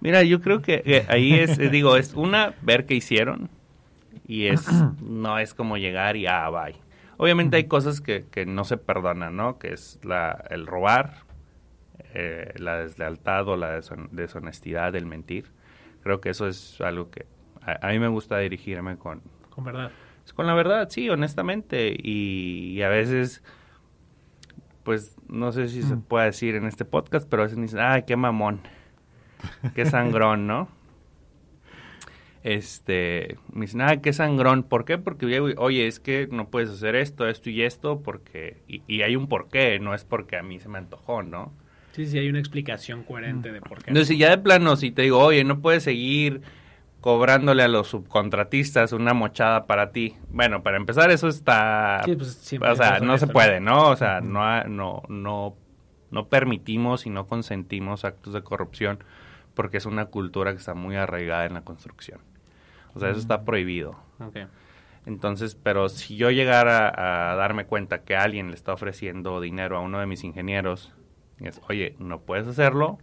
mira, 0.00 0.22
yo 0.22 0.40
creo 0.40 0.62
que, 0.62 1.04
ahí 1.08 1.34
es, 1.34 1.58
eh, 1.58 1.68
digo, 1.68 1.96
es 1.96 2.14
una, 2.14 2.54
ver 2.62 2.86
qué 2.86 2.94
hicieron 2.94 3.50
y 4.26 4.46
es, 4.46 4.66
no 5.02 5.38
es 5.38 5.52
como 5.54 5.76
llegar 5.78 6.16
y, 6.16 6.26
ah, 6.26 6.48
bye. 6.48 6.76
Obviamente 7.16 7.56
hay 7.56 7.64
cosas 7.64 8.00
que, 8.00 8.24
que 8.30 8.46
no 8.46 8.64
se 8.64 8.76
perdonan, 8.76 9.36
¿no? 9.36 9.58
Que 9.58 9.72
es 9.74 9.98
la, 10.04 10.44
el 10.48 10.66
robar, 10.66 11.24
eh, 12.14 12.52
la 12.56 12.78
deslealtad 12.78 13.46
o 13.48 13.56
la 13.56 13.78
deshon- 13.78 14.08
deshonestidad, 14.10 14.94
el 14.96 15.06
mentir. 15.06 15.46
Creo 16.02 16.20
que 16.20 16.30
eso 16.30 16.46
es 16.48 16.80
algo 16.80 17.10
que 17.10 17.26
a, 17.62 17.88
a 17.88 17.90
mí 17.90 17.98
me 17.98 18.08
gusta 18.08 18.38
dirigirme 18.38 18.96
con, 18.96 19.20
Con 19.50 19.64
verdad. 19.64 19.90
Con 20.34 20.46
la 20.46 20.54
verdad, 20.54 20.88
sí, 20.88 21.10
honestamente. 21.10 21.94
Y, 21.98 22.72
y 22.76 22.82
a 22.82 22.88
veces, 22.88 23.42
pues 24.82 25.16
no 25.28 25.52
sé 25.52 25.68
si 25.68 25.82
se 25.82 25.96
Mm. 25.96 26.02
puede 26.02 26.26
decir 26.26 26.54
en 26.54 26.66
este 26.66 26.84
podcast, 26.84 27.28
pero 27.28 27.42
a 27.42 27.46
veces 27.46 27.58
me 27.58 27.64
dicen, 27.64 27.80
ay, 27.80 28.04
qué 28.06 28.16
mamón, 28.16 28.60
qué 29.74 29.84
sangrón, 29.86 30.46
¿no? 30.46 30.68
Este, 32.42 33.36
me 33.52 33.62
dicen, 33.66 33.82
ay, 33.82 33.98
qué 33.98 34.12
sangrón. 34.14 34.62
¿Por 34.62 34.86
qué? 34.86 34.96
Porque, 34.96 35.26
oye, 35.58 35.86
es 35.86 36.00
que 36.00 36.26
no 36.30 36.48
puedes 36.48 36.70
hacer 36.70 36.96
esto, 36.96 37.28
esto 37.28 37.50
y 37.50 37.62
esto, 37.62 38.00
porque, 38.02 38.56
y, 38.66 38.82
y 38.86 39.02
hay 39.02 39.14
un 39.14 39.26
porqué, 39.28 39.78
no 39.78 39.94
es 39.94 40.04
porque 40.04 40.36
a 40.38 40.42
mí 40.42 40.58
se 40.58 40.68
me 40.70 40.78
antojó, 40.78 41.22
¿no? 41.22 41.52
Sí, 41.92 42.06
sí, 42.06 42.18
hay 42.18 42.28
una 42.30 42.38
explicación 42.38 43.02
coherente 43.02 43.52
de 43.52 43.60
por 43.60 43.78
qué. 43.82 43.90
Entonces, 43.90 44.08
si 44.08 44.16
ya 44.16 44.30
de 44.30 44.38
plano, 44.38 44.76
si 44.76 44.90
te 44.90 45.02
digo, 45.02 45.18
oye, 45.18 45.44
no 45.44 45.60
puedes 45.60 45.82
seguir 45.82 46.40
cobrándole 47.00 47.62
a 47.62 47.68
los 47.68 47.88
subcontratistas 47.88 48.92
una 48.92 49.14
mochada 49.14 49.66
para 49.66 49.90
ti. 49.90 50.16
Bueno, 50.30 50.62
para 50.62 50.76
empezar, 50.76 51.10
eso 51.10 51.28
está... 51.28 52.02
Sí, 52.04 52.16
pues, 52.16 52.52
o 52.70 52.76
sea, 52.76 53.00
no 53.00 53.16
se 53.18 53.26
puede, 53.26 53.60
¿no? 53.60 53.88
O 53.88 53.96
sea, 53.96 54.20
no, 54.20 54.64
no, 54.64 55.02
no, 55.08 55.56
no 56.10 56.26
permitimos 56.28 57.06
y 57.06 57.10
no 57.10 57.26
consentimos 57.26 58.04
actos 58.04 58.34
de 58.34 58.42
corrupción 58.42 59.02
porque 59.54 59.78
es 59.78 59.86
una 59.86 60.06
cultura 60.06 60.52
que 60.52 60.58
está 60.58 60.74
muy 60.74 60.96
arraigada 60.96 61.46
en 61.46 61.54
la 61.54 61.62
construcción. 61.62 62.20
O 62.94 63.00
sea, 63.00 63.10
eso 63.10 63.18
está 63.18 63.44
prohibido. 63.44 63.96
Ok. 64.20 64.38
Entonces, 65.06 65.54
pero 65.54 65.88
si 65.88 66.16
yo 66.16 66.30
llegara 66.30 67.30
a 67.32 67.34
darme 67.34 67.64
cuenta 67.64 68.02
que 68.02 68.16
alguien 68.16 68.48
le 68.48 68.54
está 68.54 68.74
ofreciendo 68.74 69.40
dinero 69.40 69.76
a 69.76 69.80
uno 69.80 69.98
de 70.00 70.06
mis 70.06 70.24
ingenieros, 70.24 70.94
es, 71.38 71.60
oye, 71.68 71.96
no 71.98 72.20
puedes 72.20 72.46
hacerlo 72.46 72.98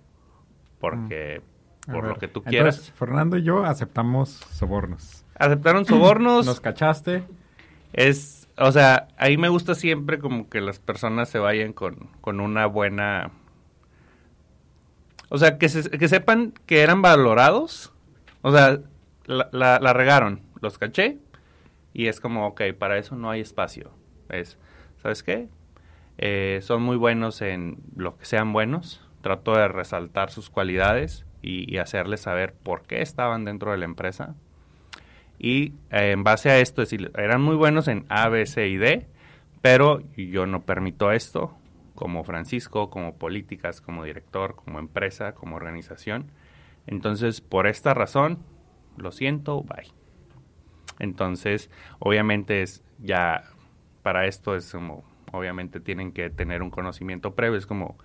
porque 0.80 1.42
A 1.42 1.57
por 1.94 2.04
ver, 2.04 2.14
lo 2.14 2.20
que 2.20 2.28
tú 2.28 2.40
entonces, 2.40 2.50
quieras. 2.52 2.92
Fernando 2.96 3.38
y 3.38 3.44
yo 3.44 3.66
aceptamos 3.66 4.30
sobornos. 4.52 5.24
Aceptaron 5.36 5.86
sobornos. 5.86 6.46
Nos 6.46 6.60
cachaste. 6.60 7.24
Es, 7.94 8.48
o 8.58 8.72
sea, 8.72 9.08
ahí 9.18 9.38
me 9.38 9.50
gusta 9.50 9.76
siempre 9.76 10.20
como 10.20 10.50
que 10.50 10.62
las 10.62 10.80
personas 10.80 11.30
se 11.30 11.40
vayan 11.40 11.74
con, 11.74 12.10
con 12.22 12.40
una 12.40 12.66
buena... 12.66 13.32
O 15.30 15.38
sea, 15.38 15.58
que, 15.58 15.68
se- 15.70 15.90
que 15.90 16.08
sepan 16.08 16.54
que 16.66 16.82
eran 16.82 17.02
valorados. 17.02 17.92
O 18.42 18.52
sea, 18.52 18.80
la, 19.26 19.50
la- 19.52 19.80
la 19.80 19.94
regaron, 19.94 20.42
los 20.62 20.78
caché. 20.78 21.18
Y 21.94 22.08
es 22.08 22.20
como, 22.22 22.48
ok, 22.48 22.62
para 22.78 22.98
eso 22.98 23.16
no 23.16 23.30
hay 23.30 23.42
espacio. 23.42 23.92
Es, 24.30 24.58
¿sabes 25.02 25.24
qué? 25.24 25.50
Eh, 26.18 26.60
son 26.64 26.82
muy 26.82 26.98
buenos 26.98 27.42
en 27.42 27.78
lo 27.96 28.18
que 28.18 28.26
sean 28.26 28.54
buenos. 28.54 29.02
Trato 29.22 29.54
de 29.56 29.68
resaltar 29.68 30.32
sus 30.32 30.50
cualidades 30.50 31.26
y, 31.48 31.78
hacerles 31.78 32.22
saber 32.22 32.54
por 32.54 32.84
qué 32.84 33.02
estaban 33.02 33.46
dentro 33.46 33.72
de 33.72 33.78
la 33.78 33.86
empresa. 33.86 34.36
Y 35.40 35.74
eh, 35.92 36.12
en 36.12 36.24
base 36.24 36.50
a 36.50 36.60
esto, 36.60 36.84
eran 37.16 37.42
muy 37.42 37.56
buenos 37.56 37.88
en 37.88 38.06
A, 38.10 38.28
B, 38.30 38.46
C 38.46 38.68
y 38.68 38.78
D, 38.78 39.08
pero 39.62 40.02
yo 40.16 40.46
no 40.46 40.64
permito 40.64 41.12
esto 41.12 41.56
como 41.96 42.24
Francisco, 42.24 42.90
como 42.90 43.18
políticas, 43.18 43.82
como 43.82 44.04
director, 44.04 44.56
como 44.56 44.80
empresa, 44.80 45.34
como 45.34 45.56
organización. 45.56 46.32
Entonces, 46.86 47.42
por 47.42 47.66
esta 47.66 47.94
razón, 47.94 48.40
lo 48.98 49.12
siento, 49.12 49.64
bye. 49.64 49.92
Entonces, 51.00 51.70
obviamente 52.00 52.62
es 52.62 52.84
ya, 53.00 53.44
para 54.04 54.26
esto 54.26 54.56
es 54.56 54.72
como, 54.72 55.04
obviamente 55.32 55.80
tienen 55.80 56.12
que 56.12 56.30
tener 56.30 56.62
un 56.62 56.70
conocimiento 56.70 57.36
previo, 57.36 57.58
es 57.58 57.66
como 57.66 57.98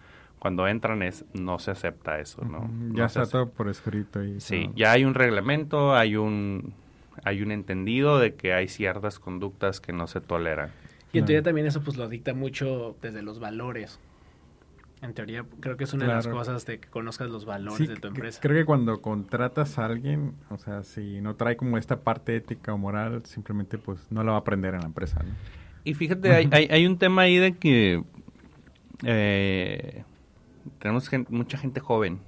cuando 0.42 0.66
entran 0.66 1.04
es, 1.04 1.24
no 1.34 1.60
se 1.60 1.70
acepta 1.70 2.18
eso, 2.18 2.44
¿no? 2.44 2.68
Ya 2.90 2.98
No 3.02 3.06
está 3.06 3.26
todo 3.26 3.48
por 3.50 3.68
escrito. 3.68 4.24
Y 4.24 4.40
Sí, 4.40 4.64
todo. 4.64 4.74
ya 4.74 4.90
hay 4.90 5.04
un 5.04 5.14
reglamento, 5.14 5.94
hay 5.94 6.16
un, 6.16 6.74
hay 7.22 7.42
un 7.42 7.52
entendido 7.52 8.18
de 8.18 8.34
que 8.34 8.52
hay 8.52 8.66
ciertas 8.66 9.20
conductas 9.20 9.80
que 9.80 9.92
no 9.92 10.08
se 10.08 10.20
toleran. 10.20 10.70
Y 11.12 11.18
en 11.20 11.26
teoría 11.26 11.44
también 11.44 11.68
eso 11.68 11.80
pues 11.82 11.96
lo 11.96 12.08
dicta 12.08 12.34
mucho 12.34 12.96
desde 13.00 13.22
los 13.22 13.38
valores. 13.38 14.00
En 15.00 15.14
teoría 15.14 15.44
creo 15.60 15.76
que 15.76 15.84
es 15.84 15.92
una 15.92 16.06
de 16.06 16.12
las 16.14 16.26
cosas 16.26 16.66
de 16.66 16.80
que 16.80 16.88
conozcas 16.88 17.30
los 17.30 17.44
valores 17.44 17.78
Sí, 17.78 17.86
de 17.86 17.94
tu 17.94 18.08
empresa. 18.08 18.40
Creo 18.42 18.56
que 18.56 18.64
cuando 18.64 19.00
contratas 19.00 19.78
a 19.78 19.84
alguien, 19.84 20.32
o 20.50 20.58
sea, 20.58 20.82
si 20.82 21.20
no 21.20 21.36
trae 21.36 21.56
como 21.56 21.78
esta 21.78 22.00
parte 22.00 22.34
ética 22.34 22.74
o 22.74 22.78
moral, 22.78 23.22
simplemente 23.26 23.78
pues 23.78 24.10
no 24.10 24.24
la 24.24 24.32
va 24.32 24.38
a 24.38 24.40
aprender 24.40 24.74
en 24.74 24.80
la 24.80 24.86
empresa, 24.86 25.22
¿no? 25.22 25.34
Y 25.84 25.94
fíjate, 25.94 26.32
hay, 26.32 26.48
hay, 26.50 26.66
hay 26.68 26.84
un 26.84 26.98
tema 26.98 27.22
ahí 27.22 27.36
de 27.36 27.52
que 27.56 28.02
eh, 29.04 30.02
tenemos 30.78 31.10
mucha 31.28 31.58
gente 31.58 31.80
joven. 31.80 32.20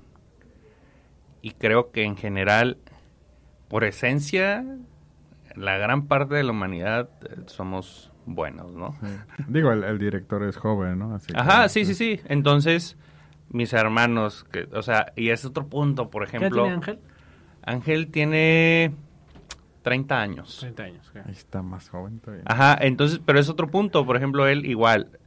Y 1.42 1.52
creo 1.52 1.90
que 1.90 2.04
en 2.04 2.16
general, 2.16 2.78
por 3.68 3.84
esencia, 3.84 4.64
la 5.54 5.76
gran 5.78 6.06
parte 6.06 6.34
de 6.34 6.42
la 6.42 6.52
humanidad 6.52 7.10
eh, 7.28 7.42
somos 7.46 8.10
buenos, 8.26 8.72
¿no? 8.72 8.96
Sí. 9.00 9.06
Digo, 9.48 9.72
el, 9.72 9.84
el 9.84 9.98
director 9.98 10.42
es 10.44 10.56
joven, 10.56 10.98
¿no? 10.98 11.14
Así 11.14 11.32
que, 11.32 11.38
Ajá, 11.38 11.68
sí, 11.68 11.84
sí, 11.84 11.94
sí. 11.94 12.20
Entonces, 12.26 12.96
mis 13.50 13.72
hermanos, 13.72 14.44
que, 14.50 14.68
o 14.72 14.82
sea, 14.82 15.12
y 15.16 15.28
es 15.30 15.44
otro 15.44 15.66
punto, 15.66 16.10
por 16.10 16.28
¿Qué 16.28 16.36
ejemplo. 16.36 16.62
tiene 16.62 16.76
Ángel? 16.76 16.98
Ángel 17.62 18.10
tiene 18.10 18.94
30 19.82 20.20
años. 20.20 20.56
30 20.60 20.82
años. 20.82 21.12
Ahí 21.14 21.32
está 21.32 21.62
más 21.62 21.88
joven 21.88 22.20
todavía. 22.20 22.44
Ajá, 22.46 22.76
entonces, 22.80 23.20
pero 23.24 23.38
es 23.38 23.48
otro 23.48 23.68
punto. 23.68 24.06
Por 24.06 24.16
ejemplo, 24.16 24.46
él 24.48 24.66
igual. 24.66 25.18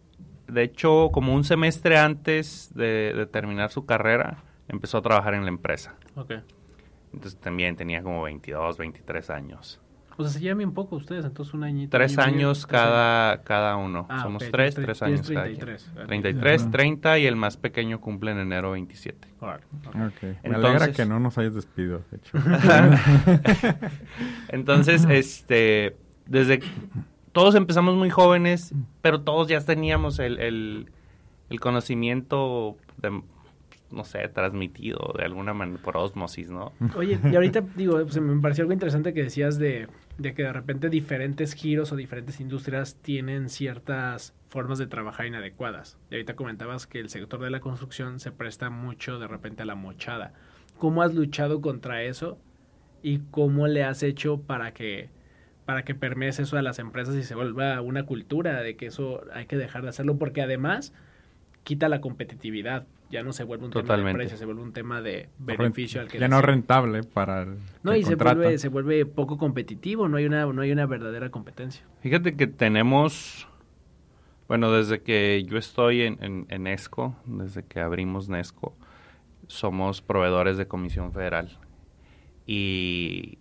De 0.48 0.64
hecho, 0.64 1.10
como 1.12 1.34
un 1.34 1.44
semestre 1.44 1.98
antes 1.98 2.72
de, 2.74 3.14
de 3.16 3.26
terminar 3.26 3.70
su 3.72 3.86
carrera, 3.86 4.44
empezó 4.68 4.98
a 5.00 5.02
trabajar 5.02 5.34
en 5.34 5.44
la 5.44 5.50
empresa. 5.50 5.96
Ok. 6.16 6.34
Entonces 7.13 7.40
también 7.40 7.76
tenía 7.76 8.02
como 8.04 8.24
22, 8.24 8.78
23 8.78 9.30
años. 9.30 9.80
O 10.19 10.24
sea, 10.24 10.32
se 10.32 10.40
llevan 10.40 10.58
bien 10.58 10.71
poco 10.74 10.96
ustedes, 10.96 11.26
entonces 11.26 11.54
un 11.54 11.63
añito. 11.63 11.96
Tres 11.96 12.17
años 12.17 12.26
tres 12.28 12.34
años. 12.34 12.65
cada, 12.65 13.44
cada 13.44 13.76
uno. 13.76 14.08
Ah, 14.10 14.24
Somos 14.24 14.42
ok, 14.44 14.50
tres, 14.52 14.74
tres 14.74 15.00
tre- 15.02 15.06
años 15.06 15.21
tienes 15.21 15.28
cada 15.36 15.46
quien. 15.46 15.60
33. 15.60 15.90
Ok. 16.02 16.08
33, 16.08 16.62
Ajá. 16.63 16.71
30 16.71 17.19
y 17.19 17.26
el 17.28 17.36
más 17.36 17.58
pequeño 17.58 18.02
cumple 18.02 18.32
en 18.32 18.40
enero 18.40 18.71
27. 18.71 19.28
Órale, 19.42 19.63
ok. 19.86 19.88
Ok. 19.96 20.24
Me 20.24 20.38
Entonces- 20.44 20.65
alegra 20.82 20.92
que 20.92 21.06
no 21.06 21.19
nos 21.19 21.38
hayas 21.38 21.54
despido, 21.54 22.02
de 22.10 22.17
hecho. 22.17 22.38
Entonces, 24.50 25.06
este, 25.10 25.96
desde 26.26 26.62
todos 27.38 27.54
empezamos 27.54 27.96
muy 27.96 28.10
jóvenes, 28.10 28.73
pero 29.04 29.21
todos 29.21 29.48
ya 29.48 29.60
teníamos 29.62 30.17
el, 30.17 30.40
el, 30.40 30.88
el 31.52 31.60
conocimiento 31.60 32.77
de 32.98 33.21
no 33.92 34.04
sé, 34.04 34.27
transmitido 34.29 35.13
de 35.15 35.23
alguna 35.23 35.54
manera 35.54 35.79
por 35.79 35.98
osmosis, 35.98 36.50
¿no? 36.50 36.73
Oye, 36.96 37.19
y 37.23 37.35
ahorita 37.35 37.62
digo, 37.75 38.02
pues, 38.02 38.19
me 38.19 38.42
pareció 38.42 38.63
algo 38.63 38.73
interesante 38.73 39.13
que 39.13 39.21
decías 39.21 39.60
de, 39.60 39.88
de 40.17 40.33
que 40.33 40.42
de 40.42 40.52
repente 40.52 40.90
diferentes 40.90 41.54
giros 41.54 41.92
o 41.92 41.96
diferentes 41.96 42.40
industrias 42.40 42.96
tienen 43.04 43.50
ciertas 43.50 44.33
formas 44.50 44.79
de 44.79 44.88
trabajar 44.88 45.27
inadecuadas. 45.27 45.96
Y 46.10 46.15
ahorita 46.15 46.35
comentabas 46.35 46.88
que 46.88 47.00
el 47.00 47.10
sector 47.10 47.40
de 47.40 47.52
la 47.52 47.60
construcción 47.60 48.19
se 48.19 48.31
presta 48.31 48.71
mucho 48.71 49.19
de 49.19 49.27
repente 49.27 49.62
a 49.62 49.67
la 49.67 49.75
mochada. 49.75 50.33
¿Cómo 50.79 51.04
has 51.04 51.13
luchado 51.13 51.62
contra 51.62 52.02
eso 52.02 52.40
y 53.04 53.19
cómo 53.29 53.67
le 53.67 53.83
has 53.83 54.02
hecho 54.02 54.42
para 54.42 54.73
que 54.73 55.15
para 55.68 55.84
que 55.84 55.94
permees 55.94 56.40
eso 56.40 56.56
a 56.56 56.62
las 56.62 56.80
empresas 56.80 57.13
y 57.15 57.24
se 57.24 57.36
vuelva 57.36 57.82
una 57.82 58.06
cultura 58.06 58.62
de 58.62 58.78
que 58.78 58.86
eso 58.86 59.22
hay 59.34 59.48
que 59.48 59.58
dejar 59.58 59.84
de 59.84 59.90
hacerlo 59.90 60.18
porque 60.18 60.42
además 60.42 60.94
quita 61.65 61.90
la 61.90 62.00
competitividad. 62.00 62.88
Ya 63.10 63.22
no 63.22 63.34
se 63.34 63.44
vuelve 63.44 63.65
un 63.65 63.72
tema 63.72 63.98
de 63.98 64.13
precio, 64.13 64.38
se 64.38 64.46
vuelve 64.46 64.62
un 64.62 64.72
tema 64.72 65.02
de 65.02 65.28
beneficio 65.40 66.00
al 66.00 66.08
que 66.08 66.20
ya 66.20 66.30
no 66.30 66.42
rentable 66.42 67.04
para 67.04 67.42
el 67.42 67.58
No, 67.84 67.94
y 67.94 68.04
se 68.04 68.15
vuelve, 68.15 68.58
se 68.60 68.70
vuelve 68.70 69.06
poco 69.06 69.38
competitivo, 69.38 70.08
no 70.08 70.15
hay 70.15 70.26
una 70.26 70.46
no 70.46 70.62
hay 70.62 70.72
una 70.72 70.86
verdadera 70.86 71.32
competencia. 71.32 71.84
Fíjate 72.00 72.38
que 72.38 72.48
tenemos 72.48 73.46
bueno, 74.48 74.72
desde 74.72 75.02
que 75.02 75.44
yo 75.44 75.58
estoy 75.58 76.04
en, 76.04 76.18
en, 76.24 76.46
en 76.48 76.63
Nesco, 76.63 77.13
desde 77.26 77.63
que 77.63 77.82
abrimos 77.82 78.30
Nesco, 78.30 78.74
somos 79.48 80.02
proveedores 80.02 80.56
de 80.56 80.65
Comisión 80.65 81.12
Federal. 81.12 81.60
Y, 82.46 83.40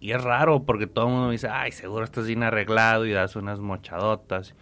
y 0.00 0.12
es 0.12 0.22
raro 0.22 0.62
porque 0.62 0.86
todo 0.86 1.06
el 1.06 1.12
mundo 1.12 1.30
dice, 1.30 1.48
ay, 1.48 1.72
seguro 1.72 2.04
estás 2.04 2.26
bien 2.26 2.42
arreglado 2.42 3.06
y 3.06 3.12
das 3.12 3.36
unas 3.36 3.60
mochadotas. 3.60 4.54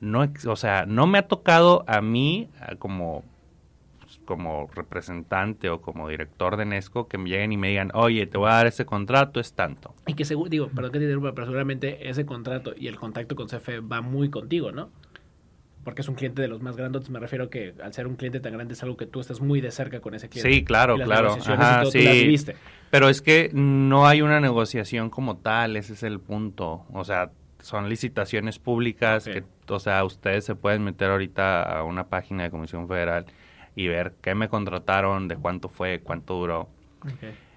No, 0.00 0.26
o 0.46 0.56
sea, 0.56 0.86
no 0.86 1.06
me 1.06 1.18
ha 1.18 1.28
tocado 1.28 1.84
a 1.86 2.00
mí 2.00 2.48
como, 2.78 3.24
como 4.24 4.68
representante 4.74 5.70
o 5.70 5.80
como 5.80 6.08
director 6.08 6.56
de 6.56 6.66
Nesco 6.66 7.08
que 7.08 7.18
me 7.18 7.30
lleguen 7.30 7.52
y 7.52 7.56
me 7.56 7.68
digan, 7.68 7.90
oye, 7.94 8.26
te 8.26 8.38
voy 8.38 8.50
a 8.50 8.54
dar 8.54 8.66
ese 8.66 8.84
contrato, 8.84 9.40
es 9.40 9.54
tanto. 9.54 9.94
Y 10.06 10.14
que 10.14 10.24
seguro, 10.24 10.50
digo, 10.50 10.68
perdón 10.68 10.92
que 10.92 10.98
te 10.98 11.04
interrumpa, 11.04 11.32
pero 11.32 11.46
seguramente 11.46 12.08
ese 12.08 12.26
contrato 12.26 12.74
y 12.76 12.88
el 12.88 12.96
contacto 12.96 13.36
con 13.36 13.46
CFE 13.46 13.80
va 13.80 14.00
muy 14.02 14.30
contigo, 14.30 14.72
¿no? 14.72 14.90
Porque 15.86 16.02
es 16.02 16.08
un 16.08 16.16
cliente 16.16 16.42
de 16.42 16.48
los 16.48 16.60
más 16.62 16.76
grandes, 16.76 17.08
me 17.10 17.20
refiero 17.20 17.48
que 17.48 17.72
al 17.80 17.94
ser 17.94 18.08
un 18.08 18.16
cliente 18.16 18.40
tan 18.40 18.52
grande 18.52 18.74
es 18.74 18.82
algo 18.82 18.96
que 18.96 19.06
tú 19.06 19.20
estás 19.20 19.40
muy 19.40 19.60
de 19.60 19.70
cerca 19.70 20.00
con 20.00 20.16
ese 20.16 20.28
cliente. 20.28 20.52
Sí, 20.52 20.64
claro, 20.64 20.96
claro. 20.96 21.38
Ajá, 21.46 21.84
sí. 21.84 22.44
Pero 22.90 23.08
es 23.08 23.22
que 23.22 23.50
no 23.52 24.08
hay 24.08 24.20
una 24.20 24.40
negociación 24.40 25.10
como 25.10 25.36
tal, 25.36 25.76
ese 25.76 25.92
es 25.92 26.02
el 26.02 26.18
punto. 26.18 26.86
O 26.92 27.04
sea, 27.04 27.30
son 27.62 27.88
licitaciones 27.88 28.58
públicas 28.58 29.26
que, 29.26 29.44
o 29.68 29.78
sea, 29.78 30.02
ustedes 30.02 30.44
se 30.44 30.56
pueden 30.56 30.82
meter 30.82 31.08
ahorita 31.08 31.62
a 31.62 31.84
una 31.84 32.08
página 32.08 32.42
de 32.42 32.50
Comisión 32.50 32.88
Federal 32.88 33.26
y 33.76 33.86
ver 33.86 34.14
qué 34.20 34.34
me 34.34 34.48
contrataron, 34.48 35.28
de 35.28 35.36
cuánto 35.36 35.68
fue, 35.68 36.00
cuánto 36.00 36.34
duró. 36.34 36.68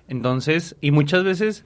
Entonces, 0.08 0.76
y 0.82 0.92
muchas 0.92 1.24
veces, 1.24 1.66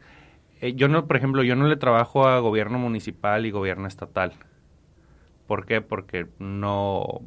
eh, 0.62 0.76
yo 0.76 0.88
no, 0.88 1.08
por 1.08 1.18
ejemplo, 1.18 1.44
yo 1.44 1.58
no 1.58 1.68
le 1.68 1.76
trabajo 1.76 2.26
a 2.26 2.40
gobierno 2.40 2.80
municipal 2.80 3.46
y 3.46 3.52
gobierno 3.52 3.86
estatal 3.86 4.32
¿Por 5.48 5.66
qué? 5.66 5.82
Porque 5.82 6.28
no... 6.40 7.22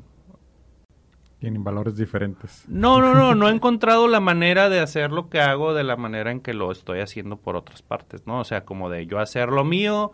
Tienen 1.39 1.63
valores 1.63 1.97
diferentes. 1.97 2.65
No, 2.67 3.01
no, 3.01 3.15
no, 3.15 3.35
no 3.35 3.49
he 3.49 3.53
encontrado 3.55 4.09
la 4.09 4.21
manera 4.21 4.69
de 4.69 4.81
hacer 4.81 5.13
lo 5.13 5.29
que 5.29 5.41
hago 5.41 5.75
de 5.75 5.85
la 5.85 5.97
manera 5.97 6.31
en 6.31 6.41
que 6.41 6.55
lo 6.55 6.73
estoy 6.73 7.01
haciendo 7.01 7.37
por 7.37 7.57
otras 7.57 7.83
partes, 7.83 8.27
¿no? 8.27 8.41
O 8.41 8.45
sea, 8.45 8.65
como 8.65 8.89
de 8.89 9.07
yo 9.07 9.19
hacer 9.19 9.51
lo 9.51 9.65
mío 9.65 10.13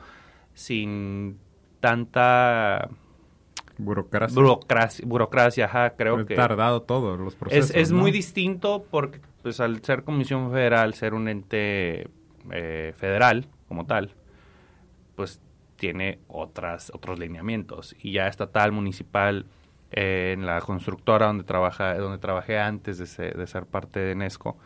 sin 0.55 1.39
tanta 1.81 2.91
burocracia. 3.79 4.35
Burocracia, 4.35 5.05
burocracia 5.07 5.65
ajá, 5.67 5.91
creo 5.97 6.25
que... 6.27 6.35
tardado 6.35 6.83
todo 6.83 7.17
los 7.17 7.35
procesos, 7.37 7.71
Es, 7.71 7.77
es 7.77 7.93
muy 7.93 8.11
distinto 8.11 8.85
porque, 8.91 9.21
pues, 9.43 9.61
al 9.61 9.83
ser 9.83 10.05
Comisión 10.05 10.51
Federal, 10.51 10.95
ser 10.95 11.15
un 11.15 11.29
ente 11.29 12.09
eh, 12.51 12.93
federal 12.97 13.47
como 13.69 13.87
tal, 13.87 14.15
pues 15.15 15.41
tiene 15.83 16.21
otras, 16.29 16.93
otros 16.95 17.19
lineamientos. 17.19 17.97
Y 18.01 18.13
ya 18.13 18.29
estatal, 18.29 18.71
municipal, 18.71 19.47
eh, 19.91 20.31
en 20.33 20.47
la 20.47 20.61
constructora 20.61 21.27
donde, 21.27 21.43
trabaja, 21.43 21.97
donde 21.97 22.19
trabajé 22.19 22.57
antes 22.61 22.99
de 22.99 23.07
ser, 23.49 23.67
parte 23.67 23.99
de 23.99 24.15
Nesco, 24.15 24.57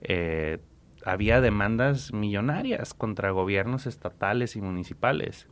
eh, 0.00 0.58
había 1.04 1.40
demandas 1.40 2.12
millonarias 2.12 2.94
contra 2.94 3.30
gobiernos 3.30 3.86
estatales 3.86 4.56
y 4.56 4.60
municipales. 4.60 5.46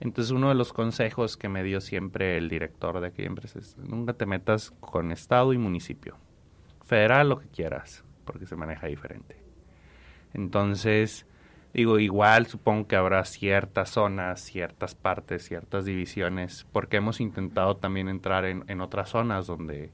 Entonces 0.00 0.32
uno 0.32 0.48
de 0.48 0.56
los 0.56 0.72
consejos 0.72 1.36
que 1.36 1.48
me 1.48 1.62
dio 1.62 1.80
siempre 1.80 2.36
el 2.36 2.48
director 2.48 3.00
de 3.00 3.06
aquella 3.06 3.28
empresa 3.28 3.60
es 3.60 3.78
nunca 3.78 4.14
te 4.14 4.26
metas 4.26 4.72
con 4.80 5.12
estado 5.12 5.52
y 5.52 5.58
municipio. 5.58 6.16
Federal 6.84 7.28
lo 7.28 7.38
que 7.38 7.46
quieras, 7.46 8.04
porque 8.24 8.46
se 8.46 8.56
maneja 8.56 8.88
diferente. 8.88 9.36
Entonces, 10.34 11.24
Digo, 11.72 11.98
igual 11.98 12.46
supongo 12.46 12.88
que 12.88 12.96
habrá 12.96 13.24
ciertas 13.24 13.90
zonas, 13.90 14.40
ciertas 14.40 14.94
partes, 14.94 15.44
ciertas 15.44 15.84
divisiones, 15.84 16.66
porque 16.72 16.96
hemos 16.96 17.20
intentado 17.20 17.76
también 17.76 18.08
entrar 18.08 18.44
en, 18.44 18.64
en 18.66 18.80
otras 18.80 19.10
zonas 19.10 19.46
donde 19.46 19.92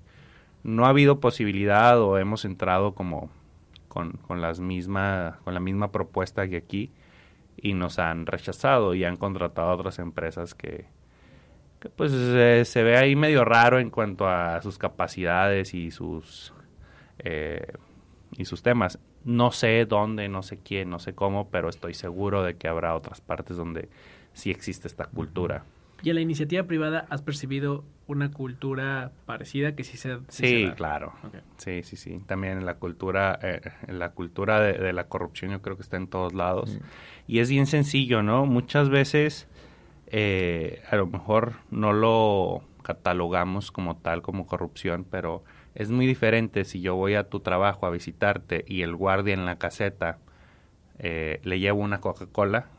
no 0.62 0.86
ha 0.86 0.88
habido 0.88 1.20
posibilidad 1.20 2.00
o 2.00 2.18
hemos 2.18 2.44
entrado 2.44 2.94
como 2.94 3.30
con, 3.88 4.12
con, 4.12 4.40
las 4.40 4.58
misma, 4.60 5.38
con 5.44 5.54
la 5.54 5.60
misma 5.60 5.92
propuesta 5.92 6.48
que 6.48 6.56
aquí 6.56 6.92
y 7.56 7.74
nos 7.74 7.98
han 7.98 8.26
rechazado 8.26 8.94
y 8.94 9.04
han 9.04 9.16
contratado 9.16 9.68
a 9.70 9.74
otras 9.74 9.98
empresas 9.98 10.54
que, 10.54 10.86
pues 11.94 12.10
se 12.12 12.82
ve 12.82 12.96
ahí 12.96 13.16
medio 13.16 13.44
raro 13.44 13.78
en 13.78 13.90
cuanto 13.90 14.28
a 14.28 14.60
sus 14.60 14.76
capacidades 14.78 15.72
y 15.72 15.90
sus 15.90 16.52
eh, 17.20 17.72
y 18.36 18.44
sus 18.44 18.62
temas. 18.62 18.98
No 19.26 19.50
sé 19.50 19.84
dónde, 19.86 20.28
no 20.28 20.42
sé 20.42 20.58
quién, 20.58 20.88
no 20.88 20.98
sé 20.98 21.14
cómo, 21.14 21.50
pero 21.50 21.68
estoy 21.68 21.94
seguro 21.94 22.42
de 22.42 22.56
que 22.56 22.68
habrá 22.68 22.94
otras 22.94 23.20
partes 23.20 23.56
donde 23.56 23.88
sí 24.32 24.50
existe 24.50 24.86
esta 24.88 25.06
cultura. 25.06 25.64
¿Y 26.02 26.10
en 26.10 26.14
la 26.14 26.20
iniciativa 26.20 26.62
privada 26.62 27.06
has 27.10 27.22
percibido 27.22 27.84
una 28.06 28.30
cultura 28.30 29.10
parecida 29.24 29.74
que 29.74 29.82
sí 29.82 29.96
se 29.96 30.18
Sí, 30.28 30.70
claro. 30.76 31.12
Sí, 31.56 31.82
sí, 31.82 31.96
sí. 31.96 32.20
También 32.26 32.58
en 32.58 32.66
la 32.66 32.74
cultura, 32.74 33.38
eh, 33.42 33.60
en 33.88 33.98
la 33.98 34.10
cultura 34.10 34.60
de, 34.60 34.92
la 34.92 35.08
corrupción 35.08 35.50
yo 35.50 35.60
creo 35.60 35.76
que 35.76 35.82
está 35.82 35.96
en 35.96 36.06
todos 36.06 36.32
lados. 36.32 36.78
Y 37.26 37.40
es 37.40 37.50
bien 37.50 37.66
sencillo, 37.66 38.22
¿no? 38.22 38.46
Muchas 38.46 38.90
veces 38.90 39.48
eh, 40.06 40.82
a 40.88 40.96
lo 40.96 41.06
mejor 41.06 41.54
no 41.70 41.92
lo 41.92 42.62
catalogamos 42.82 43.72
como 43.72 43.96
tal, 43.96 44.22
como 44.22 44.46
corrupción, 44.46 45.04
pero 45.10 45.42
es 45.76 45.90
muy 45.90 46.06
diferente 46.06 46.64
si 46.64 46.80
yo 46.80 46.96
voy 46.96 47.14
a 47.14 47.28
tu 47.28 47.40
trabajo 47.40 47.86
a 47.86 47.90
visitarte 47.90 48.64
y 48.66 48.80
el 48.80 48.96
guardia 48.96 49.34
en 49.34 49.44
la 49.44 49.58
caseta 49.58 50.18
eh, 50.98 51.38
le 51.44 51.60
llevo 51.60 51.82
una 51.82 52.00
Coca-Cola 52.00 52.70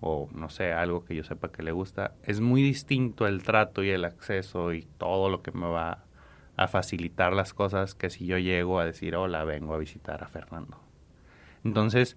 o 0.00 0.28
no 0.32 0.48
sé, 0.48 0.72
algo 0.72 1.04
que 1.04 1.14
yo 1.14 1.22
sepa 1.22 1.52
que 1.52 1.62
le 1.62 1.72
gusta. 1.72 2.14
Es 2.22 2.40
muy 2.40 2.62
distinto 2.62 3.26
el 3.26 3.42
trato 3.42 3.82
y 3.82 3.90
el 3.90 4.04
acceso 4.06 4.72
y 4.72 4.82
todo 4.98 5.28
lo 5.28 5.42
que 5.42 5.52
me 5.52 5.66
va 5.66 6.04
a 6.56 6.68
facilitar 6.68 7.34
las 7.34 7.52
cosas 7.52 7.94
que 7.94 8.08
si 8.08 8.24
yo 8.24 8.38
llego 8.38 8.80
a 8.80 8.86
decir, 8.86 9.16
hola, 9.16 9.44
vengo 9.44 9.74
a 9.74 9.78
visitar 9.78 10.24
a 10.24 10.28
Fernando. 10.28 10.80
Entonces, 11.62 12.16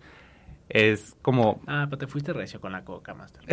es 0.69 1.17
como... 1.23 1.61
Ah, 1.65 1.87
pero 1.89 1.97
te 1.97 2.07
fuiste 2.07 2.31
recio 2.31 2.61
con 2.61 2.71
la 2.71 2.83
coca, 2.83 3.15
Master. 3.15 3.43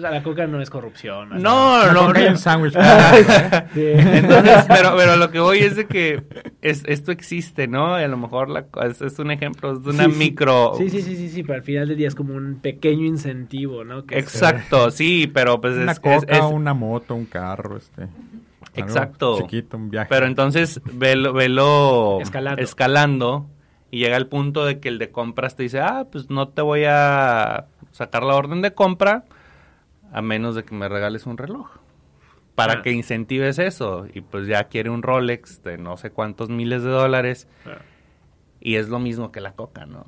La 0.00 0.22
coca, 0.22 0.46
no 0.46 0.60
es 0.60 0.68
corrupción. 0.68 1.30
No, 1.40 1.90
no, 1.92 2.12
no. 2.12 2.30
un 2.30 2.36
sándwich. 2.36 2.74
Entonces, 3.74 4.64
pero, 4.68 4.94
pero 4.94 5.16
lo 5.16 5.30
que 5.30 5.40
voy 5.40 5.60
es 5.60 5.76
de 5.76 5.86
que 5.86 6.22
es, 6.60 6.84
esto 6.86 7.12
existe, 7.12 7.66
¿no? 7.66 7.98
Y 7.98 8.04
a 8.04 8.08
lo 8.08 8.18
mejor 8.18 8.50
la, 8.50 8.66
es, 8.84 9.18
un 9.18 9.30
ejemplo, 9.30 9.72
es 9.72 9.86
una 9.86 10.06
micro... 10.06 10.74
Sí, 10.76 10.90
sí, 10.90 11.00
sí, 11.00 11.16
sí, 11.16 11.30
sí, 11.30 11.42
pero 11.42 11.54
al 11.54 11.62
final 11.62 11.88
del 11.88 11.96
día 11.96 12.08
es 12.08 12.14
como 12.14 12.34
un 12.34 12.60
pequeño 12.60 13.06
incentivo, 13.06 13.84
¿no? 13.84 14.04
Exacto, 14.10 14.90
sí, 14.90 15.30
pero 15.32 15.60
pues 15.62 15.76
una 15.76 15.94
coca, 15.94 16.46
una 16.46 16.74
moto, 16.74 17.14
un 17.14 17.24
carro, 17.24 17.78
este... 17.78 18.06
Exacto. 18.74 19.38
Chiquito, 19.38 19.76
un 19.76 19.90
viaje. 19.90 20.08
Pero 20.10 20.26
entonces 20.26 20.80
velo, 20.92 21.32
velo 21.32 22.20
escalando. 22.20 22.62
escalando 22.62 23.46
y 23.90 24.00
llega 24.00 24.16
el 24.16 24.26
punto 24.26 24.64
de 24.64 24.80
que 24.80 24.88
el 24.88 24.98
de 24.98 25.10
compras 25.10 25.56
te 25.56 25.62
dice, 25.62 25.80
ah, 25.80 26.06
pues 26.10 26.28
no 26.30 26.48
te 26.48 26.62
voy 26.62 26.84
a 26.86 27.66
sacar 27.92 28.22
la 28.22 28.34
orden 28.34 28.60
de 28.60 28.74
compra 28.74 29.24
a 30.12 30.22
menos 30.22 30.54
de 30.54 30.64
que 30.64 30.74
me 30.74 30.88
regales 30.88 31.26
un 31.26 31.38
reloj. 31.38 31.70
Para 32.54 32.74
ah. 32.74 32.82
que 32.82 32.90
incentives 32.90 33.58
eso. 33.58 34.06
Y 34.12 34.20
pues 34.20 34.46
ya 34.46 34.64
quiere 34.64 34.90
un 34.90 35.02
Rolex 35.02 35.62
de 35.62 35.78
no 35.78 35.96
sé 35.96 36.10
cuántos 36.10 36.50
miles 36.50 36.82
de 36.82 36.90
dólares. 36.90 37.48
Ah. 37.64 37.78
Y 38.60 38.74
es 38.74 38.88
lo 38.88 38.98
mismo 38.98 39.32
que 39.32 39.40
la 39.40 39.52
coca, 39.52 39.86
¿no? 39.86 40.06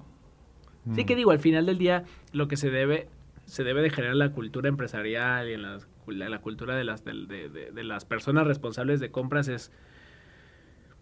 Sí 0.95 1.05
que 1.05 1.15
digo, 1.15 1.31
al 1.31 1.39
final 1.39 1.67
del 1.67 1.79
día 1.79 2.05
lo 2.33 2.49
que 2.49 2.57
se 2.57 2.71
debe, 2.71 3.07
se 3.45 3.65
debe 3.65 3.83
de 3.83 3.91
generar 3.91 4.17
la 4.17 4.31
cultura 4.31 4.69
empresarial 4.69 5.49
y 5.49 5.53
en 5.53 5.63
la, 5.63 5.79
la 6.07 6.39
cultura 6.41 6.75
de 6.75 6.85
las, 6.85 7.05
de, 7.05 7.27
de, 7.27 7.71
de 7.71 7.85
las 7.85 8.07
personas 8.07 8.47
responsables 8.47 8.99
de 8.99 9.11
compras 9.11 9.47
es 9.49 9.71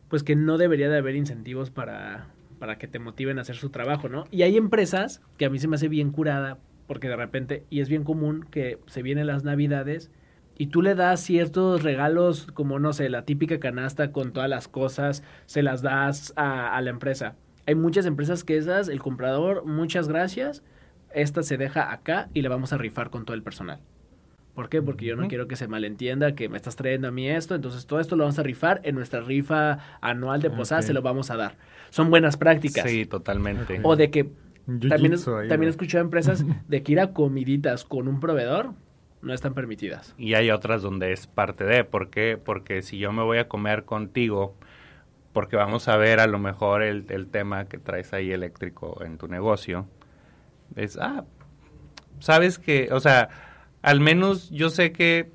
pues 0.08 0.24
que 0.24 0.34
no 0.36 0.58
debería 0.58 0.88
de 0.88 0.98
haber 0.98 1.14
incentivos 1.14 1.70
para, 1.70 2.26
para 2.58 2.78
que 2.78 2.88
te 2.88 2.98
motiven 2.98 3.38
a 3.38 3.42
hacer 3.42 3.56
su 3.56 3.70
trabajo, 3.70 4.08
¿no? 4.08 4.24
Y 4.30 4.42
hay 4.42 4.56
empresas 4.56 5.22
que 5.36 5.44
a 5.44 5.50
mí 5.50 5.58
se 5.58 5.68
me 5.68 5.76
hace 5.76 5.88
bien 5.88 6.10
curada, 6.10 6.58
porque 6.86 7.08
de 7.08 7.16
repente, 7.16 7.64
y 7.70 7.80
es 7.80 7.88
bien 7.88 8.04
común 8.04 8.46
que 8.50 8.78
se 8.86 9.02
vienen 9.02 9.26
las 9.26 9.44
navidades 9.44 10.10
y 10.56 10.66
tú 10.66 10.82
le 10.82 10.96
das 10.96 11.20
ciertos 11.20 11.84
regalos, 11.84 12.48
como 12.52 12.80
no 12.80 12.92
sé, 12.92 13.08
la 13.08 13.24
típica 13.24 13.60
canasta 13.60 14.10
con 14.10 14.32
todas 14.32 14.50
las 14.50 14.66
cosas, 14.66 15.22
se 15.46 15.62
las 15.62 15.82
das 15.82 16.32
a, 16.36 16.80
la 16.82 16.90
empresa. 16.90 17.36
Hay 17.66 17.76
muchas 17.76 18.06
empresas 18.06 18.42
que 18.42 18.56
esas, 18.56 18.88
el 18.88 19.00
comprador, 19.00 19.64
muchas 19.64 20.08
gracias, 20.08 20.64
esta 21.14 21.44
se 21.44 21.58
deja 21.58 21.92
acá 21.92 22.28
y 22.34 22.42
le 22.42 22.48
vamos 22.48 22.72
a 22.72 22.78
rifar 22.78 23.10
con 23.10 23.24
todo 23.24 23.36
el 23.36 23.42
personal. 23.42 23.80
¿Por 24.58 24.68
qué? 24.68 24.82
Porque 24.82 25.04
yo 25.04 25.14
no 25.14 25.28
quiero 25.28 25.46
que 25.46 25.54
se 25.54 25.68
malentienda 25.68 26.34
que 26.34 26.48
me 26.48 26.56
estás 26.56 26.74
trayendo 26.74 27.06
a 27.06 27.10
mí 27.12 27.28
esto, 27.28 27.54
entonces 27.54 27.86
todo 27.86 28.00
esto 28.00 28.16
lo 28.16 28.24
vamos 28.24 28.40
a 28.40 28.42
rifar 28.42 28.80
en 28.82 28.96
nuestra 28.96 29.20
rifa 29.20 29.78
anual 30.00 30.42
de 30.42 30.50
posadas, 30.50 30.84
se 30.84 30.92
lo 30.92 31.00
vamos 31.00 31.30
a 31.30 31.36
dar. 31.36 31.54
Son 31.90 32.10
buenas 32.10 32.36
prácticas. 32.36 32.90
Sí, 32.90 33.06
totalmente. 33.06 33.78
O 33.84 33.94
de 33.94 34.10
que 34.10 34.32
también, 34.66 35.12
es, 35.12 35.24
también 35.26 35.62
he 35.62 35.68
escuchado 35.68 36.02
empresas 36.02 36.44
de 36.66 36.82
que 36.82 36.90
ir 36.90 36.98
a 36.98 37.12
comiditas 37.12 37.84
con 37.84 38.08
un 38.08 38.18
proveedor 38.18 38.72
no 39.22 39.32
están 39.32 39.54
permitidas. 39.54 40.12
Y 40.18 40.34
hay 40.34 40.50
otras 40.50 40.82
donde 40.82 41.12
es 41.12 41.28
parte 41.28 41.62
de, 41.62 41.84
¿por 41.84 42.10
qué? 42.10 42.36
Porque 42.36 42.82
si 42.82 42.98
yo 42.98 43.12
me 43.12 43.22
voy 43.22 43.38
a 43.38 43.46
comer 43.46 43.84
contigo, 43.84 44.56
porque 45.32 45.54
vamos 45.54 45.86
a 45.86 45.96
ver 45.96 46.18
a 46.18 46.26
lo 46.26 46.40
mejor 46.40 46.82
el, 46.82 47.06
el 47.10 47.28
tema 47.28 47.66
que 47.66 47.78
traes 47.78 48.12
ahí 48.12 48.32
eléctrico 48.32 49.04
en 49.04 49.18
tu 49.18 49.28
negocio, 49.28 49.86
es, 50.74 50.98
ah, 50.98 51.24
sabes 52.18 52.58
que, 52.58 52.88
o 52.90 52.98
sea, 52.98 53.28
al 53.88 54.00
menos 54.00 54.50
yo 54.50 54.68
sé 54.68 54.92
que 54.92 55.30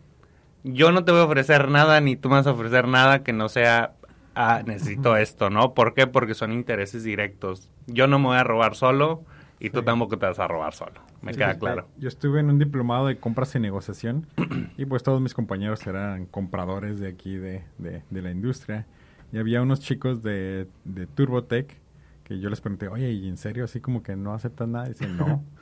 yo 0.64 0.92
no 0.92 1.04
te 1.04 1.12
voy 1.12 1.22
a 1.22 1.24
ofrecer 1.24 1.70
nada 1.70 2.00
ni 2.02 2.16
tú 2.16 2.30
me 2.30 2.36
vas 2.36 2.46
a 2.46 2.52
ofrecer 2.52 2.88
nada 2.88 3.24
que 3.24 3.34
no 3.34 3.50
sea, 3.50 3.96
ah, 4.36 4.62
necesito 4.64 5.18
esto, 5.18 5.50
¿no? 5.50 5.74
¿Por 5.74 5.96
qué? 5.96 6.06
Porque 6.06 6.36
son 6.36 6.54
intereses 6.54 7.04
directos. 7.04 7.72
Yo 7.88 8.06
no 8.06 8.20
me 8.20 8.28
voy 8.28 8.38
a 8.38 8.44
robar 8.44 8.76
solo 8.76 9.24
y 9.60 9.72
tú 9.72 9.82
tampoco 9.82 10.20
te 10.20 10.28
vas 10.28 10.38
a 10.38 10.48
robar 10.48 10.76
solo. 10.76 11.02
Me 11.24 11.34
queda 11.34 11.58
claro. 11.58 11.88
Yo 11.98 12.08
estuve 12.08 12.42
en 12.42 12.52
un 12.52 12.60
diplomado 12.60 13.08
de 13.08 13.18
compras 13.18 13.56
y 13.56 13.60
negociación 13.60 14.28
y 14.78 14.86
pues 14.86 15.02
todos 15.02 15.20
mis 15.20 15.34
compañeros 15.34 15.88
eran 15.88 16.28
compradores 16.28 17.00
de 17.00 17.08
aquí 17.08 17.36
de, 17.36 17.64
de, 17.80 18.04
de 18.08 18.22
la 18.22 18.30
industria. 18.30 18.86
Y 19.32 19.40
había 19.40 19.64
unos 19.64 19.80
chicos 19.80 20.22
de, 20.22 20.68
de 20.86 21.08
Turbotech 21.08 21.82
que 22.24 22.40
yo 22.40 22.52
les 22.52 22.62
pregunté, 22.62 22.88
oye, 22.88 23.10
¿y 23.14 23.28
en 23.28 23.38
serio 23.38 23.64
así 23.64 23.80
como 23.80 24.04
que 24.04 24.16
no 24.16 24.36
aceptan 24.36 24.74
nada? 24.74 24.86
Y 24.86 24.90
dicen, 24.90 25.18
no. 25.18 25.44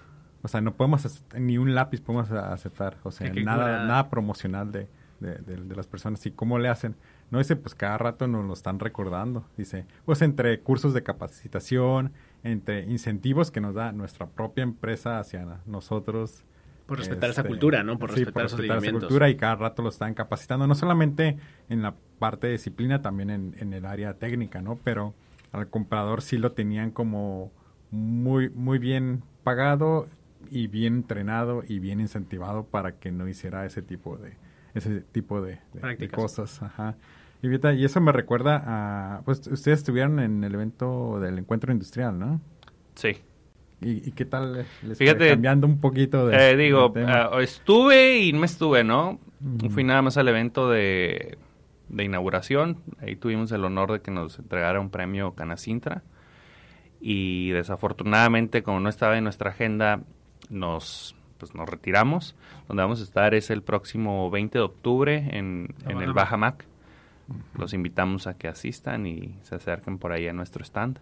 O 0.43 0.47
sea, 0.47 0.61
no 0.61 0.73
podemos, 0.75 1.23
ni 1.37 1.57
un 1.57 1.75
lápiz 1.75 2.01
podemos 2.01 2.31
aceptar. 2.31 2.97
O 3.03 3.11
sea, 3.11 3.31
nada, 3.33 3.85
nada 3.85 4.09
promocional 4.09 4.71
de, 4.71 4.87
de, 5.19 5.75
las 5.75 5.87
personas. 5.87 6.25
¿Y 6.25 6.31
cómo 6.31 6.57
le 6.57 6.69
hacen? 6.69 6.95
No 7.29 7.37
dice, 7.37 7.55
pues 7.55 7.75
cada 7.75 7.97
rato 7.97 8.27
nos 8.27 8.45
lo 8.45 8.53
están 8.53 8.79
recordando. 8.79 9.45
Dice, 9.55 9.85
pues 10.05 10.21
entre 10.21 10.59
cursos 10.59 10.93
de 10.93 11.03
capacitación, 11.03 12.11
entre 12.43 12.83
incentivos 12.85 13.51
que 13.51 13.61
nos 13.61 13.75
da 13.75 13.91
nuestra 13.91 14.27
propia 14.27 14.63
empresa 14.63 15.19
hacia 15.19 15.59
nosotros. 15.65 16.43
Por 16.87 16.97
respetar 16.97 17.29
esa 17.29 17.41
este, 17.41 17.49
cultura, 17.49 17.83
¿no? 17.83 17.97
Por 17.99 18.09
respetar, 18.09 18.33
por 18.33 18.43
respetar 18.43 18.77
esa 18.77 18.91
cultura 18.91 19.29
y 19.29 19.35
cada 19.35 19.55
rato 19.55 19.81
lo 19.81 19.89
están 19.89 20.13
capacitando, 20.13 20.67
no 20.67 20.75
solamente 20.75 21.37
en 21.69 21.83
la 21.83 21.93
parte 22.19 22.47
de 22.47 22.53
disciplina, 22.53 23.01
también 23.01 23.29
en, 23.29 23.55
en 23.59 23.73
el 23.73 23.85
área 23.85 24.15
técnica, 24.15 24.61
¿no? 24.61 24.77
Pero 24.83 25.13
al 25.51 25.69
comprador 25.69 26.21
sí 26.21 26.37
lo 26.37 26.51
tenían 26.51 26.91
como 26.91 27.51
muy, 27.91 28.49
muy 28.49 28.79
bien 28.79 29.23
pagado 29.43 30.07
y 30.49 30.67
bien 30.67 30.95
entrenado 30.95 31.63
y 31.67 31.79
bien 31.79 31.99
incentivado 31.99 32.65
para 32.65 32.93
que 32.93 33.11
no 33.11 33.27
hiciera 33.27 33.65
ese 33.65 33.81
tipo 33.81 34.17
de 34.17 34.33
ese 34.73 35.01
tipo 35.01 35.41
de, 35.41 35.59
cosas. 36.13 36.61
Ajá. 36.63 36.95
Y, 37.41 37.49
y 37.49 37.85
eso 37.85 38.01
me 38.01 38.11
recuerda 38.11 38.63
a, 38.65 39.21
pues 39.25 39.39
ustedes 39.47 39.79
estuvieron 39.79 40.19
en 40.19 40.43
el 40.43 40.53
evento 40.53 41.19
del 41.19 41.39
encuentro 41.39 41.71
industrial, 41.71 42.17
¿no? 42.17 42.39
Sí. 42.95 43.17
¿Y, 43.83 44.11
qué 44.11 44.25
tal 44.25 44.67
les 44.83 44.97
Fíjate, 44.99 45.29
cambiando 45.29 45.65
un 45.65 45.79
poquito 45.79 46.27
de... 46.27 46.51
Eh, 46.51 46.55
digo, 46.55 46.93
ah, 47.07 47.31
estuve 47.41 48.19
y 48.19 48.31
no 48.31 48.43
estuve, 48.45 48.83
¿no? 48.83 49.19
Fui 49.71 49.83
nada 49.83 50.03
más 50.03 50.17
al 50.17 50.27
evento 50.27 50.69
de, 50.69 51.39
de 51.89 52.03
inauguración. 52.03 52.77
Ahí 53.01 53.15
tuvimos 53.15 53.51
el 53.51 53.65
honor 53.65 53.91
de 53.91 54.01
que 54.01 54.11
nos 54.11 54.37
entregara 54.37 54.79
un 54.79 54.91
premio 54.91 55.33
Canacintra. 55.33 56.03
Y 56.99 57.49
desafortunadamente, 57.49 58.61
como 58.61 58.79
no 58.79 58.87
estaba 58.87 59.17
en 59.17 59.23
nuestra 59.23 59.49
agenda, 59.49 60.01
nos, 60.51 61.15
pues, 61.37 61.55
nos 61.55 61.67
retiramos. 61.67 62.35
Donde 62.67 62.83
vamos 62.83 62.99
a 62.99 63.03
estar 63.03 63.33
es 63.33 63.49
el 63.49 63.63
próximo 63.63 64.29
20 64.29 64.59
de 64.59 64.63
octubre 64.63 65.27
en, 65.31 65.73
en 65.87 66.01
el 66.01 66.13
Baja 66.13 66.37
Mac. 66.37 66.65
Los 67.57 67.73
invitamos 67.73 68.27
a 68.27 68.37
que 68.37 68.47
asistan 68.47 69.05
y 69.07 69.39
se 69.43 69.55
acerquen 69.55 69.97
por 69.97 70.11
ahí 70.11 70.27
a 70.27 70.33
nuestro 70.33 70.63
stand. 70.63 70.99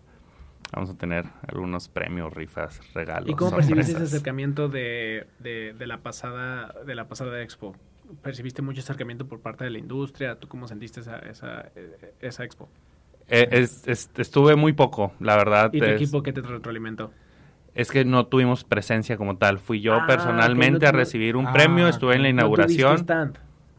Vamos 0.71 0.91
a 0.91 0.97
tener 0.97 1.25
algunos 1.47 1.87
premios, 1.87 2.31
rifas, 2.33 2.79
regalos. 2.93 3.29
¿Y 3.29 3.33
cómo 3.33 3.55
percibiste 3.55 3.93
ese 3.93 4.03
acercamiento 4.03 4.69
de, 4.69 5.25
de, 5.39 5.73
de, 5.73 5.87
la 5.87 5.97
pasada 5.97 6.75
de 6.85 6.93
la 6.93 7.07
pasada 7.07 7.41
expo? 7.41 7.75
¿Percibiste 8.21 8.61
mucho 8.61 8.81
acercamiento 8.81 9.27
por 9.27 9.39
parte 9.39 9.63
de 9.63 9.71
la 9.71 9.79
industria? 9.79 10.39
¿Tú 10.39 10.47
cómo 10.47 10.67
sentiste 10.67 10.99
esa, 10.99 11.17
esa, 11.19 11.71
esa 12.21 12.43
expo? 12.43 12.69
Eh, 13.29 13.67
estuve 13.85 14.55
muy 14.55 14.73
poco, 14.73 15.13
la 15.19 15.35
verdad. 15.37 15.71
¿Y 15.73 15.79
tu 15.79 15.85
equipo 15.85 16.21
qué 16.21 16.33
te 16.33 16.41
retroalimentó? 16.41 17.11
Es 17.79 17.91
que 17.91 18.03
no 18.03 18.25
tuvimos 18.25 18.65
presencia 18.65 19.15
como 19.15 19.37
tal. 19.37 19.57
Fui 19.57 19.79
yo 19.79 19.93
ah, 19.93 20.05
personalmente 20.05 20.85
a 20.85 20.91
recibir 20.91 21.37
un 21.37 21.49
premio, 21.49 21.85
ah, 21.85 21.89
estuve 21.89 22.15
en 22.15 22.23
la 22.23 22.29
inauguración. 22.29 23.05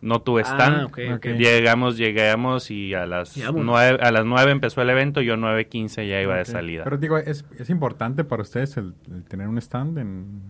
No, 0.01 0.23
tuve 0.23 0.41
ah, 0.47 0.55
stand. 0.55 1.37
Llegamos, 1.37 1.99
llegamos 1.99 2.71
y 2.71 2.95
a 2.95 3.05
las 3.05 3.37
nueve, 3.37 3.99
a 4.01 4.11
las 4.11 4.25
nueve 4.25 4.53
empezó 4.53 4.81
el 4.81 4.89
evento, 4.89 5.21
yo 5.21 5.37
nueve 5.37 5.67
quince 5.67 6.07
ya 6.07 6.19
iba 6.23 6.37
de 6.37 6.47
salida. 6.47 6.85
Pero 6.85 6.97
digo, 6.97 7.19
¿es, 7.19 7.45
¿es 7.59 7.69
importante 7.69 8.25
para 8.25 8.41
ustedes 8.41 8.79
el, 8.79 8.95
tener 9.29 9.49
un 9.49 9.59
stand 9.59 9.99
en...? 9.99 10.41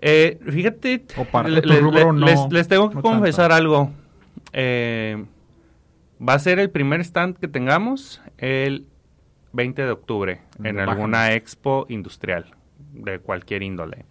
Eh, 0.00 0.38
fíjate, 0.48 1.04
les, 2.50 2.68
tengo 2.68 2.90
que 2.90 3.00
confesar 3.00 3.50
algo. 3.50 3.90
Eh, 4.52 5.24
va 6.20 6.34
a 6.34 6.38
ser 6.38 6.60
el 6.60 6.70
primer 6.70 7.00
stand 7.00 7.38
que 7.38 7.48
tengamos 7.48 8.22
el 8.38 8.86
20 9.52 9.82
de 9.82 9.90
octubre 9.90 10.40
en 10.62 10.80
alguna 10.80 11.32
expo 11.34 11.86
industrial 11.88 12.54
de 12.92 13.18
cualquier 13.18 13.62
índole. 13.62 14.06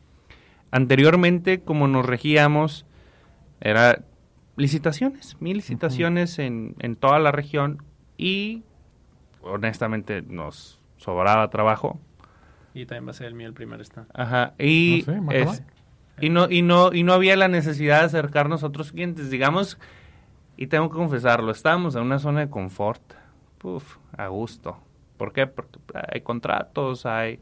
Anteriormente, 0.72 1.62
como 1.62 1.88
nos 1.88 2.06
regíamos, 2.06 2.86
era 3.60 4.04
licitaciones, 4.56 5.38
mil 5.40 5.58
licitaciones 5.58 6.40
en, 6.40 6.76
en 6.80 6.96
toda 6.96 7.20
la 7.20 7.32
región 7.32 7.84
y 8.18 8.64
honestamente 9.42 10.22
nos 10.22 10.82
sobraba 10.98 11.50
trabajo. 11.50 12.00
Y 12.74 12.86
también 12.86 13.08
va 13.08 13.12
a 13.12 13.16
ser 13.16 13.28
el 13.28 13.34
mío 13.34 13.48
el 13.48 13.54
primer 13.54 13.82
stand. 13.82 14.08
Ajá, 14.14 14.54
y, 14.58 15.06
y, 16.22 16.30
no, 16.30 16.50
y, 16.50 16.62
no, 16.62 16.94
y 16.94 17.04
no 17.04 17.14
había 17.14 17.36
la 17.36 17.48
necesidad 17.48 18.00
de 18.00 18.06
acercarnos 18.06 18.64
a 18.64 18.68
otros 18.68 18.92
clientes, 18.92 19.30
digamos, 19.30 19.78
y 20.56 20.68
tengo 20.68 20.90
que 20.90 20.96
confesarlo, 20.96 21.52
estábamos 21.52 21.96
en 21.96 22.04
una 22.04 22.20
zona 22.20 22.42
de 22.42 22.50
confort, 22.50 23.02
Puf, 23.58 23.98
a 24.18 24.28
gusto 24.28 24.78
¿Por 25.22 25.34
qué? 25.34 25.46
Porque 25.46 25.78
hay 26.12 26.22
contratos, 26.22 27.06
hay 27.06 27.38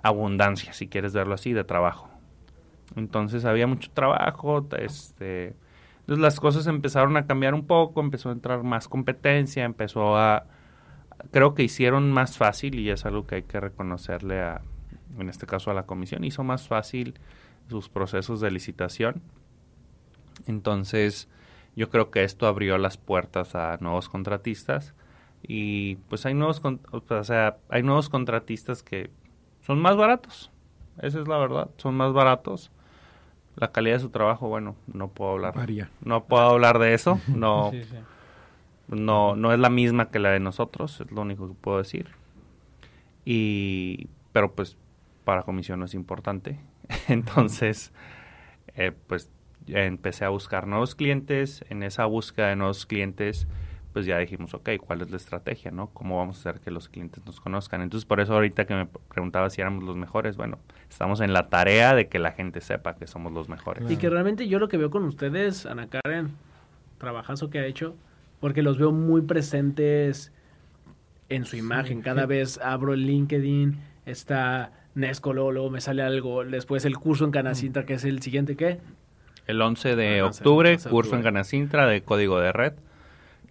abundancia, 0.00 0.72
si 0.72 0.86
quieres 0.86 1.12
verlo 1.12 1.34
así, 1.34 1.52
de 1.52 1.64
trabajo. 1.64 2.08
Entonces 2.94 3.44
había 3.44 3.66
mucho 3.66 3.90
trabajo, 3.90 4.64
este, 4.78 5.56
entonces 5.98 6.22
las 6.22 6.38
cosas 6.38 6.68
empezaron 6.68 7.16
a 7.16 7.26
cambiar 7.26 7.54
un 7.54 7.66
poco, 7.66 8.00
empezó 8.00 8.28
a 8.28 8.32
entrar 8.32 8.62
más 8.62 8.86
competencia, 8.86 9.64
empezó 9.64 10.16
a, 10.16 10.44
creo 11.32 11.56
que 11.56 11.64
hicieron 11.64 12.12
más 12.12 12.38
fácil 12.38 12.78
y 12.78 12.90
es 12.90 13.04
algo 13.04 13.26
que 13.26 13.34
hay 13.34 13.42
que 13.42 13.58
reconocerle 13.58 14.40
a, 14.40 14.60
en 15.18 15.28
este 15.28 15.46
caso 15.46 15.72
a 15.72 15.74
la 15.74 15.82
comisión, 15.82 16.22
hizo 16.22 16.44
más 16.44 16.68
fácil 16.68 17.14
sus 17.68 17.88
procesos 17.88 18.40
de 18.40 18.52
licitación. 18.52 19.20
Entonces 20.46 21.28
yo 21.74 21.90
creo 21.90 22.12
que 22.12 22.22
esto 22.22 22.46
abrió 22.46 22.78
las 22.78 22.98
puertas 22.98 23.56
a 23.56 23.78
nuevos 23.80 24.08
contratistas 24.08 24.94
y 25.42 25.96
pues 26.08 26.26
hay 26.26 26.34
nuevos, 26.34 26.62
o 26.64 27.24
sea, 27.24 27.58
hay 27.68 27.82
nuevos 27.82 28.08
contratistas 28.08 28.82
que 28.82 29.10
son 29.62 29.80
más 29.80 29.96
baratos. 29.96 30.50
Esa 31.00 31.20
es 31.20 31.28
la 31.28 31.38
verdad, 31.38 31.70
son 31.76 31.94
más 31.96 32.12
baratos. 32.12 32.70
La 33.56 33.72
calidad 33.72 33.96
de 33.96 34.00
su 34.00 34.10
trabajo, 34.10 34.48
bueno, 34.48 34.76
no 34.86 35.08
puedo 35.08 35.32
hablar. 35.32 35.54
No 36.00 36.24
puedo 36.24 36.42
hablar 36.42 36.78
de 36.78 36.94
eso. 36.94 37.20
No, 37.28 37.72
no, 38.88 39.36
no 39.36 39.52
es 39.52 39.58
la 39.58 39.68
misma 39.68 40.10
que 40.10 40.18
la 40.18 40.30
de 40.30 40.40
nosotros, 40.40 41.00
es 41.00 41.10
lo 41.10 41.22
único 41.22 41.46
que 41.48 41.54
puedo 41.54 41.78
decir. 41.78 42.08
Y, 43.24 44.08
pero 44.32 44.54
pues 44.54 44.78
para 45.24 45.42
comisión 45.42 45.80
no 45.80 45.84
es 45.84 45.94
importante. 45.94 46.58
Entonces, 47.08 47.92
eh, 48.74 48.92
pues 49.06 49.30
empecé 49.66 50.24
a 50.24 50.30
buscar 50.30 50.66
nuevos 50.66 50.94
clientes. 50.94 51.64
En 51.68 51.82
esa 51.82 52.06
búsqueda 52.06 52.48
de 52.48 52.56
nuevos 52.56 52.86
clientes, 52.86 53.46
pues 53.92 54.06
ya 54.06 54.18
dijimos, 54.18 54.54
ok, 54.54 54.70
¿cuál 54.80 55.00
es 55.02 55.10
la 55.10 55.16
estrategia, 55.16 55.70
no? 55.70 55.88
¿Cómo 55.88 56.18
vamos 56.18 56.36
a 56.36 56.50
hacer 56.50 56.60
que 56.60 56.70
los 56.70 56.88
clientes 56.88 57.24
nos 57.26 57.40
conozcan? 57.40 57.80
Entonces, 57.82 58.04
por 58.06 58.20
eso 58.20 58.34
ahorita 58.34 58.66
que 58.66 58.74
me 58.74 58.86
preguntaba 58.86 59.48
si 59.50 59.60
éramos 59.60 59.82
los 59.84 59.96
mejores, 59.96 60.36
bueno, 60.36 60.58
estamos 60.88 61.20
en 61.20 61.32
la 61.32 61.48
tarea 61.48 61.94
de 61.94 62.08
que 62.08 62.18
la 62.18 62.32
gente 62.32 62.60
sepa 62.60 62.94
que 62.96 63.06
somos 63.06 63.32
los 63.32 63.48
mejores. 63.48 63.90
Y 63.90 63.96
que 63.96 64.10
realmente 64.10 64.46
yo 64.48 64.58
lo 64.58 64.68
que 64.68 64.76
veo 64.76 64.90
con 64.90 65.04
ustedes, 65.04 65.66
Ana 65.66 65.88
Karen, 65.88 66.30
trabajazo 66.98 67.50
que 67.50 67.58
ha 67.58 67.66
hecho, 67.66 67.94
porque 68.40 68.62
los 68.62 68.78
veo 68.78 68.92
muy 68.92 69.22
presentes 69.22 70.32
en 71.28 71.44
su 71.44 71.56
imagen. 71.56 72.02
Cada 72.02 72.26
vez 72.26 72.58
abro 72.62 72.92
el 72.94 73.06
LinkedIn, 73.06 73.78
está 74.06 74.72
Nesco, 74.94 75.32
luego, 75.32 75.70
me 75.70 75.80
sale 75.80 76.02
algo, 76.02 76.44
después 76.44 76.84
el 76.84 76.96
curso 76.98 77.24
en 77.24 77.30
Canacinta, 77.30 77.84
que 77.86 77.94
es 77.94 78.04
el 78.04 78.20
siguiente, 78.22 78.56
¿qué? 78.56 78.78
El 79.46 79.62
11 79.62 79.96
de 79.96 80.20
Ah, 80.20 80.26
11, 80.26 80.38
octubre, 80.40 80.72
11 80.74 80.88
de 80.88 80.90
curso 80.90 81.10
en 81.10 81.16
octubre. 81.18 81.32
Ganacintra 81.32 81.86
de 81.86 82.02
código 82.02 82.38
de 82.40 82.52
red. 82.52 82.72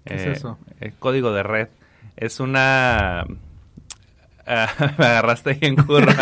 ¿Qué 0.07 0.15
es 0.15 0.21
Eh, 0.23 0.31
eso? 0.31 0.57
El 0.79 0.93
código 0.93 1.31
de 1.33 1.43
red 1.43 1.67
es 2.15 2.39
una... 2.39 3.25
Ah, 4.49 4.69
me 4.97 5.05
agarraste 5.05 5.49
ahí 5.49 5.57
en 5.63 5.75
curva. 5.75 6.13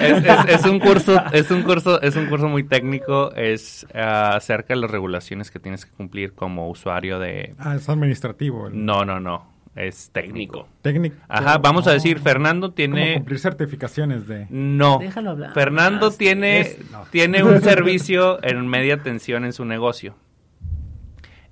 es, 0.00 0.24
es- 0.24 0.60
es 0.60 0.64
un 0.64 0.78
curso, 0.78 1.20
es 1.32 1.50
un 1.50 1.62
curso, 1.62 2.00
es 2.00 2.14
un 2.14 2.26
curso 2.26 2.46
muy 2.46 2.62
técnico. 2.62 3.32
Es 3.34 3.84
ah, 3.94 4.36
acerca 4.36 4.74
de 4.74 4.80
las 4.82 4.90
regulaciones 4.90 5.50
que 5.50 5.58
tienes 5.58 5.84
que 5.84 5.90
cumplir 5.90 6.34
como 6.34 6.68
usuario 6.70 7.18
de. 7.18 7.54
Ah, 7.58 7.74
es 7.74 7.88
administrativo. 7.88 8.68
el 8.68 8.84
No, 8.84 9.04
no, 9.04 9.18
no. 9.18 9.52
Es 9.74 10.10
técnico. 10.12 10.68
Técnico. 10.82 11.16
Ajá, 11.28 11.58
vamos 11.58 11.88
a 11.88 11.92
decir, 11.92 12.20
Fernando 12.20 12.70
tiene. 12.72 13.14
cumplir 13.14 13.40
certificaciones 13.40 14.28
de... 14.28 14.46
No. 14.50 14.98
Déjalo 15.00 15.30
hablar. 15.30 15.54
Fernando 15.54 16.06
más. 16.06 16.18
tiene, 16.18 16.60
Es- 16.60 16.90
no. 16.92 17.04
tiene 17.10 17.42
un 17.42 17.60
servicio 17.62 18.38
en 18.44 18.66
media 18.68 19.02
tensión 19.02 19.44
en 19.44 19.52
su 19.52 19.64
negocio. 19.64 20.14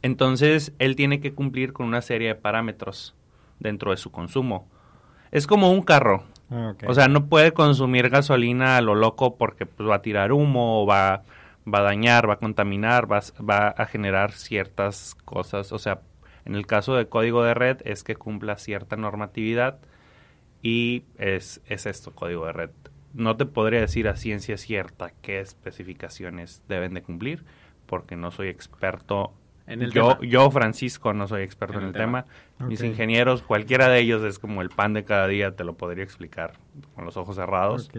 Entonces, 0.07 0.73
él 0.79 0.95
tiene 0.95 1.19
que 1.19 1.35
cumplir 1.35 1.73
con 1.73 1.85
una 1.87 2.01
serie 2.01 2.29
de 2.29 2.35
parámetros 2.37 3.15
dentro 3.59 3.91
de 3.91 3.97
su 3.97 4.13
consumo. 4.13 4.69
Es 5.33 5.49
como 5.49 5.73
un 5.73 5.83
carro. 5.83 6.23
Ah. 6.49 6.75
O 6.87 6.95
sea, 6.95 7.09
no 7.09 7.27
puede 7.27 7.51
consumir 7.53 8.09
gasolina 8.09 8.77
a 8.77 8.81
lo 8.83 8.95
loco 8.95 9.37
porque 9.37 9.67
pues, 9.67 9.89
va 9.89 9.97
a 9.97 10.03
tirar 10.03 10.31
humo, 10.33 10.83
o 10.83 10.87
va, 10.87 11.25
va 11.67 11.79
a 11.81 11.83
dañar, 11.83 12.29
va 12.29 12.35
a 12.35 12.39
contaminar, 12.39 13.11
va, 13.11 13.17
a 13.17 13.19
s- 13.19 13.33
va 13.43 13.69
a 13.69 13.87
generar 13.87 14.31
ciertas 14.31 15.17
cosas. 15.25 15.73
O 15.73 15.79
sea, 15.81 16.03
en 16.45 16.55
el 16.55 16.67
caso 16.69 16.95
de 16.95 17.09
código 17.09 17.43
de 17.43 17.55
red 17.55 17.79
es 17.85 18.05
que 18.05 18.15
cumpla 18.15 18.59
cierta 18.59 18.95
normatividad 18.97 19.79
y 20.63 21.03
es, 21.19 21.61
es 21.67 21.85
esto, 21.87 22.13
código 22.15 22.47
de 22.47 22.53
red. 22.53 22.71
No 23.13 23.37
te 23.37 23.45
podría 23.47 23.81
decir 23.81 24.07
a 24.07 24.15
ciencia 24.17 24.57
cierta 24.57 25.11
qué 25.23 25.41
especificaciones 25.41 26.63
deben 26.69 26.95
de 26.95 27.03
cumplir 27.03 27.45
porque 27.87 28.15
no 28.15 28.31
soy 28.31 28.49
experto. 28.49 29.33
En 29.67 29.83
el 29.83 29.93
yo, 29.93 30.17
tema. 30.17 30.31
yo, 30.31 30.51
Francisco, 30.51 31.13
no 31.13 31.27
soy 31.27 31.43
experto 31.43 31.79
en, 31.79 31.87
el 31.87 31.93
tema. 31.93 32.27
Mis 32.61 32.83
ingenieros, 32.83 33.43
cualquiera 33.43 33.89
de 33.89 34.01
ellos 34.01 34.23
es 34.23 34.39
como 34.39 34.63
el 34.63 34.71
pan 34.71 34.93
de 34.93 35.05
cada 35.05 35.27
día, 35.27 35.57
te 35.57 35.65
lo 35.65 35.75
podría 35.75 36.05
explicar 36.05 36.55
con 36.95 37.05
los 37.05 37.17
ojos 37.17 37.37
cerrados. 37.37 37.91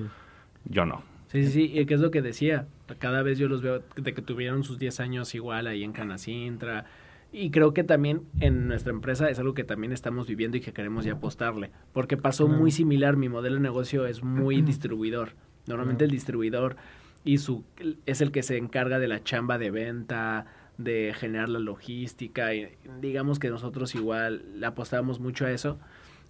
Yo 0.66 0.86
no. 0.86 1.04
Sí, 1.28 1.44
sí, 1.44 1.52
sí, 1.52 1.72
y 1.78 1.86
que 1.86 1.96
es 1.96 2.00
lo 2.00 2.10
que 2.10 2.22
decía. 2.22 2.68
Cada 3.00 3.22
vez 3.22 3.38
yo 3.38 3.50
los 3.50 3.62
veo 3.62 3.84
de 3.96 4.14
que 4.14 4.22
tuvieron 4.22 4.64
sus 4.64 4.80
10 4.80 5.00
años 5.02 5.36
igual 5.36 5.68
ahí 5.68 5.84
en 5.84 5.92
Canacintra. 5.92 6.86
Y 7.34 7.52
creo 7.52 7.74
que 7.74 7.84
también 7.84 8.22
en 8.40 8.70
nuestra 8.70 8.94
empresa 8.94 9.30
es 9.30 9.38
algo 9.38 9.54
que 9.54 9.66
también 9.66 9.92
estamos 9.92 10.28
viviendo 10.28 10.56
y 10.56 10.62
que 10.62 10.72
queremos 10.72 11.04
ya 11.04 11.14
apostarle. 11.14 11.72
Porque 11.92 12.16
pasó 12.16 12.48
muy 12.48 12.72
similar, 12.72 13.18
mi 13.18 13.28
modelo 13.28 13.56
de 13.56 13.62
negocio 13.62 14.06
es 14.06 14.24
muy 14.24 14.62
distribuidor. 14.62 15.32
Normalmente 15.66 16.06
el 16.06 16.12
distribuidor 16.12 16.78
y 17.26 17.40
su 17.40 17.66
es 18.06 18.22
el 18.22 18.32
que 18.32 18.42
se 18.42 18.58
encarga 18.58 19.00
de 19.00 19.10
la 19.10 19.22
chamba 19.22 19.58
de 19.58 19.70
venta, 19.70 20.46
de 20.78 21.14
generar 21.16 21.50
la 21.50 21.60
logística. 21.60 22.54
Y 22.54 22.70
digamos 23.02 23.40
que 23.40 23.50
nosotros 23.50 23.96
igual 23.96 24.44
le 24.60 24.66
apostamos 24.66 25.20
mucho 25.20 25.46
a 25.46 25.52
eso. 25.52 25.80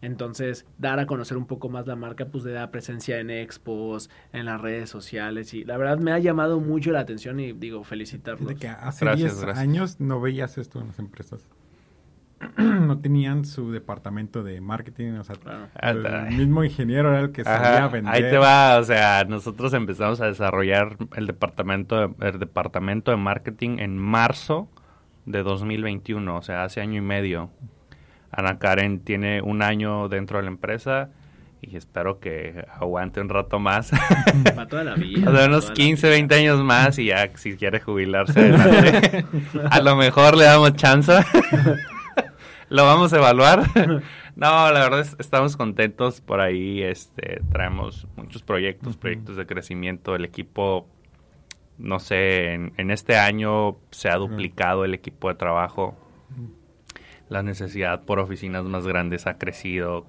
Entonces, 0.01 0.65
dar 0.77 0.99
a 0.99 1.07
conocer 1.07 1.37
un 1.37 1.47
poco 1.47 1.69
más 1.69 1.87
la 1.87 1.95
marca, 1.95 2.27
pues 2.27 2.43
le 2.43 2.51
da 2.51 2.69
presencia 2.69 3.19
en 3.19 3.31
expos, 3.31 4.09
en 4.31 4.45
las 4.45 4.61
redes 4.61 4.89
sociales. 4.89 5.53
Y 5.53 5.63
la 5.63 5.77
verdad 5.77 5.97
me 5.97 6.11
ha 6.11 6.19
llamado 6.19 6.59
mucho 6.59 6.91
la 6.91 6.99
atención 6.99 7.39
y 7.39 7.53
digo, 7.53 7.83
felicitarlos. 7.83 8.47
De 8.47 8.55
que 8.55 8.67
hace 8.67 9.05
Gracias, 9.05 9.33
10 9.33 9.41
gracias. 9.41 9.63
años 9.63 9.99
no 9.99 10.21
veías 10.21 10.57
esto 10.57 10.79
en 10.79 10.87
las 10.87 10.99
empresas. 10.99 11.47
no 12.57 12.99
tenían 12.99 13.45
su 13.45 13.71
departamento 13.71 14.43
de 14.43 14.61
marketing, 14.61 15.13
o 15.13 15.23
sea, 15.23 15.35
Claro. 15.35 16.27
el 16.27 16.35
mismo 16.37 16.63
ingeniero 16.63 17.09
era 17.09 17.19
el 17.21 17.31
que 17.31 17.43
salía 17.43 17.67
a 17.67 17.77
Ajá, 17.77 17.87
vender. 17.87 18.13
ahí 18.13 18.21
te 18.21 18.37
va, 18.37 18.77
o 18.77 18.83
sea, 18.83 19.23
nosotros 19.27 19.73
empezamos 19.73 20.21
a 20.21 20.27
desarrollar 20.27 20.97
el 21.15 21.25
departamento, 21.27 22.07
de, 22.07 22.27
el 22.27 22.39
departamento 22.39 23.11
de 23.11 23.17
marketing 23.17 23.77
en 23.79 23.97
marzo 23.97 24.69
de 25.25 25.41
2021, 25.43 26.35
o 26.37 26.41
sea, 26.41 26.63
hace 26.63 26.79
año 26.81 26.97
y 26.97 27.01
medio. 27.01 27.49
Ana 28.31 28.59
Karen 28.59 28.99
tiene 28.99 29.41
un 29.41 29.61
año 29.61 30.07
dentro 30.09 30.37
de 30.37 30.43
la 30.43 30.49
empresa 30.49 31.09
y 31.61 31.75
espero 31.75 32.19
que 32.19 32.65
aguante 32.79 33.19
un 33.19 33.29
rato 33.29 33.57
más. 33.59 33.89
Para 34.43 34.67
toda 34.67 34.83
la 34.83 34.93
vida. 34.95 35.27
O 35.31 35.35
sea, 35.35 35.47
unos 35.47 35.61
toda 35.65 35.69
la 35.69 35.73
15, 35.75 36.07
vida. 36.07 36.15
20 36.17 36.35
años 36.35 36.63
más 36.63 36.99
y 36.99 37.05
ya 37.05 37.29
si 37.35 37.55
quiere 37.57 37.79
jubilarse 37.79 38.39
adelante. 38.39 39.25
a 39.71 39.81
lo 39.81 39.95
mejor 39.95 40.37
le 40.37 40.43
damos 40.43 40.73
chance. 40.75 41.13
lo 42.69 42.83
vamos 42.85 43.13
a 43.13 43.17
evaluar. 43.17 43.63
no, 44.35 44.71
la 44.71 44.79
verdad 44.79 44.99
es, 45.01 45.15
estamos 45.19 45.55
contentos 45.57 46.21
por 46.21 46.39
ahí. 46.41 46.81
Este, 46.83 47.41
traemos 47.51 48.07
muchos 48.15 48.43
proyectos, 48.43 48.97
proyectos 48.97 49.35
de 49.37 49.45
crecimiento. 49.45 50.15
El 50.15 50.25
equipo, 50.25 50.87
no 51.77 51.99
sé, 51.99 52.53
en, 52.53 52.73
en 52.77 52.91
este 52.91 53.17
año 53.17 53.77
se 53.91 54.09
ha 54.09 54.15
duplicado 54.17 54.85
el 54.85 54.93
equipo 54.93 55.29
de 55.29 55.35
trabajo. 55.35 55.97
La 57.29 57.43
necesidad 57.43 58.03
por 58.03 58.19
oficinas 58.19 58.63
más 58.65 58.87
grandes 58.87 59.27
ha 59.27 59.37
crecido. 59.37 60.05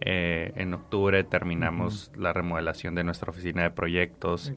Eh, 0.00 0.52
en 0.56 0.74
octubre 0.74 1.22
terminamos 1.24 2.10
la 2.16 2.32
remodelación 2.32 2.94
de 2.94 3.04
nuestra 3.04 3.30
oficina 3.30 3.62
de 3.62 3.70
proyectos. 3.70 4.52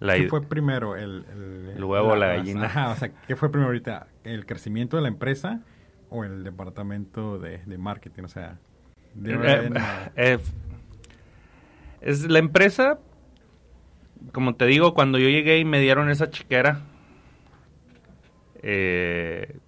La 0.00 0.16
¿Qué 0.16 0.28
fue 0.28 0.42
primero? 0.42 0.96
El, 0.96 1.24
el- 1.32 1.72
El 1.76 1.84
huevo 1.84 2.08
o 2.12 2.16
la 2.16 2.28
las- 2.28 2.36
gallina. 2.38 2.66
Ajá, 2.66 2.90
o 2.90 2.96
sea, 2.96 3.10
¿qué 3.26 3.36
fue 3.36 3.50
primero 3.50 3.68
ahorita? 3.68 4.08
¿El 4.24 4.44
crecimiento 4.46 4.96
de 4.96 5.02
la 5.02 5.08
empresa 5.08 5.60
o 6.12 6.24
el 6.24 6.44
departamento 6.44 7.38
de, 7.38 7.58
de 7.64 7.78
marketing? 7.78 8.24
O 8.24 8.28
sea, 8.28 8.58
Eh, 9.24 9.70
no. 9.70 9.80
eh, 10.16 10.38
es 12.00 12.28
la 12.28 12.38
empresa, 12.38 12.98
como 14.32 14.54
te 14.54 14.66
digo, 14.66 14.94
cuando 14.94 15.18
yo 15.18 15.28
llegué 15.28 15.58
y 15.58 15.64
me 15.64 15.80
dieron 15.80 16.10
esa 16.10 16.30
chiquera, 16.30 16.80
eh, 18.62 19.58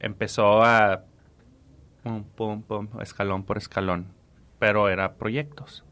empezó 0.00 0.62
a 0.62 1.04
pum, 2.02 2.24
pum, 2.24 2.62
pum, 2.62 2.88
escalón 3.00 3.44
por 3.44 3.56
escalón, 3.56 4.06
pero 4.58 4.88
era 4.88 5.14
proyectos. 5.14 5.84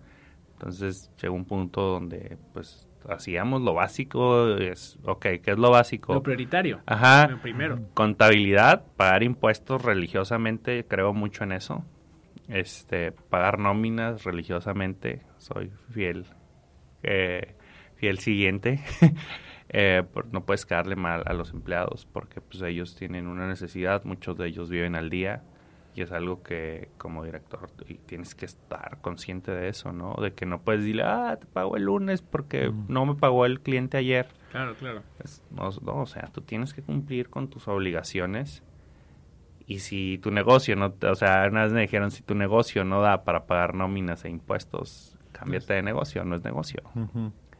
Entonces 0.54 1.10
llegó 1.20 1.34
un 1.34 1.44
punto 1.44 1.82
donde 1.82 2.38
pues 2.52 2.88
hacíamos 3.08 3.62
lo 3.62 3.74
básico, 3.74 4.56
es, 4.56 4.98
ok, 5.04 5.22
¿qué 5.42 5.50
es 5.52 5.58
lo 5.58 5.70
básico? 5.70 6.14
Lo 6.14 6.22
prioritario. 6.22 6.80
Ajá. 6.86 7.28
Lo 7.28 7.40
primero. 7.40 7.78
Contabilidad, 7.94 8.84
pagar 8.96 9.22
impuestos 9.22 9.82
religiosamente, 9.84 10.84
creo 10.86 11.12
mucho 11.12 11.44
en 11.44 11.52
eso. 11.52 11.84
Este, 12.48 13.12
pagar 13.12 13.58
nóminas 13.58 14.24
religiosamente, 14.24 15.22
soy 15.38 15.70
fiel, 15.92 16.26
eh, 17.02 17.56
fiel 17.96 18.18
siguiente. 18.18 18.80
Eh, 19.74 20.02
por- 20.12 20.26
no 20.34 20.44
puedes 20.44 20.66
caerle 20.66 20.96
mal 20.96 21.22
a 21.24 21.32
los 21.32 21.52
empleados 21.54 22.04
porque 22.12 22.42
pues 22.42 22.60
ellos 22.62 22.94
tienen 22.94 23.26
una 23.26 23.46
necesidad, 23.48 24.04
muchos 24.04 24.36
de 24.36 24.48
ellos 24.48 24.68
viven 24.68 24.94
al 24.94 25.08
día 25.08 25.44
y 25.94 26.02
es 26.02 26.10
algo 26.12 26.42
que 26.42 26.88
como 26.98 27.24
director 27.24 27.68
y 27.86 27.94
tienes 27.94 28.34
que 28.34 28.46
estar 28.46 28.98
consciente 29.02 29.50
de 29.50 29.68
eso, 29.68 29.92
¿no? 29.92 30.14
De 30.22 30.32
que 30.32 30.46
no 30.46 30.60
puedes 30.62 30.80
decirle, 30.82 31.02
ah, 31.04 31.36
te 31.38 31.46
pago 31.46 31.76
el 31.76 31.84
lunes 31.84 32.22
porque 32.22 32.70
Mm. 32.70 32.84
no 32.88 33.04
me 33.06 33.14
pagó 33.14 33.44
el 33.46 33.60
cliente 33.60 33.98
ayer. 33.98 34.26
Claro, 34.50 34.74
claro. 34.74 35.02
Es- 35.22 35.42
no, 35.50 35.68
no, 35.82 36.00
o 36.02 36.06
sea, 36.06 36.28
tú 36.32 36.40
tienes 36.40 36.72
que 36.74 36.82
cumplir 36.82 37.28
con 37.28 37.48
tus 37.48 37.68
obligaciones. 37.68 38.62
Y 39.66 39.78
si 39.78 40.18
tu 40.18 40.30
negocio 40.30 40.76
no, 40.76 40.92
o 41.10 41.14
sea, 41.14 41.46
una 41.50 41.64
vez 41.64 41.72
me 41.72 41.82
dijeron, 41.82 42.10
si 42.10 42.22
tu 42.22 42.34
negocio 42.34 42.84
no 42.84 43.00
da 43.00 43.22
para 43.24 43.46
pagar 43.46 43.74
nóminas 43.74 44.24
e 44.24 44.28
impuestos, 44.28 45.16
cámbiate 45.32 45.74
de 45.74 45.82
negocio, 45.82 46.24
no 46.24 46.34
es 46.36 46.42
negocio. 46.44 46.82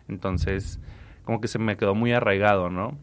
Entonces, 0.09 0.81
como 1.25 1.41
que 1.41 1.49
se 1.49 1.59
me 1.59 1.77
quedó 1.77 1.95
muy 1.95 2.13
arraigado, 2.13 2.71
¿no? 2.71 2.99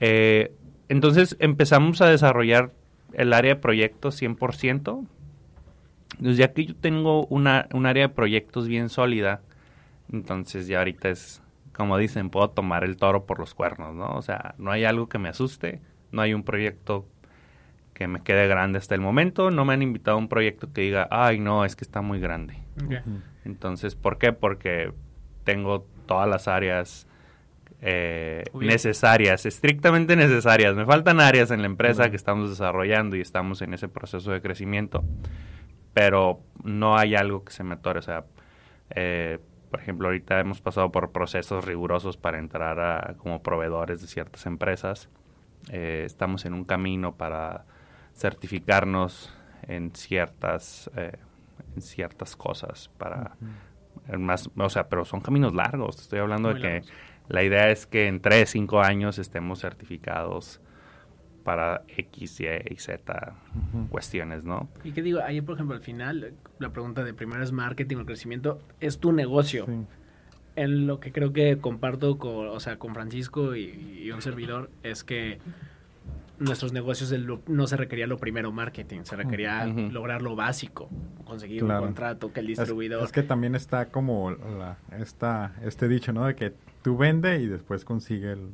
Eh, 0.00 0.54
entonces 0.88 1.36
empezamos 1.40 2.00
a 2.00 2.06
desarrollar 2.06 2.72
el 3.14 3.32
área 3.32 3.54
de 3.54 3.60
proyectos 3.60 4.20
100%. 4.20 5.06
Entonces, 6.12 6.36
ya 6.36 6.52
que 6.52 6.66
yo 6.66 6.76
tengo 6.76 7.26
una, 7.26 7.68
un 7.72 7.86
área 7.86 8.08
de 8.08 8.14
proyectos 8.14 8.68
bien 8.68 8.88
sólida, 8.88 9.40
entonces 10.12 10.66
ya 10.66 10.78
ahorita 10.78 11.08
es, 11.08 11.42
como 11.72 11.96
dicen, 11.96 12.30
puedo 12.30 12.50
tomar 12.50 12.84
el 12.84 12.96
toro 12.96 13.24
por 13.24 13.38
los 13.38 13.54
cuernos, 13.54 13.94
¿no? 13.94 14.14
O 14.14 14.22
sea, 14.22 14.54
no 14.58 14.70
hay 14.70 14.84
algo 14.84 15.08
que 15.08 15.18
me 15.18 15.28
asuste, 15.28 15.80
no 16.12 16.22
hay 16.22 16.34
un 16.34 16.42
proyecto 16.42 17.06
que 17.94 18.06
me 18.06 18.20
quede 18.20 18.46
grande 18.46 18.78
hasta 18.78 18.94
el 18.94 19.00
momento, 19.00 19.50
no 19.50 19.64
me 19.64 19.74
han 19.74 19.82
invitado 19.82 20.16
a 20.16 20.20
un 20.20 20.28
proyecto 20.28 20.72
que 20.72 20.82
diga, 20.82 21.08
ay, 21.10 21.38
no, 21.38 21.64
es 21.64 21.76
que 21.76 21.84
está 21.84 22.02
muy 22.02 22.20
grande. 22.20 22.56
Entonces, 23.44 23.94
¿por 23.94 24.18
qué? 24.18 24.32
Porque 24.32 24.92
tengo 25.44 25.86
todas 26.06 26.28
las 26.28 26.48
áreas 26.48 27.06
eh, 27.84 28.44
necesarias, 28.54 29.44
estrictamente 29.44 30.14
necesarias. 30.14 30.76
Me 30.76 30.86
faltan 30.86 31.18
áreas 31.20 31.50
en 31.50 31.62
la 31.62 31.66
empresa 31.66 32.10
que 32.10 32.16
estamos 32.16 32.48
desarrollando 32.48 33.16
y 33.16 33.20
estamos 33.20 33.60
en 33.60 33.74
ese 33.74 33.88
proceso 33.88 34.30
de 34.30 34.40
crecimiento, 34.40 35.02
pero 35.92 36.40
no 36.62 36.96
hay 36.96 37.16
algo 37.16 37.44
que 37.44 37.52
se 37.52 37.64
me 37.64 37.74
atore. 37.74 37.98
O 37.98 38.02
sea, 38.02 38.24
eh, 38.90 39.40
por 39.68 39.80
ejemplo, 39.80 40.06
ahorita 40.06 40.38
hemos 40.38 40.60
pasado 40.60 40.92
por 40.92 41.10
procesos 41.10 41.64
rigurosos 41.64 42.16
para 42.16 42.38
entrar 42.38 42.78
a, 42.78 43.14
como 43.18 43.42
proveedores 43.42 44.00
de 44.00 44.06
ciertas 44.06 44.46
empresas. 44.46 45.08
Eh, 45.72 46.04
estamos 46.06 46.44
en 46.44 46.54
un 46.54 46.64
camino 46.64 47.16
para 47.16 47.64
certificarnos 48.14 49.34
en 49.66 49.92
ciertas, 49.94 50.88
en 50.96 51.82
ciertas 51.82 52.36
cosas 52.36 52.90
para 52.96 53.32
más, 54.18 54.50
o 54.56 54.68
sea, 54.68 54.88
pero 54.88 55.04
son 55.04 55.20
caminos 55.20 55.54
largos. 55.54 55.96
Te 55.96 56.02
estoy 56.02 56.18
hablando 56.20 56.50
Muy 56.50 56.56
de 56.56 56.60
que 56.60 56.74
largos. 56.74 56.92
La 57.32 57.42
idea 57.42 57.70
es 57.70 57.86
que 57.86 58.06
en 58.06 58.20
3, 58.20 58.48
5 58.48 58.80
años 58.82 59.18
estemos 59.18 59.60
certificados 59.60 60.60
para 61.44 61.82
X, 61.88 62.38
Y 62.40 62.46
y 62.70 62.76
Z 62.76 63.34
cuestiones, 63.90 64.44
¿no? 64.44 64.68
Y 64.84 64.92
que 64.92 65.02
digo, 65.02 65.20
ahí 65.20 65.40
por 65.40 65.56
ejemplo 65.56 65.74
al 65.74 65.82
final, 65.82 66.34
la 66.60 66.70
pregunta 66.70 67.02
de 67.02 67.14
primero 67.14 67.42
es 67.42 67.50
marketing 67.50 67.96
o 67.96 68.06
crecimiento, 68.06 68.60
es 68.80 68.98
tu 69.00 69.12
negocio. 69.12 69.66
Sí. 69.66 69.72
En 70.54 70.86
lo 70.86 71.00
que 71.00 71.10
creo 71.10 71.32
que 71.32 71.56
comparto 71.58 72.18
con, 72.18 72.46
o 72.48 72.60
sea, 72.60 72.78
con 72.78 72.94
Francisco 72.94 73.56
y, 73.56 74.02
y 74.04 74.10
un 74.12 74.20
servidor 74.22 74.70
es 74.82 75.02
que 75.02 75.38
nuestros 76.38 76.72
negocios 76.72 77.10
el 77.12 77.26
no 77.46 77.66
se 77.66 77.76
requería 77.76 78.06
lo 78.06 78.18
primero 78.18 78.52
marketing, 78.52 79.00
se 79.04 79.16
requería 79.16 79.64
lograr 79.66 80.22
lo 80.22 80.36
básico, 80.36 80.90
conseguir 81.24 81.64
Claro. 81.64 81.80
un 81.80 81.86
contrato, 81.88 82.32
que 82.32 82.40
el 82.40 82.50
Es- 82.50 82.58
distribuidor... 82.58 83.02
Es, 83.04 83.12
que 83.12 83.22
también 83.22 83.54
está 83.54 83.86
como 83.86 84.30
la, 84.32 84.76
esta, 84.98 85.54
este 85.64 85.88
dicho, 85.88 86.12
¿no? 86.12 86.26
De 86.26 86.34
que 86.34 86.52
tú 86.82 86.96
vende 86.96 87.40
y 87.40 87.46
después 87.46 87.84
consigue 87.84 88.32
el, 88.32 88.46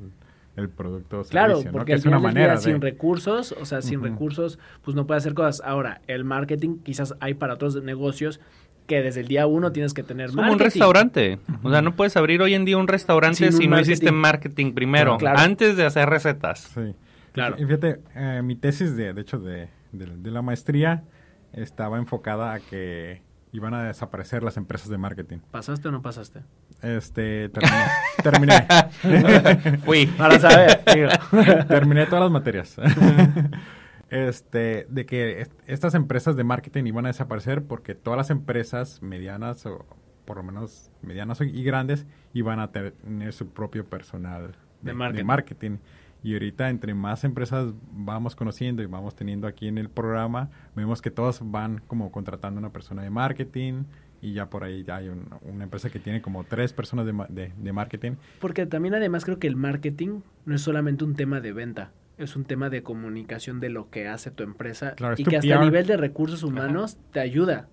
el 0.57 0.69
producto 0.69 1.21
o 1.21 1.25
Claro, 1.25 1.55
servicio, 1.55 1.71
¿no? 1.71 1.79
porque 1.79 1.87
Que 1.91 1.93
al 1.95 1.99
es 2.01 2.07
una 2.07 2.19
final 2.19 2.35
manera 2.35 2.57
sin 2.59 2.81
recursos, 2.81 3.53
o 3.61 3.65
sea, 3.65 3.83
sin 3.83 4.03
recursos, 4.03 4.59
pues 4.83 4.95
no 4.97 5.07
puede 5.07 5.19
hacer 5.19 5.35
cosas. 5.35 5.63
Ahora, 5.65 6.01
el 6.07 6.25
marketing 6.25 6.79
quizás 6.83 7.15
hay 7.21 7.35
para 7.35 7.55
otros 7.55 7.83
negocios 7.83 8.41
que 8.87 9.03
desde 9.03 9.21
el 9.21 9.29
día 9.29 9.47
uno 9.47 9.71
tienes 9.71 9.93
que 9.93 10.03
tener 10.03 10.31
Es 10.31 10.35
como 10.37 10.51
un 10.51 10.59
restaurante. 10.59 11.39
O 11.63 11.71
sea, 11.71 11.83
no 11.83 11.95
puedes 11.95 12.17
abrir 12.17 12.41
hoy 12.41 12.55
en 12.55 12.65
día 12.65 12.79
un 12.79 12.89
restaurante 12.89 13.37
Sin 13.37 13.47
un 13.49 13.53
si 13.53 13.65
no 13.67 13.71
marketing. 13.73 13.93
hiciste 13.93 14.13
marketing 14.13 14.73
primero, 14.73 15.19
Claro. 15.19 15.39
antes 15.41 15.77
de 15.77 15.85
hacer 15.85 16.09
recetas. 16.09 16.71
Sí. 16.75 16.95
Claro. 17.33 17.57
Y 17.59 17.65
fíjate, 17.67 18.01
eh, 18.17 18.41
mi 18.43 18.57
tesis, 18.57 18.97
de, 18.97 19.13
de 19.13 19.21
hecho, 19.21 19.39
de, 19.39 19.69
de- 19.93 20.17
de 20.17 20.31
la 20.31 20.41
maestría, 20.43 21.05
estaba 21.53 21.99
enfocada 21.99 22.55
a 22.55 22.61
que 22.61 23.21
iban 23.53 23.75
a 23.75 23.85
desaparecer 23.85 24.43
las 24.43 24.57
empresas 24.57 24.89
de 24.89 24.99
marketing. 24.99 25.39
¿Pasaste 25.51 25.89
o 25.89 25.91
no 25.93 26.03
pasaste? 26.03 26.43
Este, 26.83 27.49
terminé. 27.49 28.67
terminé. 29.03 29.79
Fui. 29.85 30.07
Para 30.07 30.39
saber. 30.39 30.83
digo. 30.95 31.09
Terminé 31.69 32.07
todas 32.07 32.23
las 32.25 32.31
materias. 32.31 32.77
este, 34.11 34.87
de 34.89 35.07
que 35.07 35.41
est- 35.43 35.53
estas 35.67 35.95
empresas 35.95 36.37
de 36.37 36.45
marketing 36.45 36.85
iban 36.87 37.05
a 37.07 37.09
desaparecer 37.09 37.63
porque 37.65 37.95
todas 37.95 38.17
las 38.17 38.31
empresas 38.31 39.03
medianas 39.03 39.65
o 39.67 39.85
por 40.25 40.37
lo 40.39 40.43
menos 40.43 40.91
medianas 41.03 41.41
y 41.41 41.63
grandes 41.63 42.07
iban 42.35 42.61
a 42.61 42.71
tener 42.71 43.33
su 43.33 43.49
propio 43.49 43.87
personal 43.87 44.53
De 44.83 44.91
de, 44.91 44.95
marketing. 44.95 45.19
de 45.19 45.25
marketing. 45.25 45.77
Y 46.23 46.33
ahorita 46.33 46.69
entre 46.69 46.95
más 46.95 47.23
empresas 47.25 47.73
vamos 47.93 48.35
conociendo 48.35 48.83
y 48.83 48.87
vamos 48.87 49.15
teniendo 49.15 49.47
aquí 49.47 49.69
en 49.69 49.79
el 49.79 49.89
programa, 49.89 50.51
vemos 50.75 51.01
que 51.01 51.11
todas 51.11 51.41
van 51.43 51.81
como 51.87 52.11
contratando 52.11 52.59
una 52.59 52.71
persona 52.73 53.03
de 53.03 53.11
marketing 53.11 53.85
y 54.21 54.33
ya 54.33 54.51
por 54.51 54.65
ahí 54.65 54.83
ya 54.83 54.97
hay 54.97 55.09
un- 55.11 55.29
una 55.43 55.63
empresa 55.65 55.91
que 55.91 56.01
tiene 56.01 56.21
como 56.21 56.43
tres 56.43 56.73
personas 56.73 57.07
de, 57.07 57.13
ma- 57.13 57.27
de- 57.29 57.53
de 57.57 57.73
marketing. 57.73 58.13
Porque 58.41 58.67
también 58.67 58.95
además 58.97 59.25
creo 59.25 59.39
que 59.39 59.47
el 59.47 59.55
marketing 59.55 60.21
no 60.45 60.57
es 60.57 60.61
solamente 60.63 61.05
un 61.05 61.15
tema 61.15 61.41
de 61.41 61.53
venta, 61.53 61.93
es 62.19 62.35
un 62.35 62.45
tema 62.45 62.69
de 62.69 62.83
comunicación 62.83 63.61
de 63.61 63.69
lo 63.69 63.89
que 63.91 64.09
hace 64.09 64.33
tu 64.33 64.43
empresa 64.43 64.95
Claro, 64.97 65.15
y 65.17 65.23
que 65.23 65.37
hasta 65.37 65.61
a 65.61 65.65
nivel 65.65 65.87
de 65.87 65.97
recursos 65.97 66.43
humanos 66.43 66.99
te 67.13 67.21
ayuda. 67.21 67.69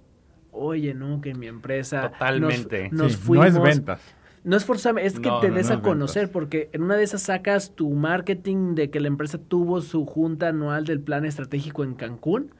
Oye, 0.51 0.93
no, 0.93 1.19
que 1.19 1.33
mi 1.33 1.47
empresa 1.47 2.01
nos- 2.03 2.11
Totalmente. 2.11 2.89
nos, 2.91 3.13
Sí, 3.13 3.17
fuimos, 3.17 3.53
no 3.55 3.65
es 3.67 3.75
ventas. 3.77 4.14
No 4.45 4.55
es 4.55 4.63
forzamente, 4.63 5.07
es 5.07 5.19
que 5.19 5.27
No, 5.27 5.39
te 5.39 5.49
no, 5.49 5.55
des 5.55 5.69
no 5.69 5.75
a 5.75 5.81
conocer, 5.81 6.31
porque 6.31 6.69
en 6.71 6.83
una 6.83 6.95
de 6.95 7.03
esas 7.03 7.23
sacas 7.23 7.75
tu 7.75 7.89
marketing 7.89 8.75
de 8.75 8.89
que 8.91 8.99
la 8.99 9.07
empresa 9.07 9.39
tuvo 9.39 9.81
su 9.81 10.05
junta 10.05 10.49
anual 10.49 10.85
del 10.85 11.01
plan 11.01 11.25
estratégico 11.25 11.83
en 11.83 11.95
Cancún. 11.95 12.51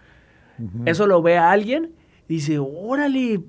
Eso 0.86 1.06
lo 1.06 1.22
ve 1.22 1.38
a 1.38 1.52
alguien 1.52 1.92
y 2.28 2.36
dice, 2.36 2.60
órale, 2.60 3.42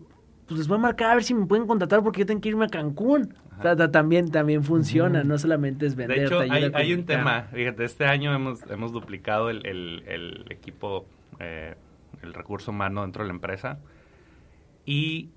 pues 0.47 0.59
les 0.59 0.68
voy 0.68 0.76
a 0.76 0.80
marcar 0.80 1.11
a 1.11 1.14
ver 1.14 1.24
si 1.24 1.34
me 1.34 1.47
pueden 1.47 1.66
contratar 1.66 2.03
porque 2.03 2.20
yo 2.20 2.26
tengo 2.26 2.41
que 2.41 2.49
irme 2.51 2.66
a 2.66 2.68
Cancún. 2.68 3.34
O 3.59 3.62
sea, 3.62 3.74
ta- 3.74 3.91
también, 3.91 4.30
también 4.30 4.62
funciona, 4.62 5.24
no 5.24 5.39
solamente 5.39 5.87
es 5.87 5.97
vender. 5.97 6.18
De 6.18 6.24
hecho, 6.26 6.41
hay, 6.74 6.93
un 6.93 7.07
tema. 7.07 7.49
Fíjate, 7.53 7.84
este 7.84 8.05
año 8.05 8.34
hemos, 8.34 8.61
hemos 8.70 8.93
duplicado 8.93 9.49
el, 9.49 9.64
el- 9.66 10.03
el 10.07 10.45
equipo, 10.51 11.07
eh, 11.39 11.74
el 12.22 12.34
recurso 12.34 12.70
humano 12.70 13.01
dentro 13.03 13.22
de 13.22 13.28
la 13.28 13.34
empresa. 13.34 13.78
Y 14.84 15.30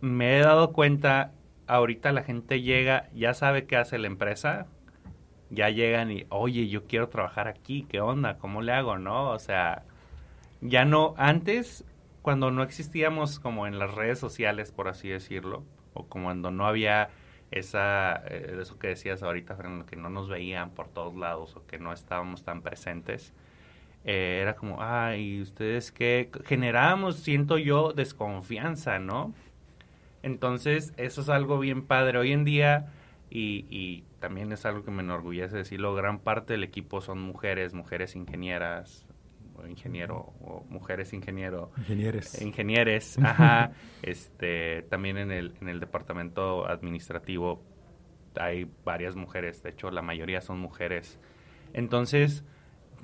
me 0.00 0.36
he 0.36 0.40
dado 0.40 0.72
cuenta, 0.72 1.32
ahorita 1.66 2.12
la 2.12 2.22
gente 2.22 2.62
llega, 2.62 3.08
ya 3.14 3.34
sabe 3.34 3.66
qué 3.66 3.76
hace 3.76 3.98
la 3.98 4.06
empresa. 4.06 4.66
Ya 5.50 5.68
llegan 5.70 6.10
y, 6.10 6.26
oye, 6.30 6.68
yo 6.68 6.84
quiero 6.84 7.08
trabajar 7.08 7.48
aquí, 7.48 7.86
¿qué 7.88 8.00
onda? 8.00 8.38
¿Cómo 8.38 8.62
le 8.62 8.72
hago? 8.72 8.98
¿No? 8.98 9.30
O 9.30 9.38
sea, 9.38 9.84
ya 10.60 10.84
no, 10.84 11.14
antes, 11.16 11.84
cuando 12.22 12.50
no 12.50 12.62
existíamos 12.62 13.38
como 13.38 13.66
en 13.66 13.78
las 13.78 13.94
redes 13.94 14.18
sociales, 14.18 14.72
por 14.72 14.88
así 14.88 15.08
decirlo, 15.08 15.62
o 15.92 16.06
como 16.06 16.24
cuando 16.24 16.50
no 16.50 16.66
había 16.66 17.10
esa, 17.50 18.22
eh, 18.26 18.56
eso 18.60 18.78
que 18.78 18.88
decías 18.88 19.22
ahorita, 19.22 19.54
Fernando, 19.56 19.86
que 19.86 19.96
no 19.96 20.10
nos 20.10 20.28
veían 20.28 20.70
por 20.70 20.88
todos 20.88 21.14
lados 21.14 21.54
o 21.56 21.66
que 21.66 21.78
no 21.78 21.92
estábamos 21.92 22.42
tan 22.44 22.62
presentes, 22.62 23.32
eh, 24.04 24.40
era 24.42 24.56
como, 24.56 24.82
ay, 24.82 25.40
¿ustedes 25.40 25.92
qué? 25.92 26.30
Generábamos, 26.44 27.16
siento 27.16 27.58
yo, 27.58 27.92
desconfianza, 27.92 28.98
¿no? 28.98 29.34
Entonces, 30.24 30.94
eso 30.96 31.20
es 31.20 31.28
algo 31.28 31.58
bien 31.58 31.86
padre. 31.86 32.18
Hoy 32.18 32.32
en 32.32 32.44
día, 32.44 32.92
y, 33.28 33.66
y 33.68 34.04
también 34.20 34.50
es 34.52 34.64
algo 34.64 34.82
que 34.82 34.90
me 34.90 35.02
enorgullece 35.02 35.54
decirlo, 35.54 35.94
gran 35.94 36.18
parte 36.18 36.54
del 36.54 36.64
equipo 36.64 37.02
son 37.02 37.20
mujeres, 37.20 37.74
mujeres 37.74 38.16
ingenieras, 38.16 39.06
o 39.54 39.66
ingeniero, 39.66 40.32
o 40.40 40.64
mujeres 40.70 41.12
ingeniero, 41.12 41.70
Ingenieres. 41.76 42.40
ingenieres, 42.40 43.18
ajá, 43.18 43.72
este, 44.02 44.82
también 44.88 45.18
en 45.18 45.30
el, 45.30 45.54
en 45.60 45.68
el 45.68 45.78
departamento 45.78 46.66
administrativo 46.66 47.62
hay 48.36 48.66
varias 48.84 49.14
mujeres, 49.16 49.62
de 49.62 49.70
hecho 49.70 49.90
la 49.90 50.00
mayoría 50.02 50.40
son 50.40 50.58
mujeres. 50.58 51.18
Entonces, 51.74 52.44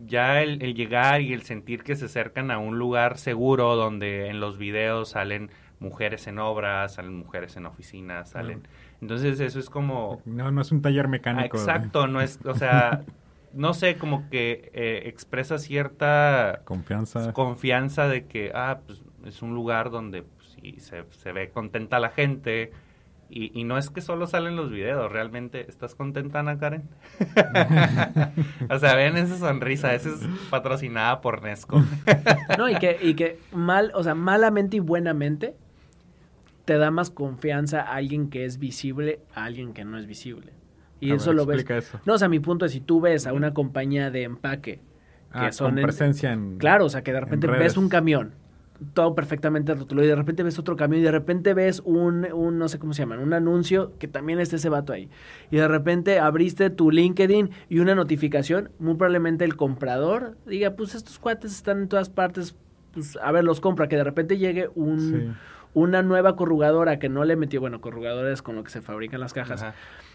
ya 0.07 0.41
el, 0.43 0.63
el 0.63 0.75
llegar 0.75 1.21
y 1.21 1.35
el 1.35 1.43
sentir 1.43 1.83
que 1.83 1.97
se 1.97 2.07
acercan 2.07 2.51
a 2.51 2.59
un 2.59 2.79
lugar 2.79 3.19
seguro 3.19 3.77
donde 3.77 4.29
en 4.29 4.41
los 4.41 4.57
videos 4.57 5.11
salen 5.11 5.51
mujeres 5.81 6.27
en 6.27 6.39
obras, 6.39 6.95
salen 6.95 7.15
mujeres 7.17 7.57
en 7.57 7.67
oficinas, 7.67 8.31
salen. 8.31 8.69
Entonces, 9.01 9.41
eso 9.41 9.59
es 9.59 9.69
como 9.71 10.21
No, 10.27 10.51
no 10.51 10.61
es 10.61 10.71
un 10.73 10.83
taller 10.83 11.07
Ah, 11.07 11.09
mecánico. 11.09 11.57
exacto, 11.57 12.07
no 12.07 12.21
es, 12.21 12.39
o 12.45 12.55
sea, 12.55 13.03
no 13.55 13.75
sé, 13.75 13.97
como 13.97 14.29
que 14.31 14.71
eh, 14.75 15.03
expresa 15.07 15.59
cierta 15.59 16.61
Confianza. 16.65 17.33
confianza 17.33 18.07
de 18.09 18.27
que, 18.27 18.53
ah, 18.55 18.81
pues 18.87 19.03
es 19.25 19.43
un 19.43 19.55
lugar 19.55 19.91
donde 19.91 20.23
pues, 20.23 20.57
sí, 20.61 20.77
se, 20.81 21.05
se 21.11 21.33
ve 21.33 21.49
contenta 21.51 21.99
la 21.99 22.11
gente. 22.11 22.71
Y, 23.33 23.59
y 23.59 23.63
no 23.63 23.79
es 23.79 23.91
que 23.91 24.01
solo 24.01 24.27
salen 24.27 24.57
los 24.57 24.73
videos, 24.73 25.11
realmente, 25.13 25.65
¿estás 25.69 25.95
contenta, 25.95 26.41
Ana 26.41 26.59
Karen? 26.59 26.83
o 28.69 28.79
sea, 28.79 28.95
ven 28.97 29.17
esa 29.17 29.37
sonrisa, 29.39 29.95
esa 29.95 30.11
es 30.11 30.21
patrocinada 30.51 31.21
por 31.21 31.43
Nesco. 31.43 31.81
No, 32.59 32.69
y 32.69 32.75
que, 32.77 32.99
y 33.01 33.15
que 33.15 33.39
mal, 33.53 33.93
o 33.95 34.03
sea, 34.03 34.15
malamente 34.15 34.79
y 34.79 34.81
buenamente 34.81 35.55
te 36.71 36.79
da 36.79 36.93
más 36.93 37.11
confianza 37.11 37.81
a 37.81 37.97
alguien 37.97 38.31
que 38.31 38.45
es 38.45 38.61
visible 38.61 39.19
a 39.35 39.43
alguien 39.45 39.73
que 39.73 39.85
no 39.85 39.99
es 39.99 40.07
visible. 40.07 40.53
Y 41.01 41.11
A 41.11 41.17
eso 41.17 41.31
ver, 41.31 41.37
lo 41.37 41.47
ves. 41.47 41.69
eso. 41.69 41.99
No, 42.07 42.15
o 42.15 42.19
sea, 42.19 42.29
mi 42.29 42.39
punto 42.39 42.65
es 42.65 42.71
si 42.71 42.81
tú 42.81 43.01
ves 43.01 43.27
a 43.27 43.33
una 43.33 43.53
compañía 43.53 44.13
de 44.13 44.23
empaque 44.23 44.77
que 45.33 45.47
Ah, 45.47 45.51
son 45.53 45.71
con 45.71 45.79
en- 45.79 45.83
presencia 45.85 46.33
en... 46.33 46.59
Claro, 46.59 46.85
o 46.85 46.89
sea, 46.89 47.03
que 47.03 47.11
de 47.11 47.19
en 47.19 47.25
repente 47.25 47.49
ves 47.49 47.77
un 47.77 47.89
camión, 47.89 48.35
todo 48.95 49.17
perfectamente 49.17 49.75
rotulado, 49.75 50.07
y 50.07 50.09
de 50.11 50.15
repente 50.15 50.45
ves 50.45 50.61
otro 50.61 50.77
camión, 50.77 51.01
y 51.01 51.05
de 51.05 51.11
repente 51.11 51.55
ves 51.55 51.83
un, 51.85 52.29
un, 52.33 52.59
no 52.59 52.69
sé 52.69 52.79
cómo 52.79 52.93
se 52.93 53.03
llaman, 53.03 53.19
un 53.19 53.33
anuncio 53.33 53.93
que 53.99 54.07
también 54.07 54.39
está 54.39 54.55
ese 54.55 54.69
vato 54.69 54.93
ahí. 54.93 55.09
Y 55.51 55.57
de 55.57 55.67
repente 55.67 56.21
abriste 56.21 56.71
tu 56.71 56.93
LinkedIn 56.93 57.51
y 57.69 57.81
una 57.81 57.97
notificación, 57.97 58.71
muy 58.79 58.95
probablemente 58.95 59.45
el 59.45 59.57
comprador 59.57 60.37
diga, 60.47 60.77
pues 60.77 60.95
estos 60.95 61.19
cuates 61.19 61.51
están 61.53 61.81
en 61.83 61.89
todas 61.89 62.11
partes, 62.11 62.55
pues 62.93 63.19
a 63.23 63.33
ver, 63.33 63.43
los 63.45 63.61
compra, 63.61 63.89
que 63.89 63.97
de 63.97 64.05
repente 64.05 64.39
llegue 64.39 64.69
un, 64.77 64.99
Sí. 65.01 65.33
Una 65.75 66.03
nueva 66.03 66.37
corrugadora 66.37 66.99
que 66.99 67.09
no 67.09 67.25
le 67.25 67.37
metió, 67.37 67.61
bueno, 67.61 67.81
corrugadores 67.81 68.43
con 68.43 68.57
lo 68.57 68.65
que 68.65 68.71
se 68.71 68.81
fabrican 68.83 69.21
las 69.21 69.33
cajas, 69.33 69.63
Ajá. 69.63 69.75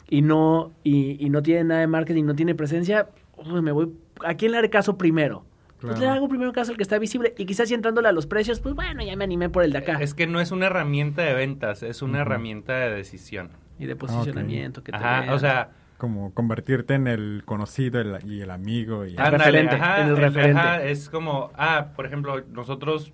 y 0.09 0.21
no, 0.21 0.73
y, 0.83 1.23
y 1.25 1.29
no 1.29 1.41
tiene 1.41 1.63
nada 1.63 1.79
de 1.81 1.87
marketing, 1.87 2.25
no 2.25 2.35
tiene 2.35 2.55
presencia, 2.55 3.09
uy, 3.37 3.61
me 3.61 3.71
voy, 3.71 3.93
¿a 4.25 4.33
quién 4.35 4.51
le 4.51 4.57
haré 4.57 4.69
caso 4.69 4.97
primero? 4.97 5.45
Pues 5.79 5.93
le 5.93 5.99
Claro. 6.05 6.15
hago 6.15 6.29
primero 6.29 6.51
caso 6.53 6.71
al 6.71 6.77
que 6.77 6.83
está 6.83 6.97
visible 6.99 7.33
y 7.37 7.45
quizás 7.45 7.67
si 7.67 7.73
entrándole 7.73 8.07
a 8.07 8.11
los 8.11 8.25
precios, 8.27 8.59
pues 8.59 8.73
bueno, 8.75 9.03
ya 9.03 9.15
me 9.15 9.23
animé 9.23 9.49
por 9.49 9.63
el 9.63 9.71
de 9.71 9.77
acá. 9.79 9.97
Es 10.01 10.13
que 10.13 10.25
no 10.25 10.39
es 10.39 10.51
una 10.51 10.65
herramienta 10.67 11.21
de 11.21 11.33
ventas, 11.33 11.83
es 11.83 12.01
una 12.01 12.21
herramienta 12.21 12.73
de 12.79 12.89
decisión. 12.95 13.49
Y 13.77 13.85
de 13.85 13.95
posicionamiento 13.97 14.83
que 14.83 14.93
te 14.93 14.97
Ajá, 14.97 15.21
vean. 15.21 15.33
o 15.33 15.39
sea, 15.39 15.69
Como 15.97 16.33
convertirte 16.33 16.93
en 16.93 17.07
el 17.07 17.43
conocido 17.45 17.99
el- 18.01 18.17
y 18.25 18.41
el 18.41 18.51
amigo. 18.51 19.05
Y... 19.05 19.15
Ah, 19.17 19.25
Ándale, 19.27 19.37
referente, 19.45 19.75
ajá, 19.75 19.99
en 20.01 20.07
el 20.07 20.11
el- 20.11 20.17
referente. 20.17 20.59
ajá, 20.61 20.83
es 20.83 21.09
como, 21.09 21.51
ah, 21.55 21.87
por 21.95 22.05
ejemplo, 22.05 22.41
nosotros 22.51 23.13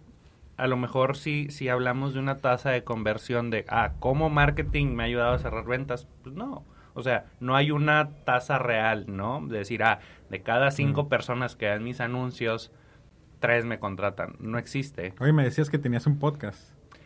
a 0.62 0.68
lo 0.68 0.78
mejor 0.78 1.18
si, 1.18 1.50
si 1.50 1.70
hablamos 1.70 2.14
de 2.14 2.20
una 2.20 2.38
tasa 2.38 2.70
de 2.70 2.84
conversión 2.84 3.50
de, 3.50 3.66
ah, 3.70 3.94
¿cómo 4.00 4.30
marketing 4.30 4.88
me 4.96 5.04
ha 5.04 5.06
ayudado 5.08 5.34
a 5.34 5.40
cerrar 5.40 5.66
ventas? 5.66 6.08
Pues 6.24 6.36
no. 6.36 6.64
O 6.94 7.02
sea, 7.04 7.26
no 7.40 7.56
hay 7.56 7.72
una 7.72 8.10
tasa 8.26 8.60
real, 8.60 9.06
¿no? 9.08 9.46
De 9.48 9.60
decir, 9.60 9.82
ah, 9.84 10.00
de 10.30 10.42
cada 10.42 10.72
cinco 10.72 11.04
Mm. 11.06 11.10
personas 11.10 11.56
que 11.56 11.68
ven 11.70 11.84
mis 11.84 12.00
anuncios, 12.02 12.72
tres 13.40 13.66
me 13.66 13.80
contratan. 13.80 14.36
No 14.40 14.58
existe. 14.58 15.14
Oye, 15.20 15.34
me 15.34 15.44
decías 15.44 15.70
que 15.70 15.78
tenías 15.80 16.06
un 16.06 16.20
podcast, 16.20 16.60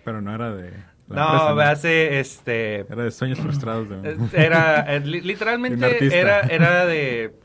pero 0.04 0.22
no 0.22 0.34
era 0.34 0.52
de... 0.54 0.72
La 1.08 1.16
no, 1.18 1.24
empresa, 1.26 1.54
¿no? 1.54 1.62
hace 1.62 2.20
este. 2.20 2.80
Era 2.92 3.04
de 3.04 3.12
sueños 3.12 3.40
frustrados. 3.40 3.88
de- 3.90 4.18
Era, 4.34 4.96
eh, 4.96 5.00
literalmente 5.02 6.00
era, 6.20 6.40
era 6.42 6.86
de 6.88 7.36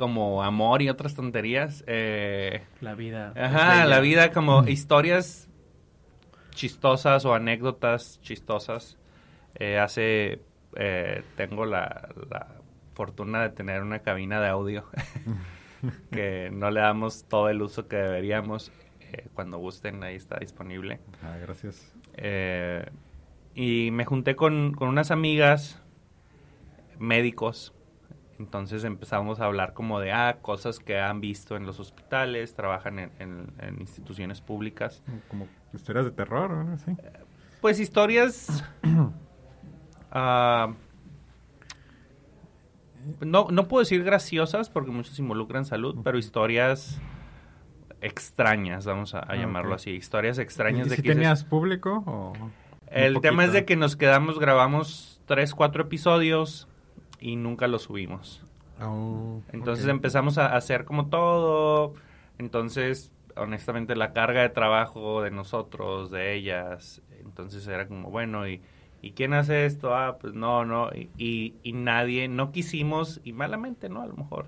como 0.00 0.42
amor 0.42 0.80
y 0.80 0.88
otras 0.88 1.14
tonterías. 1.14 1.84
eh, 1.86 2.62
La 2.80 2.94
vida. 2.94 3.34
ajá, 3.36 3.84
la 3.84 4.00
vida 4.00 4.32
como 4.32 4.66
historias 4.66 5.50
chistosas 6.52 7.26
o 7.26 7.34
anécdotas 7.34 8.18
chistosas. 8.22 8.96
Eh, 9.56 9.78
hace, 9.78 10.40
eh, 10.76 11.22
tengo 11.36 11.66
la, 11.66 12.08
la 12.30 12.46
fortuna 12.94 13.42
de 13.42 13.50
tener 13.50 13.82
una 13.82 13.98
cabina 13.98 14.40
de 14.40 14.48
audio 14.48 14.86
que 16.10 16.48
no 16.50 16.70
le 16.70 16.80
damos 16.80 17.24
todo 17.28 17.50
el 17.50 17.60
uso 17.60 17.86
que 17.86 17.96
deberíamos. 17.96 18.72
Cuando 19.34 19.58
gusten, 19.58 20.02
ahí 20.02 20.14
está 20.16 20.38
disponible. 20.38 20.98
Ah, 21.22 21.36
gracias. 21.42 21.92
Y 23.54 23.90
me 23.90 24.04
junté 24.06 24.34
con, 24.34 24.72
con 24.72 24.88
unas 24.88 25.10
amigas 25.10 25.82
médicos. 26.98 27.74
Entonces 28.40 28.84
empezamos 28.84 29.38
a 29.38 29.44
hablar 29.44 29.74
como 29.74 30.00
de 30.00 30.12
ah, 30.12 30.38
cosas 30.40 30.78
que 30.78 30.98
han 30.98 31.20
visto 31.20 31.56
en 31.56 31.66
los 31.66 31.78
hospitales, 31.78 32.54
trabajan 32.54 32.98
en, 32.98 33.10
en- 33.18 33.52
en 33.58 33.80
instituciones 33.80 34.40
públicas. 34.40 35.02
Como 35.28 35.46
historias 35.74 36.06
de 36.06 36.10
terror 36.12 36.50
o 36.50 36.60
algo 36.60 36.72
así. 36.72 36.96
Pues 37.60 37.78
historias... 37.78 38.64
ah, 40.10 40.72
no, 43.20 43.48
no 43.50 43.68
puedo 43.68 43.80
decir 43.80 44.02
graciosas 44.04 44.68
porque 44.70 44.90
muchos 44.90 45.18
involucran 45.18 45.64
salud, 45.64 45.96
pero 46.02 46.18
historias 46.18 46.98
extrañas, 48.00 48.86
vamos 48.86 49.14
a, 49.14 49.18
a 49.18 49.26
Ah, 49.32 49.36
llamarlo 49.36 49.74
así. 49.74 49.90
Historias 49.90 50.38
extrañas 50.38 50.86
¿Y 50.86 50.90
de 50.90 50.96
si 50.96 51.02
que 51.02 51.08
dices, 51.08 51.16
tenías 51.16 51.44
público 51.44 52.02
o...? 52.06 52.32
El 52.86 53.20
tema 53.20 53.44
es 53.44 53.52
de 53.52 53.64
que 53.64 53.76
nos 53.76 53.94
quedamos, 53.96 54.38
grabamos 54.40 55.20
tres, 55.26 55.54
cuatro 55.54 55.82
episodios 55.84 56.66
y 57.20 57.36
nunca 57.36 57.66
los 57.68 57.82
subimos. 57.82 58.42
Oh, 58.82 59.42
Entonces 59.52 59.86
empezamos 59.86 60.38
a 60.38 60.56
hacer 60.56 60.84
como 60.84 61.06
todo. 61.08 61.94
Entonces, 62.38 63.12
honestamente, 63.36 63.94
la 63.94 64.12
carga 64.12 64.40
de 64.42 64.48
trabajo 64.48 65.22
de 65.22 65.30
nosotros, 65.30 66.10
de 66.10 66.34
ellas, 66.34 67.02
entonces 67.20 67.66
era 67.66 67.86
como, 67.86 68.10
bueno, 68.10 68.48
¿y, 68.48 68.62
¿y 69.02 69.10
quién 69.12 69.34
hace 69.34 69.66
esto? 69.66 69.94
Ah, 69.94 70.16
pues 70.18 70.32
no, 70.34 70.64
no. 70.64 70.88
Y, 70.94 71.10
y, 71.18 71.54
y 71.62 71.72
nadie, 71.74 72.28
no 72.28 72.52
quisimos, 72.52 73.20
y 73.22 73.32
malamente, 73.34 73.88
¿no? 73.90 74.00
A 74.02 74.06
lo 74.06 74.14
mejor 74.14 74.46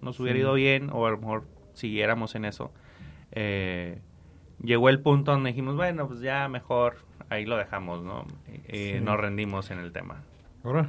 nos 0.00 0.18
hubiera 0.20 0.36
Sí. 0.36 0.40
ido 0.40 0.54
bien 0.54 0.90
o 0.92 1.06
a 1.06 1.10
lo 1.10 1.18
mejor 1.18 1.44
siguiéramos 1.74 2.34
en 2.34 2.46
eso. 2.46 2.72
Eh, 3.32 3.98
llegó 4.62 4.88
el 4.88 5.00
punto 5.00 5.32
donde 5.32 5.50
dijimos, 5.50 5.76
bueno, 5.76 6.08
pues 6.08 6.20
ya 6.20 6.48
mejor 6.48 6.96
ahí 7.28 7.44
lo 7.44 7.56
dejamos, 7.56 8.02
¿no? 8.02 8.24
Y, 8.48 8.76
y 8.76 8.92
Sí. 8.94 9.00
nos 9.00 9.18
rendimos 9.20 9.70
en 9.70 9.78
el 9.80 9.92
tema. 9.92 10.22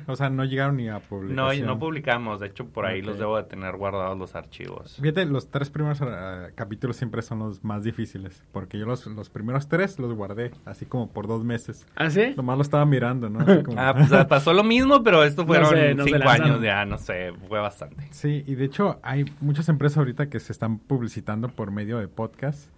O 0.07 0.15
sea, 0.15 0.29
no 0.29 0.45
llegaron 0.45 0.77
ni 0.77 0.87
a 0.87 0.93
No, 0.93 0.99
publicación. 1.01 1.67
no 1.67 1.77
publicamos, 1.77 2.39
de 2.39 2.47
hecho 2.47 2.65
por 2.65 2.85
ahí 2.85 3.01
los 3.01 3.19
debo 3.19 3.35
de 3.35 3.43
tener 3.43 3.75
guardados 3.75 4.17
los 4.17 4.33
archivos. 4.33 4.97
Fíjate, 5.01 5.25
los 5.25 5.49
tres 5.51 5.69
primeros 5.69 5.99
eh, 6.01 6.51
capítulos 6.55 6.95
siempre 6.95 7.21
son 7.21 7.39
los 7.39 7.61
más 7.63 7.83
difíciles. 7.83 8.41
Porque 8.53 8.79
yo 8.79 8.85
los, 8.85 9.05
los 9.07 9.29
primeros 9.29 9.67
tres 9.67 9.99
los 9.99 10.13
guardé, 10.13 10.51
así 10.63 10.85
como 10.85 11.09
por 11.11 11.27
dos 11.27 11.43
meses. 11.43 11.85
¿Ah, 11.95 12.09
sí? 12.09 12.33
Nomás 12.37 12.55
lo 12.57 12.61
estaba 12.61 12.85
mirando, 12.85 13.29
¿no? 13.29 13.39
Así 13.41 13.63
como- 13.63 13.79
Ah, 13.79 13.93
pues 13.93 14.13
ah, 14.13 14.27
pasó 14.27 14.53
lo 14.53 14.63
mismo, 14.63 15.03
pero 15.03 15.23
esto 15.23 15.41
No 15.41 15.47
fueron 15.47 15.69
sé, 15.71 15.93
no 15.93 16.03
cinco 16.05 16.29
años 16.29 16.61
ya, 16.61 16.85
no 16.85 16.97
sé, 16.97 17.33
fue 17.49 17.59
bastante. 17.59 18.07
Sí, 18.11 18.43
y 18.47 18.55
de 18.55 18.63
hecho 18.63 18.99
hay 19.03 19.25
muchas 19.41 19.67
empresas 19.67 19.97
ahorita 19.97 20.29
que 20.29 20.39
se 20.39 20.53
están 20.53 20.79
publicitando 20.79 21.49
por 21.49 21.71
medio 21.71 21.97
de 21.99 22.07
podcast. 22.07 22.69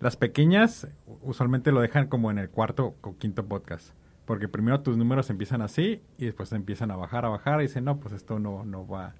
Las 0.00 0.16
pequeñas 0.16 0.88
usualmente 1.22 1.70
lo 1.70 1.80
dejan 1.80 2.08
como 2.08 2.32
en 2.32 2.38
el 2.38 2.50
cuarto 2.50 2.96
o 3.02 3.16
quinto 3.16 3.44
podcast. 3.46 3.92
Porque 4.32 4.48
primero 4.48 4.80
tus 4.80 4.96
números 4.96 5.28
empiezan 5.28 5.60
así 5.60 6.00
y 6.16 6.24
después 6.24 6.50
empiezan 6.52 6.90
a 6.90 6.96
bajar, 6.96 7.26
a 7.26 7.28
bajar 7.28 7.60
y 7.60 7.64
dicen, 7.64 7.84
no, 7.84 8.00
pues 8.00 8.14
esto 8.14 8.38
no, 8.38 8.64
no, 8.64 8.86
va, 8.86 9.12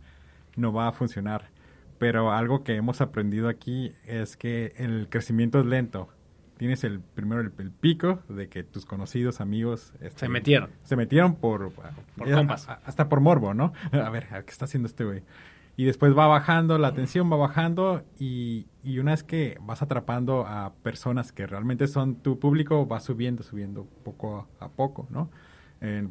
no 0.57 0.73
va 0.73 0.89
a 0.89 0.93
funcionar. 0.93 1.51
Pero 1.99 2.33
algo 2.33 2.65
que 2.65 2.77
hemos 2.77 3.03
aprendido 3.03 3.51
aquí 3.51 3.93
es 4.07 4.39
que 4.39 4.73
el 4.79 5.09
crecimiento 5.11 5.61
es 5.61 5.67
lento. 5.67 6.09
Tienes 6.57 6.83
el 6.85 7.01
primero 7.01 7.43
el, 7.43 7.53
el 7.59 7.71
pico 7.73 8.21
de 8.31 8.49
que 8.49 8.63
tus 8.65 8.87
conocidos, 8.87 9.43
amigos... 9.43 9.93
este, 10.01 10.21
Se 10.21 10.29
metieron. 10.31 10.71
se 10.83 10.97
metieron 10.97 11.35
por... 11.35 11.73
Por 11.73 12.33
compas. 12.33 12.67
a- 12.71 12.81
hasta 12.87 13.11
por 13.11 13.21
morbo, 13.21 13.53
¿no? 13.53 13.75
A 13.93 14.09
ver, 14.09 14.29
¿qué 14.29 14.51
está 14.51 14.65
haciendo 14.65 14.87
este 14.87 15.05
güey? 15.05 15.23
Y 15.77 15.85
después 15.85 16.17
va 16.17 16.27
bajando, 16.27 16.77
la 16.79 16.89
atención 16.89 17.33
va 17.33 17.37
bajando 17.37 18.05
y, 18.19 18.67
y 18.85 18.99
una 18.99 19.13
vez 19.13 19.23
que 19.25 19.57
vas 19.63 19.81
atrapando 19.81 20.47
a 20.47 20.75
personas 20.83 21.33
que 21.33 21.47
realmente 21.47 21.87
son 21.89 22.17
tu 22.17 22.39
público, 22.39 22.87
va 22.87 23.01
subiendo, 23.01 23.43
subiendo 23.43 23.87
poco 24.05 24.49
a, 24.61 24.69
poco, 24.69 25.07
¿no? 25.11 25.31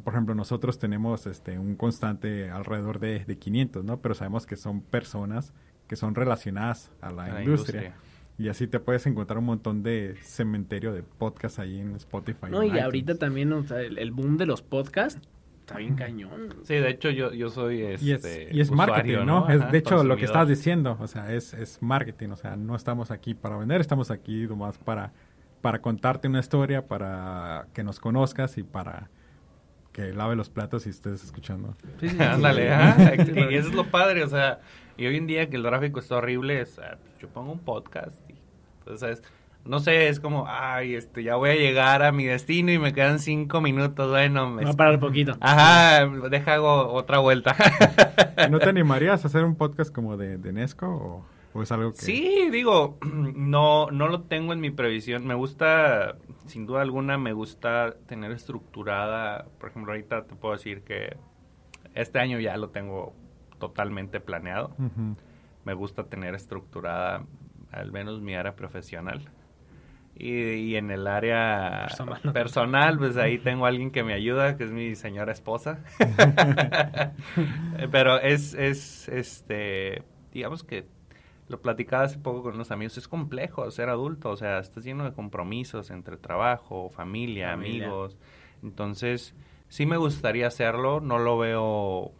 Por 0.04 0.12
ejemplo, 0.12 0.34
nosotros 0.34 0.78
tenemos 0.78 1.26
este 1.26 1.58
un 1.58 1.76
constante 1.76 2.50
alrededor 2.50 2.98
de, 2.98 3.24
de 3.24 3.38
500, 3.38 3.84
¿no? 3.84 4.00
Pero 4.00 4.14
sabemos 4.14 4.44
que 4.44 4.56
son 4.56 4.82
personas 4.82 5.54
que 5.86 5.96
son 5.96 6.14
relacionadas 6.14 6.90
a 7.00 7.10
la, 7.10 7.24
A 7.24 7.28
la 7.34 7.42
industria. 7.44 7.82
industria. 7.82 8.12
Y 8.38 8.48
así 8.48 8.66
te 8.66 8.80
puedes 8.80 9.06
encontrar 9.06 9.38
un 9.38 9.44
montón 9.44 9.82
de 9.82 10.16
cementerio 10.22 10.92
de 10.92 11.02
podcasts 11.02 11.58
ahí 11.58 11.78
en 11.78 11.94
Spotify. 11.96 12.46
No, 12.50 12.58
en 12.58 12.64
y 12.64 12.66
iTunes. 12.68 12.84
ahorita 12.84 13.14
también, 13.16 13.52
o 13.52 13.62
sea, 13.62 13.80
el, 13.80 13.98
el 13.98 14.10
boom 14.10 14.36
de 14.36 14.46
los 14.46 14.62
podcasts 14.62 15.20
está 15.62 15.78
bien 15.78 15.94
cañón. 15.94 16.54
Sí, 16.64 16.74
de 16.74 16.90
hecho 16.90 17.10
yo, 17.10 17.32
yo 17.32 17.48
soy 17.48 17.82
este, 17.82 18.04
Y 18.04 18.12
es, 18.12 18.24
y 18.52 18.60
es 18.60 18.70
usuario, 18.70 18.94
marketing, 18.94 19.26
¿no? 19.26 19.48
Es, 19.48 19.60
Ajá, 19.60 19.70
de 19.70 19.78
hecho, 19.78 20.04
lo 20.04 20.16
que 20.16 20.24
estabas 20.24 20.48
diciendo, 20.48 20.96
o 21.00 21.06
sea, 21.06 21.32
es, 21.32 21.54
es 21.54 21.80
marketing, 21.80 22.30
o 22.30 22.36
sea, 22.36 22.56
no 22.56 22.74
estamos 22.76 23.10
aquí 23.10 23.34
para 23.34 23.56
vender, 23.56 23.80
estamos 23.80 24.10
aquí 24.10 24.46
nomás 24.46 24.78
para, 24.78 25.12
para 25.60 25.80
contarte 25.80 26.28
una 26.28 26.40
historia, 26.40 26.86
para 26.86 27.66
que 27.72 27.84
nos 27.84 28.00
conozcas 28.00 28.58
y 28.58 28.64
para 28.64 29.08
que 29.92 30.12
lave 30.12 30.34
los 30.36 30.50
platos 30.50 30.86
y 30.86 30.90
estés 30.90 31.22
escuchando. 31.22 31.76
Sí, 32.00 32.08
Ándale, 32.18 32.70
sí. 33.24 33.32
y 33.50 33.54
eso 33.54 33.68
es 33.68 33.74
lo 33.74 33.84
padre, 33.90 34.24
o 34.24 34.28
sea, 34.28 34.60
y 34.96 35.06
hoy 35.06 35.16
en 35.16 35.26
día 35.26 35.48
que 35.48 35.56
el 35.56 35.62
tráfico 35.62 36.00
está 36.00 36.16
horrible, 36.16 36.60
ah, 36.60 36.96
pues, 37.00 37.18
yo 37.20 37.28
pongo 37.28 37.52
un 37.52 37.60
podcast 37.60 38.18
y, 38.28 38.34
entonces, 38.80 39.22
no 39.64 39.78
sé, 39.78 40.08
es 40.08 40.18
como, 40.18 40.46
ay, 40.48 40.94
este, 40.94 41.22
ya 41.22 41.36
voy 41.36 41.50
a 41.50 41.54
llegar 41.54 42.02
a 42.02 42.10
mi 42.10 42.24
destino 42.24 42.72
y 42.72 42.78
me 42.78 42.92
quedan 42.92 43.20
cinco 43.20 43.60
minutos, 43.60 44.10
bueno, 44.10 44.50
me... 44.50 44.64
Va 44.64 44.70
a 44.70 44.74
parar 44.74 44.98
poquito. 44.98 45.36
Ajá, 45.40 46.06
deja 46.28 46.54
hago 46.54 46.92
otra 46.92 47.18
vuelta. 47.18 47.54
¿No 48.50 48.58
te 48.58 48.68
animarías 48.68 49.24
a 49.24 49.28
hacer 49.28 49.44
un 49.44 49.54
podcast 49.54 49.94
como 49.94 50.16
de, 50.16 50.36
de 50.38 50.52
Nesco 50.52 50.86
o, 50.88 51.26
o 51.52 51.62
es 51.62 51.70
algo 51.70 51.92
que... 51.92 51.98
Sí, 51.98 52.48
digo, 52.50 52.98
no, 53.04 53.90
no 53.90 54.08
lo 54.08 54.22
tengo 54.22 54.52
en 54.52 54.60
mi 54.60 54.70
previsión. 54.70 55.26
Me 55.26 55.34
gusta, 55.34 56.16
sin 56.46 56.66
duda 56.66 56.82
alguna, 56.82 57.16
me 57.16 57.32
gusta 57.32 57.94
tener 58.06 58.32
estructurada. 58.32 59.46
Por 59.60 59.70
ejemplo, 59.70 59.92
ahorita 59.92 60.24
te 60.24 60.34
puedo 60.34 60.54
decir 60.54 60.82
que 60.82 61.16
este 61.94 62.18
año 62.18 62.40
ya 62.40 62.56
lo 62.56 62.70
tengo 62.70 63.14
totalmente 63.60 64.18
planeado. 64.18 64.74
Me 65.64 65.74
gusta 65.74 66.04
tener 66.04 66.34
estructurada 66.34 67.24
al 67.70 67.92
menos 67.92 68.20
mi 68.20 68.34
área 68.34 68.56
profesional. 68.56 69.30
Y, 70.14 70.30
y 70.30 70.76
en 70.76 70.90
el 70.90 71.06
área 71.06 71.86
Personal, 71.88 72.20
¿no? 72.22 72.32
personal, 72.32 72.98
pues 72.98 73.16
ahí 73.16 73.38
tengo 73.42 73.64
a 73.64 73.68
alguien 73.68 73.90
que 73.90 74.04
me 74.04 74.12
ayuda, 74.12 74.56
que 74.56 74.64
es 74.64 74.70
mi 74.70 74.94
señora 74.94 75.32
esposa. 75.32 75.82
Pero 77.90 78.20
es, 78.20 78.54
es, 78.54 79.08
este, 79.08 80.02
digamos 80.32 80.62
que 80.64 80.86
lo 81.48 81.60
platicaba 81.60 82.04
hace 82.04 82.18
poco 82.18 82.42
con 82.42 82.54
unos 82.54 82.70
amigos, 82.70 82.96
es 82.98 83.08
complejo 83.08 83.70
ser 83.70 83.88
adulto, 83.88 84.30
o 84.30 84.36
sea, 84.36 84.58
estás 84.58 84.84
lleno 84.84 85.04
de 85.04 85.12
compromisos 85.12 85.90
entre 85.90 86.16
trabajo, 86.16 86.88
familia, 86.90 87.50
Familia. 87.50 87.86
amigos. 87.86 88.16
Entonces, 88.62 89.34
sí 89.68 89.86
me 89.86 89.96
gustaría 89.96 90.46
hacerlo, 90.46 91.00
no 91.00 91.18
lo 91.18 91.36
veo, 91.38 92.12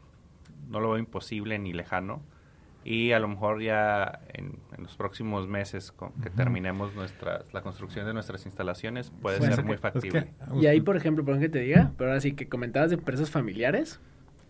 no 0.69 0.81
lo 0.81 0.91
veo 0.91 0.99
imposible 0.99 1.59
ni 1.59 1.73
lejano. 1.73 2.23
Y 2.85 3.13
a 3.13 3.19
lo 3.21 3.29
mejor 3.29 3.63
ya 3.63 4.21
en, 4.33 4.59
en 4.77 4.83
los 4.83 4.97
próximos 4.97 5.47
meses 5.47 5.93
con 5.93 6.13
que 6.21 6.31
terminemos 6.31 6.95
nuestra, 6.95 7.45
la 7.53 7.61
construcción 7.63 8.07
de 8.07 8.13
nuestras 8.15 8.45
instalaciones 8.47 9.11
puede 9.23 9.39
Pues, 9.39 9.55
ser 9.55 9.65
muy 9.65 9.75
Es 9.77 9.81
factible. 9.81 10.33
que- 10.51 10.57
Y 10.61 10.67
ahí, 10.67 10.81
por 10.81 10.97
ejemplo, 10.97 11.25
perdón 11.25 11.41
que 11.41 11.49
te 11.49 11.61
diga, 11.61 11.93
pero 11.97 12.11
ahora 12.11 12.21
sí 12.21 12.33
que 12.33 12.49
comentabas 12.49 12.91
de 12.91 12.97
empresas 12.97 13.31
familiares, 13.31 14.01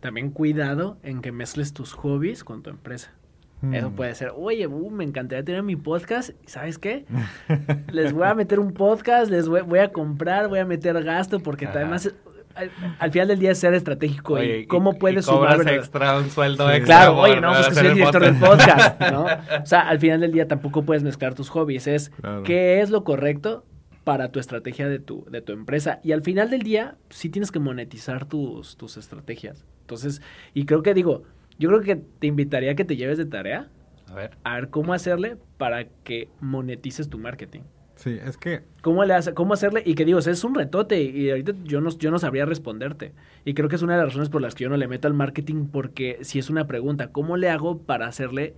también 0.00 0.30
cuidado 0.30 0.96
en 1.02 1.20
que 1.20 1.30
mezcles 1.30 1.72
tus 1.74 1.92
hobbies 1.92 2.42
con 2.42 2.62
tu 2.62 2.70
empresa. 2.70 3.12
Mm. 3.60 3.74
Eso 3.74 3.90
puede 3.92 4.14
ser, 4.16 4.32
oye, 4.34 4.66
uh, 4.66 4.90
me 4.90 5.04
encantaría 5.04 5.44
tener 5.44 5.62
mi 5.62 5.76
podcast, 5.76 6.30
¿y 6.44 6.48
¿sabes 6.48 6.78
qué? 6.78 7.04
Les 7.92 8.12
voy 8.12 8.24
a 8.26 8.34
meter 8.34 8.58
un 8.58 8.72
podcast, 8.72 9.30
les 9.30 9.48
voy, 9.48 9.60
voy 9.60 9.78
a 9.78 9.92
comprar, 9.92 10.48
voy 10.48 10.58
a 10.58 10.64
meter 10.64 11.00
gasto, 11.04 11.38
porque 11.40 11.66
Ajá. 11.66 11.78
además, 11.80 12.12
al, 12.54 12.70
al 12.98 13.10
final 13.12 13.28
del 13.28 13.38
día 13.38 13.50
es 13.52 13.58
ser 13.58 13.74
estratégico 13.74 14.34
Oye, 14.34 14.60
y 14.60 14.66
cómo 14.66 14.92
y- 14.92 14.96
puedes 14.98 15.26
y 15.26 15.30
sumar... 15.30 15.58
¿verdad? 15.58 15.74
extra, 15.74 16.18
un 16.18 16.30
sueldo 16.30 16.68
Sí. 16.68 16.76
extra. 16.76 16.96
Claro, 16.96 17.16
oye, 17.18 17.40
no, 17.40 17.52
pues 17.52 17.68
que 17.68 17.74
soy 17.74 17.86
el 17.88 17.94
director 17.94 18.22
del 18.24 18.36
podcast. 18.36 18.92
podcast, 18.98 19.12
¿no? 19.12 19.24
O 19.62 19.66
sea, 19.66 19.80
al 19.88 19.98
final 19.98 20.20
del 20.20 20.32
día 20.32 20.48
tampoco 20.48 20.84
puedes 20.84 21.02
mezclar 21.02 21.34
tus 21.34 21.48
hobbies, 21.50 21.86
es 21.86 22.10
Claro. 22.10 22.42
qué 22.42 22.80
es 22.80 22.90
lo 22.90 23.04
correcto 23.04 23.64
para 24.04 24.30
tu 24.32 24.40
estrategia 24.40 24.88
de 24.88 24.98
tu, 24.98 25.24
de 25.30 25.42
tu 25.42 25.52
empresa. 25.52 26.00
Y 26.02 26.12
al 26.12 26.22
final 26.22 26.50
del 26.50 26.62
día, 26.62 26.96
sí 27.10 27.28
tienes 27.28 27.52
que 27.52 27.60
monetizar 27.60 28.24
tus, 28.26 28.76
tus 28.76 28.96
estrategias. 28.96 29.64
Entonces, 29.82 30.20
y 30.54 30.64
creo 30.64 30.82
que 30.82 30.92
digo, 30.94 31.22
yo 31.58 31.68
creo 31.68 31.80
que 31.82 31.96
te 31.96 32.26
invitaría 32.26 32.72
a 32.72 32.74
que 32.74 32.84
te 32.84 32.96
lleves 32.96 33.18
de 33.18 33.26
tarea 33.26 33.68
A 34.10 34.14
ver. 34.14 34.30
a 34.42 34.54
ver 34.56 34.70
cómo 34.70 34.92
hacerle 34.92 35.36
para 35.56 35.84
que 36.04 36.28
monetices 36.40 37.08
tu 37.10 37.18
marketing. 37.18 37.60
Sí, 38.02 38.18
es 38.26 38.36
que 38.36 38.62
¿Cómo, 38.80 39.04
le 39.04 39.14
hace, 39.14 39.32
¿Cómo 39.32 39.54
hacerle? 39.54 39.84
Y 39.86 39.94
que 39.94 40.04
digo, 40.04 40.18
o 40.18 40.22
sea, 40.22 40.32
es 40.32 40.42
un 40.42 40.56
retote 40.56 41.00
y 41.00 41.30
ahorita 41.30 41.52
yo 41.62 41.80
no, 41.80 41.90
yo 41.90 42.10
no 42.10 42.18
sabría 42.18 42.44
responderte. 42.44 43.12
Y 43.44 43.54
creo 43.54 43.68
que 43.68 43.76
es 43.76 43.82
una 43.82 43.92
de 43.92 44.00
las 44.00 44.08
razones 44.08 44.28
por 44.28 44.42
las 44.42 44.56
que 44.56 44.64
yo 44.64 44.70
no 44.70 44.76
le 44.76 44.88
meto 44.88 45.06
al 45.06 45.14
marketing 45.14 45.66
porque 45.66 46.18
si 46.22 46.40
es 46.40 46.50
una 46.50 46.66
pregunta, 46.66 47.12
¿cómo 47.12 47.36
le 47.36 47.48
hago 47.48 47.78
para 47.78 48.08
hacerle 48.08 48.56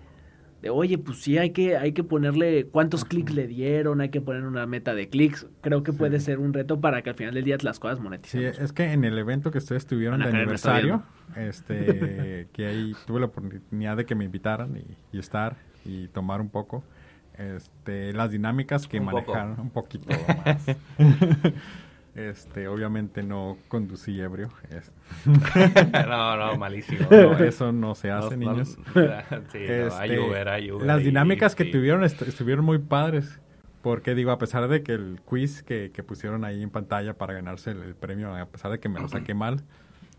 de, 0.62 0.70
oye, 0.70 0.97
pues 0.97 1.20
sí, 1.20 1.36
hay 1.36 1.51
que, 1.51 1.76
hay 1.76 1.92
que 1.92 2.03
ponerle 2.03 2.64
cuántos 2.64 3.05
clics 3.05 3.34
le 3.34 3.47
dieron, 3.47 4.01
hay 4.01 4.09
que 4.09 4.22
poner 4.22 4.45
una 4.45 4.64
meta 4.64 4.95
de 4.95 5.11
clics. 5.11 5.47
Creo 5.61 5.82
que 5.82 5.92
puede 5.92 6.20
ser 6.20 6.38
un 6.38 6.55
reto 6.55 6.80
para 6.80 7.03
que 7.03 7.11
al 7.11 7.16
final 7.16 7.34
del 7.34 7.45
día 7.45 7.59
las 7.61 7.78
cosas 7.78 7.99
sí, 7.99 8.03
moneticen. 8.03 8.45
es 8.45 8.72
que 8.72 8.92
en 8.95 9.05
el 9.05 9.18
evento 9.18 9.51
que 9.51 9.59
ustedes 9.59 9.84
tuvieron 9.86 10.20
de 10.20 10.28
aniversario, 10.30 11.03
este, 11.36 12.49
que 12.55 12.66
ahí 12.66 12.95
tuve 13.07 13.20
la 13.20 13.26
oportunidad 13.26 13.99
de 13.99 14.07
que 14.07 14.14
me 14.14 14.24
invitaran 14.24 14.74
y, 14.78 14.97
y 15.14 15.18
estar 15.18 15.59
y 15.84 16.09
tomar 16.09 16.40
un 16.40 16.49
poco, 16.49 16.82
este, 17.39 18.12
las 18.12 18.30
dinámicas 18.30 18.87
que 18.87 19.01
Un 19.01 19.07
poco. 19.11 19.32
manejaron 19.32 19.61
un 19.61 19.70
poquito 19.70 20.09
más. 20.45 20.66
Este, 22.14 22.68
obviamente 22.68 23.24
no 23.24 23.59
conducí 23.66 24.20
ebrio. 24.20 24.49
es- 24.70 24.93
no, 26.07 26.37
no, 26.37 26.57
malísimo. 26.57 27.09
no, 27.11 27.37
eso 27.39 27.72
no 27.72 27.97
se 27.97 28.12
hace, 28.12 28.37
no, 28.37 28.53
niños. 28.53 28.78
no, 28.95 29.03
sí, 29.51 29.59
hay 29.59 30.11
Este, 30.12 30.20
Uber, 30.20 30.49
hay 30.49 30.70
Uber 30.70 30.87
Las 30.87 31.01
y- 31.01 31.07
dinámicas 31.07 31.57
que 31.57 31.64
sí. 31.64 31.72
tuvieron 31.72 32.05
est- 32.05 32.22
estuvieron 32.22 32.64
muy 32.64 32.78
padres. 32.78 33.41
Porque 33.82 34.14
digo, 34.14 34.30
a 34.30 34.39
pesar 34.39 34.68
de 34.68 34.82
que 34.85 34.93
el 34.93 35.20
quiz 35.26 35.62
que, 35.64 35.91
que 35.93 36.03
pusieron 36.05 36.45
ahí 36.45 36.62
en 36.62 36.70
pantalla 36.70 37.14
para 37.18 37.35
ganarse 37.35 37.72
el, 37.72 37.82
el 37.82 37.95
premio, 37.97 38.35
a 38.35 38.47
pesar 38.47 38.70
de 38.70 38.78
que 38.78 38.89
me 38.89 38.99
lo 39.01 39.09
saqué 39.09 39.35
mal, 39.35 39.62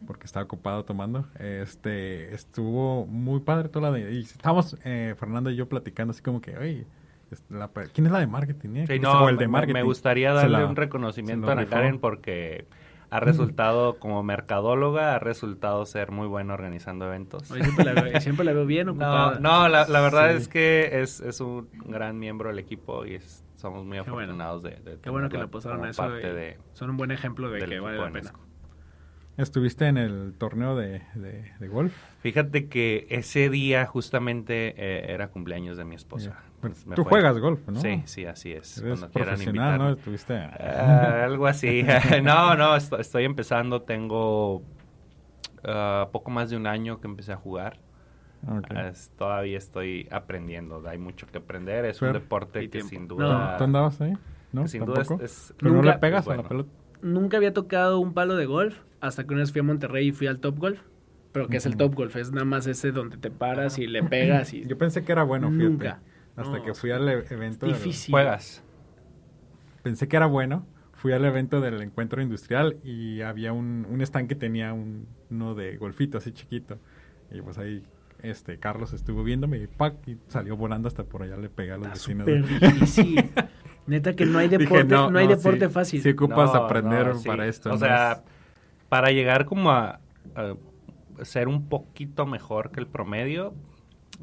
porque 0.05 0.25
estaba 0.25 0.43
ocupado 0.43 0.83
tomando, 0.83 1.25
este 1.39 2.35
estuvo 2.35 3.05
muy 3.07 3.39
padre 3.39 3.69
toda 3.69 3.89
la. 3.89 3.97
Y 3.99 4.19
estábamos, 4.19 4.75
eh, 4.83 5.15
Fernando 5.17 5.49
y 5.49 5.55
yo 5.55 5.69
platicando 5.69 6.11
así 6.11 6.21
como 6.21 6.41
que, 6.41 6.57
oye, 6.57 6.85
la 7.49 7.69
¿quién 7.93 8.05
es 8.07 8.11
la 8.11 8.19
de 8.19 8.27
marketing? 8.27 8.69
eh? 8.77 8.87
Sí, 8.87 8.97
O 8.99 9.01
no, 9.01 9.29
el 9.29 9.37
de 9.37 9.47
me- 9.47 9.51
marketing. 9.53 9.73
me 9.73 9.83
gustaría 9.83 10.33
darle 10.33 10.59
la- 10.59 10.65
un 10.65 10.75
reconocimiento 10.75 11.47
lo 11.47 11.53
a. 11.53 11.65
Karen 11.65 11.99
porque 11.99 12.65
ha 13.11 13.19
resultado 13.19 13.97
como 13.99 14.23
mercadóloga, 14.23 15.15
ha 15.15 15.19
resultado 15.19 15.85
ser 15.85 16.11
muy 16.11 16.27
buena 16.27 16.53
organizando 16.53 17.05
eventos. 17.05 17.49
Oye, 17.51 17.63
siempre, 17.63 17.85
la 17.85 18.01
veo, 18.01 18.19
siempre 18.21 18.45
la 18.45 18.53
veo 18.53 18.65
bien 18.65 18.87
No, 18.87 18.91
ocupada. 18.93 19.39
no, 19.39 19.67
la, 19.69 19.87
la 19.87 20.01
verdad 20.01 20.31
Sí. 20.31 20.37
es 20.37 20.47
que 20.47 21.01
es, 21.01 21.19
es 21.21 21.39
un 21.39 21.69
gran 21.85 22.17
miembro 22.19 22.49
del 22.49 22.59
equipo 22.59 23.05
y 23.05 23.15
es- 23.15 23.43
somos 23.55 23.85
muy 23.85 23.97
Qué 23.97 24.11
bueno. 24.11 24.33
afortunados 24.33 24.63
de, 24.63 24.71
de 24.71 24.99
Qué 25.01 25.09
bueno 25.09 25.29
que 25.29 25.37
le 25.37 25.47
pasaron 25.47 25.77
como 25.79 25.89
eso. 25.89 26.09
de, 26.09 26.57
son 26.73 26.89
un 26.89 26.97
buen 26.97 27.11
ejemplo 27.11 27.49
de 27.49 27.59
que 27.65 27.79
vale 27.79 27.97
de 27.97 28.01
la 28.03 28.11
pena. 28.11 28.31
¿Estuviste 29.37 29.87
en 29.87 29.97
el 29.97 30.33
torneo 30.37 30.75
de, 30.77 31.01
de- 31.15 31.51
de 31.59 31.67
golf? 31.67 31.93
Fíjate 32.21 32.67
que 32.69 33.05
ese 33.09 33.49
día 33.49 33.85
justamente 33.85 34.73
eh, 34.77 35.11
era 35.13 35.27
cumpleaños 35.27 35.75
de 35.77 35.83
mi 35.83 35.95
esposa. 35.95 36.39
Me 36.85 36.95
Tú 36.95 37.03
fue- 37.03 37.11
juegas 37.11 37.37
golf, 37.39 37.59
¿no? 37.67 37.79
Sí, 37.79 38.01
sí, 38.05 38.25
así 38.25 38.51
es. 38.51 38.77
Eres 38.77 38.99
Cuando 38.99 39.09
quieran 39.13 39.35
profesional, 39.35 39.77
¿no? 39.79 39.89
Estuviste... 39.91 40.33
Ah, 40.35 41.23
algo 41.25 41.47
así. 41.47 41.83
no, 42.23 42.55
no, 42.55 42.75
esto- 42.75 42.99
estoy 42.99 43.23
empezando. 43.25 43.81
Tengo 43.81 44.61
ah, 45.63 46.09
poco 46.11 46.31
más 46.31 46.49
de 46.49 46.57
un 46.57 46.67
año 46.67 46.99
que 46.99 47.07
empecé 47.07 47.33
a 47.33 47.37
jugar. 47.37 47.79
Ah, 48.47 48.87
es- 48.89 49.11
todavía 49.17 49.57
estoy 49.57 50.07
aprendiendo. 50.11 50.83
Hay 50.87 50.97
mucho 50.97 51.27
que 51.27 51.37
aprender. 51.39 51.85
Es 51.85 51.99
Pero- 51.99 52.11
un 52.11 52.19
deporte 52.19 52.59
que 52.61 52.67
tiempo. 52.69 52.89
sin 52.89 53.07
No, 53.07 53.15
duda... 53.15 53.57
¿Tú 53.57 53.63
andabas 53.63 53.99
ahí? 54.01 54.13
¿No? 54.51 54.67
sin 54.67 54.85
duda 54.85 55.01
es, 55.01 55.11
es- 55.11 55.53
¿Pero 55.57 55.71
no 55.71 55.77
Nunca- 55.81 55.93
le 55.93 55.99
pegas 55.99 56.25
a 56.27 56.29
la 56.29 56.35
bueno. 56.37 56.49
pelota? 56.49 56.69
Nunca 57.01 57.37
había 57.37 57.53
tocado 57.53 57.99
un 57.99 58.13
palo 58.13 58.35
de 58.35 58.45
golf 58.45 58.79
hasta 59.01 59.23
que 59.25 59.33
una 59.33 59.41
vez 59.41 59.51
fui 59.51 59.59
a 59.59 59.63
Monterrey 59.63 60.07
y 60.07 60.11
fui 60.11 60.27
al 60.27 60.39
Top 60.39 60.57
Golf. 60.57 60.79
Pero 61.33 61.47
que 61.49 61.57
es 61.57 61.65
el. 61.65 61.75
Top 61.75 61.93
Golf, 61.93 62.15
es 62.15 62.31
nada 62.31 62.45
más 62.45 62.65
ese 62.65 62.93
donde 62.93 63.17
te 63.17 63.29
paras 63.29 63.77
y 63.77 63.87
le 63.87 64.01
pegas 64.03 64.53
y... 64.53 64.65
Yo 64.65 64.77
pensé 64.77 65.03
que 65.03 65.11
era 65.11 65.23
bueno, 65.23 65.49
fíjate. 65.49 65.63
Nunca. 65.65 65.99
Hasta 66.35 66.57
No, 66.57 66.63
que 66.63 66.73
fui 66.73 66.91
al 66.91 67.07
e- 67.07 67.25
evento. 67.29 67.65
del- 67.65 67.75
difícil. 67.75 68.11
Juegas. 68.11 68.63
pensé 69.83 70.07
que 70.07 70.15
era 70.17 70.25
bueno. 70.25 70.65
Fui 70.93 71.11
al 71.13 71.23
evento 71.25 71.61
del 71.61 71.81
encuentro 71.81 72.21
industrial 72.21 72.77
y 72.83 73.21
había 73.21 73.53
un, 73.53 73.85
un 73.89 74.01
stand 74.01 74.27
que 74.27 74.35
tenía 74.35 74.73
un, 74.73 75.07
uno 75.29 75.53
de 75.53 75.77
golfito 75.77 76.17
así 76.17 76.31
chiquito. 76.31 76.79
Y 77.31 77.41
pues 77.41 77.57
ahí 77.57 77.83
este 78.23 78.57
Carlos 78.57 78.93
estuvo 78.93 79.23
viéndome 79.23 79.57
y 79.59 79.67
¡pac! 79.67 79.95
y 80.07 80.17
salió 80.29 80.55
volando 80.57 80.87
hasta 80.87 81.03
por 81.03 81.21
allá 81.21 81.37
le 81.37 81.49
pegué 81.49 81.73
a 81.73 81.77
los 81.77 81.87
Está 81.87 82.13
vecinos. 82.13 82.49
difícil. 82.61 83.31
Neta 83.87 84.15
que 84.15 84.25
no 84.25 84.39
hay 84.39 84.47
Dije, 84.47 84.63
deporte, 84.63 84.95
no, 84.95 85.19
hay 85.19 85.27
deporte 85.27 85.67
sí, 85.67 85.71
fácil. 85.73 86.01
Sí 86.01 86.09
ocupas 86.09 86.51
No, 86.53 86.63
aprender 86.63 87.05
no, 87.07 87.15
sí. 87.19 87.27
para 87.27 87.45
esto. 87.45 87.69
O 87.69 87.73
¿no? 87.73 87.77
sea, 87.77 88.23
para 88.89 89.11
llegar 89.11 89.45
como 89.45 89.69
a, 89.69 89.99
a 90.33 90.55
ser 91.23 91.47
un 91.47 91.69
poquito 91.69 92.25
mejor 92.25 92.71
que 92.71 92.79
el 92.79 92.87
promedio, 92.87 93.53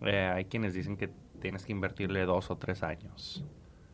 eh, 0.00 0.32
hay 0.34 0.46
quienes 0.46 0.74
dicen 0.74 0.96
que 0.96 1.10
tienes 1.42 1.66
que 1.66 1.72
invertirle 1.72 2.24
dos 2.24 2.50
o 2.50 2.56
tres 2.56 2.82
años 2.82 3.44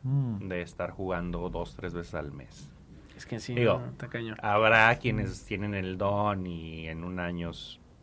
Mm. 0.05 0.47
de 0.49 0.63
estar 0.63 0.93
jugando 0.93 1.49
dos, 1.51 1.75
tres 1.75 1.93
veces 1.93 2.15
al 2.15 2.31
mes. 2.31 2.71
Es 3.17 3.27
que 3.27 3.41
sí, 3.41 3.57
Digo, 3.57 3.81
no. 3.81 4.35
Habrá 4.43 4.95
quienes 5.01 5.45
tienen 5.45 5.75
el 5.75 5.99
don 5.99 6.47
y 6.47 6.87
en 6.87 7.03
un 7.03 7.19
año 7.19 7.51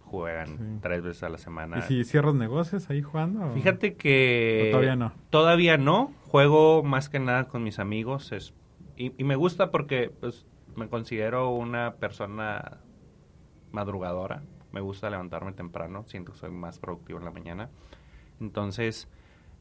juegan 0.03 0.47
Sí. 0.47 0.79
tres 0.81 1.01
veces 1.03 1.23
a 1.23 1.29
la 1.29 1.37
semana. 1.37 1.77
¿Y 1.79 1.81
si 1.83 2.03
cierras 2.03 2.35
negocios 2.35 2.89
ahí 2.89 3.01
jugando? 3.01 3.45
o- 3.47 3.53
Fíjate 3.53 3.95
que... 3.95 4.65
¿O 4.67 4.71
todavía 4.71 4.97
no? 4.97 5.13
Todavía 5.29 5.77
no. 5.77 6.11
Juego 6.27 6.83
más 6.83 7.07
que 7.07 7.19
nada 7.19 7.45
con 7.47 7.63
mis 7.63 7.79
amigos. 7.79 8.33
Es, 8.33 8.53
y, 8.97 9.13
y 9.17 9.23
me 9.23 9.37
gusta 9.37 9.71
porque 9.71 10.11
pues, 10.19 10.45
me 10.75 10.89
considero 10.89 11.51
una 11.51 11.93
persona 11.95 12.79
madrugadora. 13.71 14.43
Me 14.73 14.81
gusta 14.81 15.09
levantarme 15.09 15.53
temprano. 15.53 16.03
Siento 16.07 16.33
que 16.33 16.39
soy 16.39 16.51
más 16.51 16.79
productivo 16.79 17.19
en 17.19 17.25
la 17.25 17.31
mañana. 17.31 17.69
Entonces, 18.41 19.07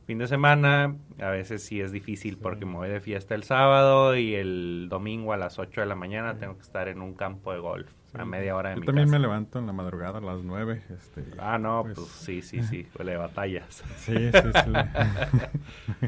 fin 0.06 0.18
de 0.18 0.26
semana, 0.26 0.96
a 1.20 1.30
veces 1.30 1.62
sí 1.64 1.80
es 1.80 1.92
difícil 1.92 2.34
Sí. 2.34 2.40
porque 2.42 2.66
me 2.66 2.74
voy 2.74 2.88
de 2.88 3.00
fiesta 3.00 3.34
el 3.34 3.44
sábado 3.44 4.16
y 4.16 4.34
el 4.34 4.88
domingo 4.90 5.32
a 5.32 5.36
las 5.36 5.58
8 5.58 5.80
de 5.80 5.86
la 5.86 5.94
mañana 5.94 6.36
tengo 6.38 6.56
que 6.56 6.62
estar 6.62 6.88
en 6.88 7.00
un 7.02 7.14
campo 7.14 7.52
de 7.52 7.58
golf 7.60 7.90
a 8.12 8.24
media 8.24 8.54
hora 8.54 8.70
de 8.70 8.76
Yo 8.76 8.80
mi 8.82 8.86
también 8.86 9.08
casa. 9.08 9.18
me 9.18 9.22
levanto 9.22 9.58
en 9.58 9.66
la 9.66 9.72
madrugada 9.72 10.18
a 10.18 10.20
las 10.20 10.42
nueve. 10.44 10.82
Este, 10.88 11.22
y, 11.22 11.34
Ah, 11.38 11.58
no, 11.58 11.82
pues, 11.82 11.94
pues, 11.98 12.08
sí, 12.10 12.42
sí, 12.42 12.62
sí, 12.62 12.86
huele 12.98 13.12
de 13.12 13.18
batallas. 13.18 13.82
Sí, 13.96 14.30
sí, 14.30 14.50
sí. 14.64 14.72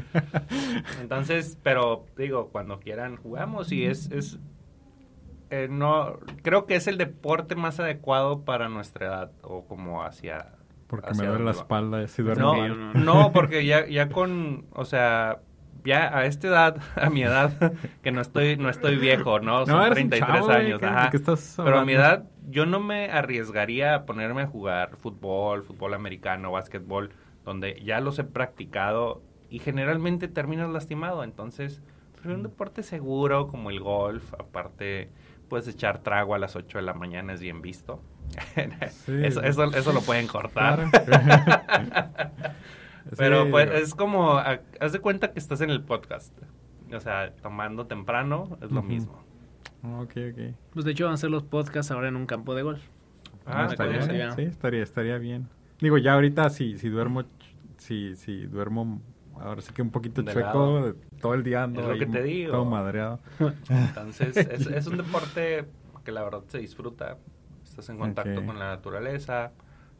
Entonces, 1.01 1.57
pero 1.63 2.05
digo, 2.17 2.49
cuando 2.49 2.79
quieran 2.79 3.17
jugamos 3.17 3.71
y 3.71 3.85
es, 3.85 4.09
es 4.11 4.39
eh, 5.49 5.67
no, 5.69 6.19
creo 6.43 6.65
que 6.65 6.75
es 6.75 6.87
el 6.87 6.97
deporte 6.97 7.55
más 7.55 7.79
adecuado 7.79 8.43
para 8.43 8.69
nuestra 8.69 9.07
edad 9.07 9.31
o 9.43 9.65
como 9.65 10.03
hacia... 10.03 10.53
Porque 10.87 11.13
me 11.15 11.25
duele 11.25 11.43
la 11.43 11.51
va. 11.51 11.57
espalda 11.57 12.03
y 12.03 12.07
si 12.07 12.23
duermo 12.23 12.41
No, 12.53 12.57
mal. 12.57 12.93
no. 12.93 12.93
no, 13.23 13.31
porque 13.33 13.65
ya, 13.65 13.85
ya 13.87 14.09
con, 14.09 14.65
o 14.71 14.85
sea, 14.85 15.39
ya 15.83 16.17
a 16.17 16.25
esta 16.25 16.47
edad, 16.47 16.77
a 16.95 17.09
mi 17.09 17.23
edad, 17.23 17.73
que 18.03 18.11
no 18.11 18.21
estoy, 18.21 18.55
no 18.57 18.69
estoy 18.69 18.95
viejo, 18.97 19.39
¿no? 19.39 19.65
Son 19.65 19.75
No, 19.77 19.85
eres 19.85 20.03
un 20.03 20.09
33 20.09 20.27
chavo, 20.35 20.45
güey, 20.45 20.57
años, 20.65 20.79
¿qué- 20.79 20.85
ajá. 20.85 21.09
qué 21.09 21.17
estás 21.17 21.53
Pero 21.57 21.79
a 21.79 21.85
mi 21.85 21.93
edad, 21.93 22.23
yo 22.49 22.65
no 22.65 22.79
me 22.79 23.09
arriesgaría 23.11 23.95
a 23.95 24.05
ponerme 24.05 24.43
a 24.43 24.47
jugar 24.47 24.95
fútbol, 24.97 25.63
fútbol 25.63 25.93
americano, 25.93 26.51
básquetbol, 26.51 27.09
donde 27.43 27.81
ya 27.83 27.99
los 27.99 28.17
he 28.19 28.23
practicado 28.23 29.21
y 29.49 29.59
generalmente 29.59 30.27
terminas 30.27 30.69
lastimado. 30.69 31.23
Entonces, 31.23 31.81
un 32.25 32.43
deporte 32.43 32.83
seguro 32.83 33.47
como 33.47 33.69
el 33.69 33.79
golf. 33.79 34.33
Aparte, 34.33 35.09
puedes 35.49 35.67
echar 35.69 35.99
trago 35.99 36.35
a 36.35 36.39
las 36.39 36.55
8 36.57 36.77
de 36.79 36.83
la 36.83 36.93
mañana, 36.93 37.31
es 37.33 37.39
bien 37.41 37.61
visto. 37.61 38.01
Sí. 39.05 39.11
eso, 39.25 39.41
eso, 39.41 39.63
eso 39.65 39.93
lo 39.93 40.01
pueden 40.01 40.27
cortar. 40.27 40.89
Claro. 41.05 42.31
Pero 43.17 43.45
Sí, 43.45 43.51
pues 43.51 43.69
es 43.81 43.95
como, 43.95 44.33
a- 44.37 44.59
haz 44.79 44.91
de 44.91 44.99
cuenta 44.99 45.31
que 45.31 45.39
estás 45.39 45.61
en 45.61 45.69
el 45.69 45.81
podcast. 45.83 46.33
O 46.93 46.99
sea, 46.99 47.33
tomando 47.41 47.85
temprano 47.87 48.57
es 48.61 48.71
lo 48.71 48.81
mismo. 48.83 49.21
Ok, 49.83 50.11
ok. 50.31 50.55
Pues 50.73 50.85
de 50.85 50.91
hecho 50.91 51.05
van 51.05 51.11
a 51.11 51.15
hacer 51.15 51.29
los 51.29 51.43
podcasts 51.43 51.91
ahora 51.91 52.07
en 52.09 52.15
un 52.15 52.25
campo 52.25 52.55
de 52.55 52.63
golf. 52.63 52.81
Ah, 53.45 53.67
estaría 53.69 54.05
bien. 54.05 54.31
Sí, 54.35 54.41
estaría, 54.43 54.83
estaría 54.83 55.17
bien. 55.17 55.47
Digo, 55.79 55.97
ya 55.97 56.13
ahorita 56.13 56.49
si, 56.49 56.77
si 56.77 56.89
duermo, 56.89 57.23
si, 57.77 58.15
si 58.15 58.45
duermo, 58.45 59.01
ahora 59.39 59.61
sí 59.61 59.71
que 59.73 59.81
un 59.81 59.91
poquito 59.91 60.21
De 60.21 60.33
chueco, 60.33 60.47
lado. 60.47 60.85
de- 60.87 60.93
todo 61.21 61.33
el 61.33 61.43
día 61.43 61.63
ando 61.63 61.79
Es 61.81 61.87
lo 61.87 61.93
ahí 61.93 61.99
que 61.99 62.05
te 62.07 62.23
digo. 62.23 62.51
todo 62.51 62.65
madreado. 62.65 63.19
Entonces, 63.69 64.35
es, 64.35 64.67
es 64.67 64.87
un 64.87 64.97
deporte 64.97 65.65
que 66.03 66.11
la 66.11 66.23
verdad 66.23 66.43
se 66.47 66.57
disfruta. 66.59 67.17
Estás 67.77 67.89
en 67.89 67.99
contacto 67.99 68.39
Ok. 68.39 68.45
con 68.47 68.57
la 68.57 68.69
naturaleza. 68.69 69.51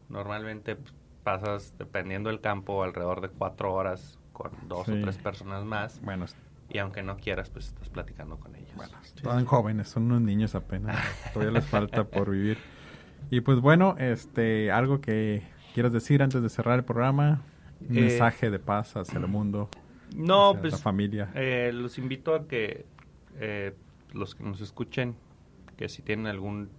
Normalmente 0.09 0.75
pues, 0.75 0.95
pasas, 1.23 1.75
dependiendo 1.77 2.29
del 2.29 2.41
campo, 2.41 2.83
alrededor 2.83 3.21
de 3.21 3.29
cuatro 3.29 3.71
horas 3.73 4.17
con 4.33 4.51
dos 4.67 4.87
Sí. 4.87 4.93
o 4.93 5.01
tres 5.01 5.17
personas 5.19 5.63
más. 5.63 6.01
Bueno, 6.01 6.25
Y 6.69 6.79
aunque 6.79 7.03
no 7.03 7.17
quieras, 7.17 7.49
pues 7.51 7.67
estás 7.67 7.89
platicando 7.89 8.37
con 8.39 8.55
ellos. 8.55 8.73
bueno, 8.75 8.93
están 9.03 9.45
jóvenes, 9.45 9.89
son 9.89 10.03
unos 10.03 10.21
niños 10.21 10.55
apenas, 10.55 10.97
todavía 11.33 11.53
les 11.59 11.65
falta 11.67 12.03
por 12.05 12.31
vivir. 12.31 12.57
Y 13.29 13.41
pues 13.41 13.59
bueno, 13.61 13.95
este, 13.99 14.71
algo 14.71 14.99
que 14.99 15.43
quieras 15.75 15.93
decir 15.93 16.23
antes 16.23 16.41
de 16.41 16.49
cerrar 16.49 16.79
el 16.79 16.83
programa, 16.85 17.41
un 17.79 17.95
Eh, 17.97 18.01
mensaje 18.01 18.49
de 18.49 18.57
paz 18.59 18.97
hacia 18.97 19.19
el 19.19 19.27
mundo, 19.27 19.69
no, 20.15 20.49
hacia 20.49 20.61
pues 20.61 20.73
la 20.73 20.79
familia. 20.79 21.29
Eh, 21.35 21.71
los 21.73 21.97
invito 21.99 22.33
a 22.35 22.47
que 22.47 22.85
eh, 23.39 23.73
los 24.13 24.33
que 24.35 24.43
nos 24.43 24.61
escuchen, 24.61 25.15
que 25.77 25.87
si 25.89 26.01
tienen 26.01 26.25
algún 26.27 26.69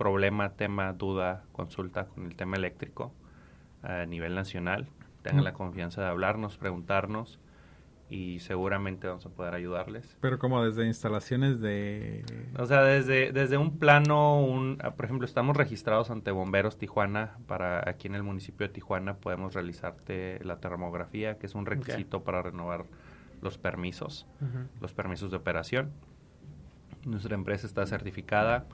problema, 0.00 0.54
tema, 0.54 0.94
duda, 0.94 1.44
consulta 1.52 2.06
con 2.06 2.24
el 2.24 2.34
tema 2.34 2.56
eléctrico 2.56 3.12
a 3.82 4.06
nivel 4.06 4.34
nacional, 4.34 4.88
tengan 5.20 5.44
la 5.44 5.52
confianza 5.52 6.00
de 6.00 6.08
hablarnos, 6.08 6.56
preguntarnos 6.56 7.38
y 8.08 8.38
seguramente 8.38 9.08
vamos 9.08 9.26
a 9.26 9.28
poder 9.28 9.54
ayudarles. 9.54 10.16
Pero 10.22 10.38
como 10.38 10.64
desde 10.64 10.86
instalaciones 10.86 11.60
de... 11.60 12.24
O 12.58 12.64
sea, 12.64 12.82
desde, 12.82 13.30
desde 13.32 13.58
un 13.58 13.78
plano, 13.78 14.40
un, 14.40 14.78
ah, 14.82 14.92
por 14.92 15.04
ejemplo, 15.04 15.26
estamos 15.26 15.54
registrados 15.54 16.10
ante 16.10 16.30
Bomberos 16.30 16.78
Tijuana, 16.78 17.36
para 17.46 17.86
aquí 17.86 18.08
en 18.08 18.14
el 18.14 18.22
municipio 18.22 18.66
de 18.66 18.72
Tijuana 18.72 19.18
podemos 19.18 19.52
realizarte 19.52 20.42
la 20.42 20.60
termografía, 20.60 21.36
que 21.36 21.44
es 21.44 21.54
un 21.54 21.66
requisito 21.66 22.24
para 22.24 22.40
renovar 22.40 22.86
los 23.42 23.58
permisos, 23.58 24.26
los 24.80 24.94
permisos 24.94 25.30
de 25.30 25.36
operación. 25.36 25.90
Nuestra 27.04 27.34
empresa 27.34 27.66
está 27.66 27.84
certificada, 27.84 28.64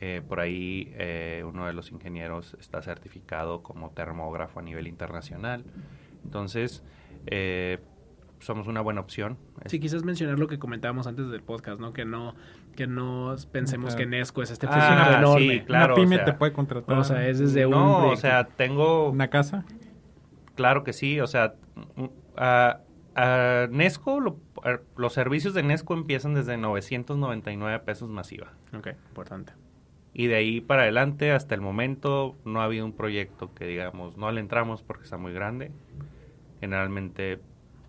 eh, 0.00 0.22
por 0.26 0.40
ahí 0.40 0.92
eh, 0.96 1.44
uno 1.46 1.66
de 1.66 1.72
los 1.72 1.92
ingenieros 1.92 2.56
está 2.60 2.82
certificado 2.82 3.62
como 3.62 3.90
termógrafo 3.90 4.60
a 4.60 4.62
nivel 4.62 4.86
internacional. 4.86 5.64
Entonces, 6.24 6.82
eh, 7.26 7.78
somos 8.38 8.66
una 8.66 8.80
buena 8.80 9.00
opción. 9.00 9.36
Sí, 9.66 9.78
quizás 9.80 10.02
mencionar 10.04 10.38
lo 10.38 10.46
que 10.48 10.58
comentábamos 10.58 11.06
antes 11.06 11.28
del 11.30 11.42
podcast, 11.42 11.80
¿no? 11.80 11.92
Que 11.92 12.04
no 12.04 12.34
que 12.74 12.86
no 12.86 13.34
pensemos 13.52 13.94
que 13.96 14.06
Nesco 14.06 14.42
es 14.42 14.50
este 14.50 14.66
Ah, 14.66 14.70
funcionario 14.72 15.18
enorme. 15.18 15.48
sí, 15.58 15.60
claro, 15.66 15.94
Una 15.94 16.02
pyme 16.02 16.14
o 16.16 16.18
sea, 16.18 16.24
te 16.24 16.32
puede 16.32 16.52
contratar. 16.52 16.98
O 16.98 17.04
sea, 17.04 17.26
es 17.28 17.38
desde 17.38 17.66
un 17.66 17.72
No, 17.72 18.08
o 18.08 18.16
sea, 18.16 18.44
tengo... 18.44 19.10
¿Una 19.10 19.28
casa? 19.28 19.64
Claro 20.54 20.84
que 20.84 20.92
sí, 20.92 21.20
o 21.20 21.26
sea, 21.26 21.54
mm, 21.96 22.04
a, 23.22 23.66
Nesco, 23.70 24.20
lo- 24.20 24.38
a- 24.64 24.80
los 24.96 25.12
servicios 25.12 25.54
de 25.54 25.62
Nesco 25.62 25.94
empiezan 25.94 26.34
desde 26.34 26.56
999 26.56 27.78
pesos 27.80 28.10
masiva. 28.10 28.52
Ok, 28.76 28.88
importante. 29.08 29.52
Y 30.12 30.26
de 30.26 30.34
ahí 30.36 30.60
para 30.60 30.82
adelante, 30.82 31.30
hasta 31.32 31.54
el 31.54 31.60
momento, 31.60 32.34
no 32.44 32.60
ha 32.60 32.64
habido 32.64 32.84
un 32.84 32.92
proyecto 32.92 33.54
que 33.54 33.64
digamos, 33.66 34.16
no 34.16 34.30
le 34.32 34.40
entramos 34.40 34.82
porque 34.82 35.04
está 35.04 35.16
muy 35.18 35.32
grande. 35.32 35.70
Generalmente, 36.60 37.38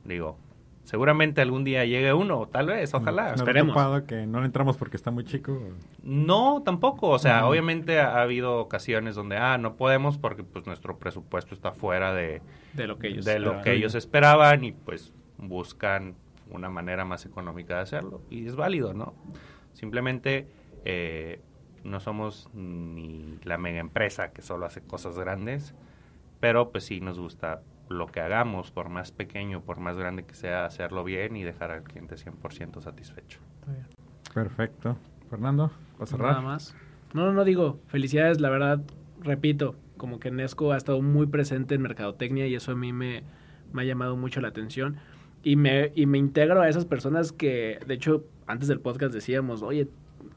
digo, 0.05 0.38
seguramente 0.84 1.41
algún 1.41 1.63
día 1.63 1.84
llegue 1.86 2.13
uno, 2.13 2.47
tal 2.47 2.67
vez, 2.67 2.93
ojalá. 2.93 3.23
¿Nos 3.32 3.32
ha 3.32 3.43
esperemos. 3.43 3.73
topado 3.73 4.05
que 4.05 4.25
no 4.27 4.39
le 4.39 4.45
entramos 4.45 4.77
porque 4.77 4.97
está 4.97 5.11
muy 5.11 5.25
chico? 5.25 5.59
No, 6.03 6.61
tampoco. 6.63 7.09
O 7.09 7.19
sea, 7.19 7.47
obviamente 7.47 7.99
ha, 7.99 8.17
ha 8.17 8.21
habido 8.21 8.59
ocasiones 8.59 9.15
donde, 9.15 9.38
ah, 9.38 9.57
no 9.57 9.75
podemos 9.75 10.17
porque 10.17 10.43
pues 10.43 10.65
nuestro 10.67 10.97
presupuesto 10.99 11.53
está 11.53 11.71
fuera 11.73 12.13
de, 12.13 12.41
De 12.73 12.88
lo 12.88 12.97
que 12.97 13.07
ellos 13.09 13.25
de 13.25 13.34
lo 13.39 13.47
esperaban. 13.47 13.63
que 13.63 13.73
ellos 13.73 13.95
esperaban 13.95 14.63
y 14.63 14.71
pues 14.71 15.13
buscan 15.42 16.16
una 16.50 16.70
manera 16.70 17.06
más 17.06 17.26
económica 17.26 17.76
de 17.76 17.82
hacerlo. 17.82 18.22
Y 18.30 18.46
es 18.46 18.56
válido, 18.56 18.94
¿no? 18.94 19.14
Simplemente 19.74 20.48
eh, 20.86 21.42
no 21.84 22.00
somos 22.00 22.50
ni 22.54 23.39
la 23.44 23.58
mega 23.58 23.80
empresa 23.80 24.32
que 24.32 24.42
solo 24.42 24.66
hace 24.66 24.82
cosas 24.82 25.18
grandes, 25.18 25.74
pero 26.39 26.72
pues 26.72 26.86
sí 26.86 27.00
nos 27.02 27.20
gusta 27.20 27.62
lo 27.89 28.08
que 28.08 28.22
hagamos, 28.22 28.72
por 28.72 28.89
más 28.89 29.12
pequeño, 29.12 29.62
por 29.62 29.80
más 29.80 29.98
grande 29.98 30.24
que 30.24 30.34
sea, 30.34 30.66
hacerlo 30.66 31.04
bien 31.04 31.36
y 31.36 31.44
dejar 31.44 31.72
al 31.72 31.84
cliente 31.84 32.16
100% 32.16 32.82
satisfecho. 32.82 33.39
Perfecto. 34.34 34.98
Fernando, 35.30 35.72
para 35.98 36.06
cerrar. 36.06 36.30
Nada 36.32 36.42
más. 36.42 36.76
No, 37.14 37.26
no, 37.26 37.34
no 37.34 37.44
digo, 37.44 37.80
felicidades, 37.88 38.39
la 38.39 38.50
verdad, 38.50 38.82
repito, 39.20 39.76
como 39.98 40.20
que 40.20 40.32
Nesco 40.32 40.72
ha 40.72 40.78
estado 40.78 41.02
muy 41.02 41.28
presente 41.28 41.76
en 41.76 41.82
mercadotecnia 41.82 42.48
y 42.48 42.56
eso 42.56 42.72
a 42.72 42.76
mí 42.76 42.94
me, 42.94 43.24
me 43.74 43.82
ha 43.82 43.86
llamado 43.86 44.16
mucho 44.16 44.39
la 44.39 44.48
atención. 44.48 44.98
Y 45.44 45.56
me, 45.56 45.92
y 45.96 46.06
me 46.06 46.18
integro 46.18 46.62
a 46.62 46.70
esas 46.70 46.86
personas 46.86 47.32
que, 47.32 47.80
de 47.88 47.94
hecho, 47.96 48.26
antes 48.46 48.68
del 48.68 48.80
podcast 48.80 49.14
decíamos, 49.14 49.64
oye, 49.64 49.88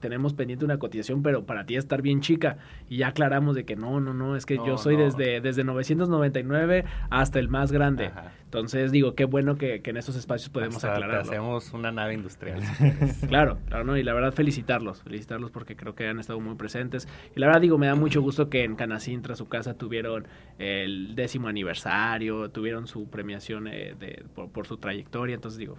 tenemos 0.01 0.35
pendiente 0.35 0.65
una 0.65 0.79
cotización, 0.79 1.23
pero 1.23 1.45
para 1.45 1.67
ti 1.67 1.77
estar 1.77 2.03
bien 2.03 2.21
chica. 2.21 2.59
Y 2.89 2.99
ya 2.99 3.09
aclaramos 3.09 3.55
de 3.55 3.65
que 3.65 3.77
no, 3.77 4.01
no, 4.01 4.15
no, 4.15 4.37
es 4.37 4.47
que 4.47 4.57
No, 4.57 4.67
yo 4.67 4.79
soy 4.79 4.97
no. 4.97 5.05
desde, 5.05 5.41
desde 5.41 5.65
999 5.65 6.85
hasta 7.11 7.39
el 7.39 7.49
más 7.49 7.73
grande. 7.73 8.07
Ajá. 8.07 8.33
Entonces, 8.45 8.93
digo, 8.93 9.17
qué 9.17 9.25
bueno 9.25 9.57
que, 9.57 9.83
que 9.83 9.91
en 9.91 9.97
estos 9.97 10.15
espacios 10.15 10.49
podemos 10.49 10.77
Hasta 10.77 10.93
aclararlo. 10.93 11.23
hacemos 11.29 11.73
una 11.73 11.91
nave 11.91 12.15
industrial. 12.15 12.61
Claro, 13.29 13.59
claro, 13.67 13.85
¿no? 13.85 13.97
Y 13.97 14.03
la 14.05 14.15
verdad 14.15 14.33
felicitarlos, 14.33 15.03
felicitarlos 15.03 15.51
porque 15.51 15.75
creo 15.75 15.95
que 15.97 16.07
han 16.07 16.21
estado 16.21 16.39
muy 16.41 16.55
presentes. 16.55 17.09
Y 17.35 17.41
la 17.41 17.47
verdad 17.47 17.61
digo, 17.63 17.79
me 17.79 17.87
da 17.89 17.97
mucho 17.97 18.23
gusto 18.23 18.49
que 18.51 18.63
en 18.63 18.77
Canacintra, 18.77 19.35
su 19.35 19.49
casa, 19.49 19.75
tuvieron 19.75 20.29
el 20.59 21.15
décimo 21.17 21.49
aniversario, 21.49 22.51
tuvieron 22.51 22.87
su 22.87 23.09
premiación 23.09 23.67
eh, 23.67 23.97
de, 23.99 24.25
por, 24.35 24.51
por 24.51 24.67
su 24.69 24.77
trayectoria. 24.77 25.35
Entonces 25.35 25.59
digo, 25.59 25.77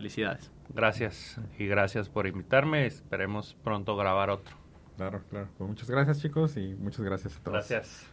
felicidades. 0.00 0.50
Gracias 0.70 1.38
y 1.58 1.66
gracias 1.66 2.08
por 2.08 2.26
invitarme. 2.26 2.86
Esperemos 2.86 3.54
pronto 3.62 3.96
grabar 3.96 4.30
otro. 4.30 4.56
Claro, 4.96 5.22
claro. 5.28 5.48
Pues 5.58 5.68
muchas 5.68 5.90
gracias, 5.90 6.20
chicos, 6.22 6.56
y 6.56 6.74
muchas 6.74 7.02
gracias 7.02 7.36
a 7.36 7.40
todos. 7.40 7.52
Gracias. 7.52 8.06